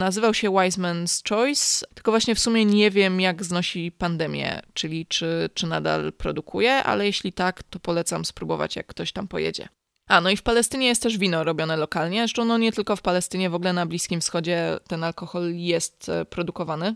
Nazywał 0.00 0.34
się 0.34 0.50
Wiseman's 0.50 1.28
Choice, 1.28 1.86
tylko 1.94 2.10
właśnie 2.10 2.34
w 2.34 2.40
sumie 2.40 2.64
nie 2.64 2.90
wiem, 2.90 3.20
jak 3.20 3.44
znosi 3.44 3.92
pandemię, 3.92 4.60
czyli 4.74 5.06
czy, 5.06 5.50
czy 5.54 5.66
nadal 5.66 6.12
produkuje, 6.12 6.74
ale 6.74 7.06
jeśli 7.06 7.32
tak, 7.32 7.62
to 7.62 7.78
polecam 7.78 8.24
spróbować, 8.24 8.76
jak 8.76 8.86
ktoś 8.86 9.12
tam 9.12 9.28
pojedzie. 9.28 9.68
A, 10.08 10.20
no 10.20 10.30
i 10.30 10.36
w 10.36 10.42
Palestynie 10.42 10.86
jest 10.86 11.02
też 11.02 11.18
wino 11.18 11.44
robione 11.44 11.76
lokalnie. 11.76 12.20
Zresztą 12.20 12.44
no 12.44 12.58
nie 12.58 12.72
tylko 12.72 12.96
w 12.96 13.02
Palestynie, 13.02 13.50
w 13.50 13.54
ogóle 13.54 13.72
na 13.72 13.86
Bliskim 13.86 14.20
Wschodzie 14.20 14.78
ten 14.88 15.04
alkohol 15.04 15.54
jest 15.54 16.08
e, 16.08 16.24
produkowany. 16.24 16.94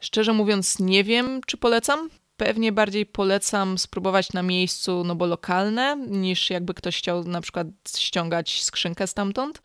Szczerze 0.00 0.32
mówiąc, 0.32 0.78
nie 0.78 1.04
wiem, 1.04 1.40
czy 1.46 1.56
polecam. 1.56 2.10
Pewnie 2.36 2.72
bardziej 2.72 3.06
polecam 3.06 3.78
spróbować 3.78 4.32
na 4.32 4.42
miejscu, 4.42 5.04
no 5.04 5.14
bo 5.14 5.26
lokalne, 5.26 5.96
niż 6.08 6.50
jakby 6.50 6.74
ktoś 6.74 6.98
chciał 6.98 7.24
na 7.24 7.40
przykład 7.40 7.66
ściągać 7.96 8.62
skrzynkę 8.62 9.06
stamtąd. 9.06 9.62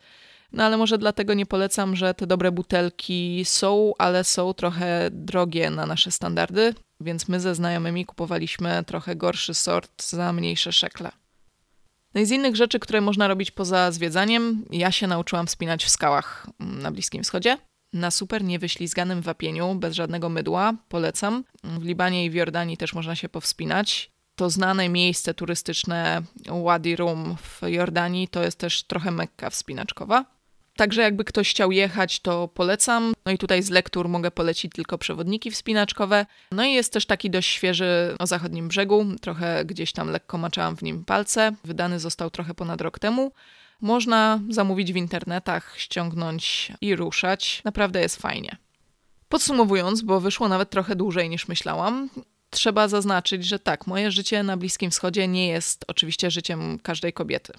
No 0.52 0.64
ale 0.64 0.76
może 0.76 0.98
dlatego 0.98 1.34
nie 1.34 1.46
polecam, 1.46 1.96
że 1.96 2.14
te 2.14 2.26
dobre 2.26 2.52
butelki 2.52 3.42
są, 3.44 3.92
ale 3.98 4.24
są 4.24 4.54
trochę 4.54 5.10
drogie 5.12 5.70
na 5.70 5.86
nasze 5.86 6.10
standardy, 6.10 6.74
więc 7.00 7.28
my 7.28 7.40
ze 7.40 7.54
znajomymi 7.54 8.04
kupowaliśmy 8.04 8.84
trochę 8.86 9.16
gorszy 9.16 9.54
sort 9.54 10.02
za 10.02 10.32
mniejsze 10.32 10.72
szekle. 10.72 11.10
No 12.14 12.20
i 12.20 12.26
z 12.26 12.30
innych 12.30 12.56
rzeczy, 12.56 12.78
które 12.78 13.00
można 13.00 13.28
robić 13.28 13.50
poza 13.50 13.92
zwiedzaniem, 13.92 14.64
ja 14.70 14.92
się 14.92 15.06
nauczyłam 15.06 15.46
wspinać 15.46 15.84
w 15.84 15.90
skałach 15.90 16.46
na 16.58 16.90
Bliskim 16.90 17.22
Wschodzie. 17.22 17.58
Na 17.92 18.10
super 18.10 18.44
niewyślizganym 18.44 19.22
wapieniu, 19.22 19.74
bez 19.74 19.94
żadnego 19.94 20.28
mydła, 20.28 20.74
polecam. 20.88 21.44
W 21.64 21.84
Libanie 21.84 22.24
i 22.24 22.30
w 22.30 22.34
Jordanii 22.34 22.76
też 22.76 22.94
można 22.94 23.16
się 23.16 23.28
powspinać. 23.28 24.10
To 24.36 24.50
znane 24.50 24.88
miejsce 24.88 25.34
turystyczne 25.34 26.22
Wadi 26.64 26.96
Rum 26.96 27.36
w 27.42 27.68
Jordanii 27.68 28.28
to 28.28 28.42
jest 28.42 28.58
też 28.58 28.82
trochę 28.82 29.10
mekka 29.10 29.50
wspinaczkowa. 29.50 30.37
Także 30.78 31.02
jakby 31.02 31.24
ktoś 31.24 31.50
chciał 31.50 31.72
jechać, 31.72 32.20
to 32.20 32.48
polecam. 32.48 33.12
No 33.26 33.32
i 33.32 33.38
tutaj 33.38 33.62
z 33.62 33.70
lektur 33.70 34.08
mogę 34.08 34.30
polecić 34.30 34.72
tylko 34.72 34.98
przewodniki 34.98 35.50
wspinaczkowe. 35.50 36.26
No 36.52 36.64
i 36.64 36.72
jest 36.72 36.92
też 36.92 37.06
taki 37.06 37.30
dość 37.30 37.48
świeży 37.50 38.16
o 38.18 38.26
zachodnim 38.26 38.68
brzegu, 38.68 39.06
trochę 39.20 39.64
gdzieś 39.64 39.92
tam 39.92 40.10
lekko 40.10 40.38
maczałam 40.38 40.76
w 40.76 40.82
nim 40.82 41.04
palce. 41.04 41.52
Wydany 41.64 42.00
został 42.00 42.30
trochę 42.30 42.54
ponad 42.54 42.80
rok 42.80 42.98
temu. 42.98 43.32
Można 43.80 44.40
zamówić 44.50 44.92
w 44.92 44.96
internetach, 44.96 45.74
ściągnąć 45.76 46.72
i 46.80 46.96
ruszać. 46.96 47.62
Naprawdę 47.64 48.00
jest 48.00 48.16
fajnie. 48.16 48.56
Podsumowując, 49.28 50.02
bo 50.02 50.20
wyszło 50.20 50.48
nawet 50.48 50.70
trochę 50.70 50.96
dłużej 50.96 51.28
niż 51.28 51.48
myślałam, 51.48 52.08
trzeba 52.50 52.88
zaznaczyć, 52.88 53.44
że 53.44 53.58
tak, 53.58 53.86
moje 53.86 54.10
życie 54.10 54.42
na 54.42 54.56
Bliskim 54.56 54.90
Wschodzie 54.90 55.28
nie 55.28 55.48
jest 55.48 55.84
oczywiście 55.88 56.30
życiem 56.30 56.78
każdej 56.82 57.12
kobiety. 57.12 57.52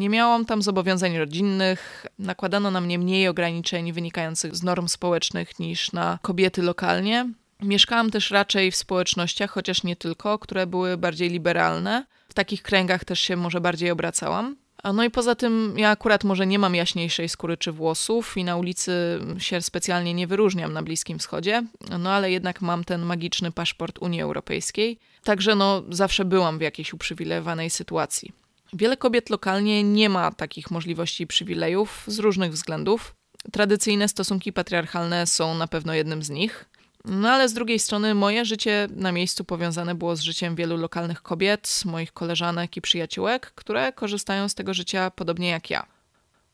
Nie 0.00 0.08
miałam 0.08 0.44
tam 0.44 0.62
zobowiązań 0.62 1.18
rodzinnych, 1.18 2.06
nakładano 2.18 2.70
na 2.70 2.80
mnie 2.80 2.98
mniej 2.98 3.28
ograniczeń 3.28 3.92
wynikających 3.92 4.56
z 4.56 4.62
norm 4.62 4.88
społecznych 4.88 5.58
niż 5.58 5.92
na 5.92 6.18
kobiety 6.22 6.62
lokalnie. 6.62 7.28
Mieszkałam 7.62 8.10
też 8.10 8.30
raczej 8.30 8.70
w 8.70 8.76
społecznościach, 8.76 9.50
chociaż 9.50 9.82
nie 9.82 9.96
tylko, 9.96 10.38
które 10.38 10.66
były 10.66 10.96
bardziej 10.96 11.30
liberalne. 11.30 12.06
W 12.28 12.34
takich 12.34 12.62
kręgach 12.62 13.04
też 13.04 13.20
się 13.20 13.36
może 13.36 13.60
bardziej 13.60 13.90
obracałam. 13.90 14.56
No 14.94 15.04
i 15.04 15.10
poza 15.10 15.34
tym 15.34 15.74
ja 15.76 15.90
akurat 15.90 16.24
może 16.24 16.46
nie 16.46 16.58
mam 16.58 16.74
jaśniejszej 16.74 17.28
skóry 17.28 17.56
czy 17.56 17.72
włosów 17.72 18.36
i 18.36 18.44
na 18.44 18.56
ulicy 18.56 19.18
się 19.38 19.62
specjalnie 19.62 20.14
nie 20.14 20.26
wyróżniam 20.26 20.72
na 20.72 20.82
Bliskim 20.82 21.18
Wschodzie, 21.18 21.62
no 21.98 22.12
ale 22.12 22.30
jednak 22.30 22.60
mam 22.60 22.84
ten 22.84 23.02
magiczny 23.02 23.52
paszport 23.52 23.98
Unii 23.98 24.22
Europejskiej. 24.22 24.98
Także 25.24 25.54
no 25.54 25.82
zawsze 25.90 26.24
byłam 26.24 26.58
w 26.58 26.62
jakiejś 26.62 26.92
uprzywilejowanej 26.92 27.70
sytuacji. 27.70 28.32
Wiele 28.72 28.96
kobiet 28.96 29.30
lokalnie 29.30 29.82
nie 29.82 30.08
ma 30.08 30.30
takich 30.30 30.70
możliwości 30.70 31.24
i 31.24 31.26
przywilejów 31.26 32.04
z 32.06 32.18
różnych 32.18 32.52
względów. 32.52 33.14
Tradycyjne 33.52 34.08
stosunki 34.08 34.52
patriarchalne 34.52 35.26
są 35.26 35.54
na 35.54 35.66
pewno 35.66 35.94
jednym 35.94 36.22
z 36.22 36.30
nich. 36.30 36.68
No 37.06 37.30
ale 37.30 37.48
z 37.48 37.52
drugiej 37.52 37.78
strony 37.78 38.14
moje 38.14 38.44
życie 38.44 38.88
na 38.90 39.12
miejscu 39.12 39.44
powiązane 39.44 39.94
było 39.94 40.16
z 40.16 40.20
życiem 40.20 40.56
wielu 40.56 40.76
lokalnych 40.76 41.22
kobiet, 41.22 41.82
moich 41.84 42.12
koleżanek 42.12 42.76
i 42.76 42.80
przyjaciółek, 42.80 43.52
które 43.54 43.92
korzystają 43.92 44.48
z 44.48 44.54
tego 44.54 44.74
życia 44.74 45.10
podobnie 45.10 45.48
jak 45.48 45.70
ja. 45.70 45.86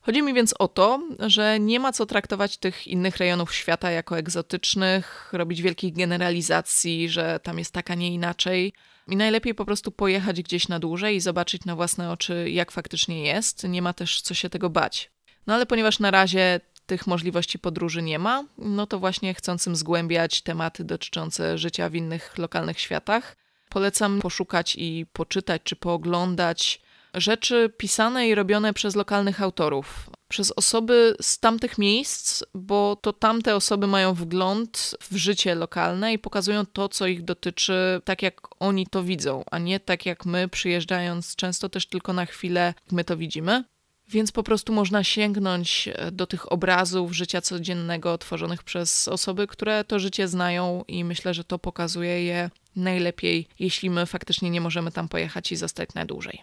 Chodzi 0.01 0.23
mi 0.23 0.35
więc 0.35 0.55
o 0.59 0.69
to, 0.69 1.03
że 1.19 1.61
nie 1.61 1.81
ma 1.81 1.93
co 1.93 2.07
traktować 2.07 2.57
tych 2.57 2.87
innych 2.87 3.17
rejonów 3.17 3.55
świata 3.55 3.91
jako 3.91 4.19
egzotycznych, 4.19 5.29
robić 5.33 5.63
wielkich 5.63 5.95
generalizacji, 5.95 7.09
że 7.09 7.41
tam 7.43 7.59
jest 7.59 7.73
tak, 7.73 7.91
a 7.91 7.95
nie 7.95 8.15
inaczej. 8.15 8.73
I 9.09 9.17
najlepiej 9.17 9.55
po 9.55 9.65
prostu 9.65 9.93
pojechać 9.93 10.43
gdzieś 10.43 10.69
na 10.69 10.79
dłużej 10.79 11.17
i 11.17 11.21
zobaczyć 11.21 11.65
na 11.65 11.77
własne 11.77 12.11
oczy, 12.11 12.51
jak 12.51 12.71
faktycznie 12.71 13.27
jest. 13.27 13.65
Nie 13.69 13.83
ma 13.83 13.93
też 13.93 14.21
co 14.21 14.35
się 14.35 14.51
tego 14.51 14.71
bać. 14.71 15.11
No 15.47 15.55
ale 15.55 15.67
ponieważ 15.67 15.99
na 15.99 16.11
razie 16.11 16.61
tych 16.93 17.07
możliwości 17.07 17.59
podróży 17.59 18.03
nie 18.03 18.19
ma, 18.19 18.45
no 18.59 18.87
to 18.87 18.99
właśnie 18.99 19.35
chcącym 19.35 19.77
zgłębiać 19.77 20.43
tematy 20.43 20.85
dotyczące 20.85 21.59
życia 21.59 21.89
w 21.89 21.95
innych 21.95 22.39
lokalnych 22.39 22.81
światach, 22.81 23.37
polecam 23.69 24.21
poszukać 24.21 24.77
i 24.79 25.07
poczytać 25.13 25.63
czy 25.65 25.77
pooglądać 25.77 26.83
rzeczy 27.15 27.73
pisane 27.77 28.29
i 28.29 28.35
robione 28.35 28.75
przez 28.75 28.97
lokalnych 28.97 29.43
autorów, 29.43 30.11
przez 30.29 30.51
osoby 30.51 31.17
z 31.21 31.39
tamtych 31.39 31.79
miejsc, 31.79 32.45
bo 32.55 32.97
to 32.97 33.13
tamte 33.13 33.57
osoby 33.57 33.87
mają 33.87 34.15
wgląd 34.15 34.95
w 35.11 35.17
życie 35.17 35.55
lokalne 35.55 36.13
i 36.13 36.19
pokazują 36.19 36.67
to, 36.67 36.89
co 36.89 37.07
ich 37.07 37.25
dotyczy, 37.25 38.01
tak 38.05 38.23
jak 38.23 38.41
oni 38.61 38.87
to 38.87 39.03
widzą, 39.03 39.45
a 39.51 39.59
nie 39.59 39.81
tak 39.81 40.07
jak 40.07 40.27
my, 40.27 40.49
przyjeżdżając 40.49 41.37
często 41.37 41.69
też 41.69 41.87
tylko 41.87 42.13
na 42.13 42.27
chwilę, 42.27 42.75
my 42.91 43.05
to 43.05 43.17
widzimy. 43.17 43.65
Więc 44.09 44.33
po 44.33 44.43
prostu 44.43 44.73
można 44.73 45.05
sięgnąć 45.05 45.89
do 46.13 46.27
tych 46.27 46.53
obrazów 46.53 47.13
życia 47.13 47.41
codziennego 47.41 48.19
tworzonych 48.19 48.63
przez 48.63 49.09
osoby, 49.09 49.47
które 49.47 49.85
to 49.85 49.99
życie 49.99 50.29
znają, 50.29 50.85
i 50.89 51.05
myślę, 51.05 51.35
że 51.35 51.45
to 51.45 51.59
pokazuje 51.59 52.25
je 52.25 52.51
najlepiej, 52.77 53.49
jeśli 53.59 53.91
my 53.91 54.07
faktycznie 54.07 54.51
nie 54.51 54.61
możemy 54.61 54.93
tam 54.93 55.09
pojechać 55.09 55.53
i 55.53 55.57
zostać 55.57 55.95
na 55.95 56.07
dłużej. 56.07 56.43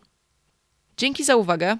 Dzięki 0.98 1.24
za 1.24 1.36
uwagę. 1.36 1.78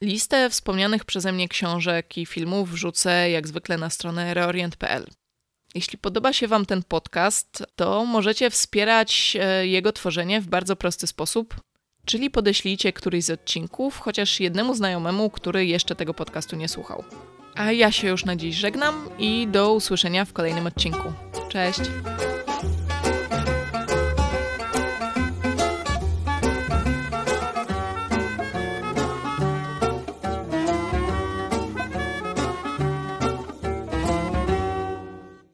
Listę 0.00 0.50
wspomnianych 0.50 1.04
przeze 1.04 1.32
mnie 1.32 1.48
książek 1.48 2.18
i 2.18 2.26
filmów 2.26 2.70
wrzucę 2.70 3.30
jak 3.30 3.48
zwykle 3.48 3.78
na 3.78 3.90
stronę 3.90 4.34
reorient.pl. 4.34 5.06
Jeśli 5.74 5.98
podoba 5.98 6.32
się 6.32 6.48
Wam 6.48 6.66
ten 6.66 6.82
podcast, 6.82 7.64
to 7.76 8.04
możecie 8.04 8.50
wspierać 8.50 9.36
e, 9.40 9.66
jego 9.66 9.92
tworzenie 9.92 10.40
w 10.40 10.46
bardzo 10.46 10.76
prosty 10.76 11.06
sposób, 11.06 11.60
czyli 12.08 12.30
podeślijcie 12.30 12.92
któryś 12.92 13.24
z 13.24 13.30
odcinków 13.30 13.98
chociaż 13.98 14.40
jednemu 14.40 14.74
znajomemu, 14.74 15.30
który 15.30 15.66
jeszcze 15.66 15.94
tego 15.94 16.14
podcastu 16.14 16.56
nie 16.56 16.68
słuchał. 16.68 17.04
A 17.54 17.72
ja 17.72 17.92
się 17.92 18.08
już 18.08 18.24
na 18.24 18.36
dziś 18.36 18.56
żegnam 18.56 19.08
i 19.18 19.48
do 19.50 19.72
usłyszenia 19.72 20.24
w 20.24 20.32
kolejnym 20.32 20.66
odcinku. 20.66 21.12
Cześć! 21.48 21.80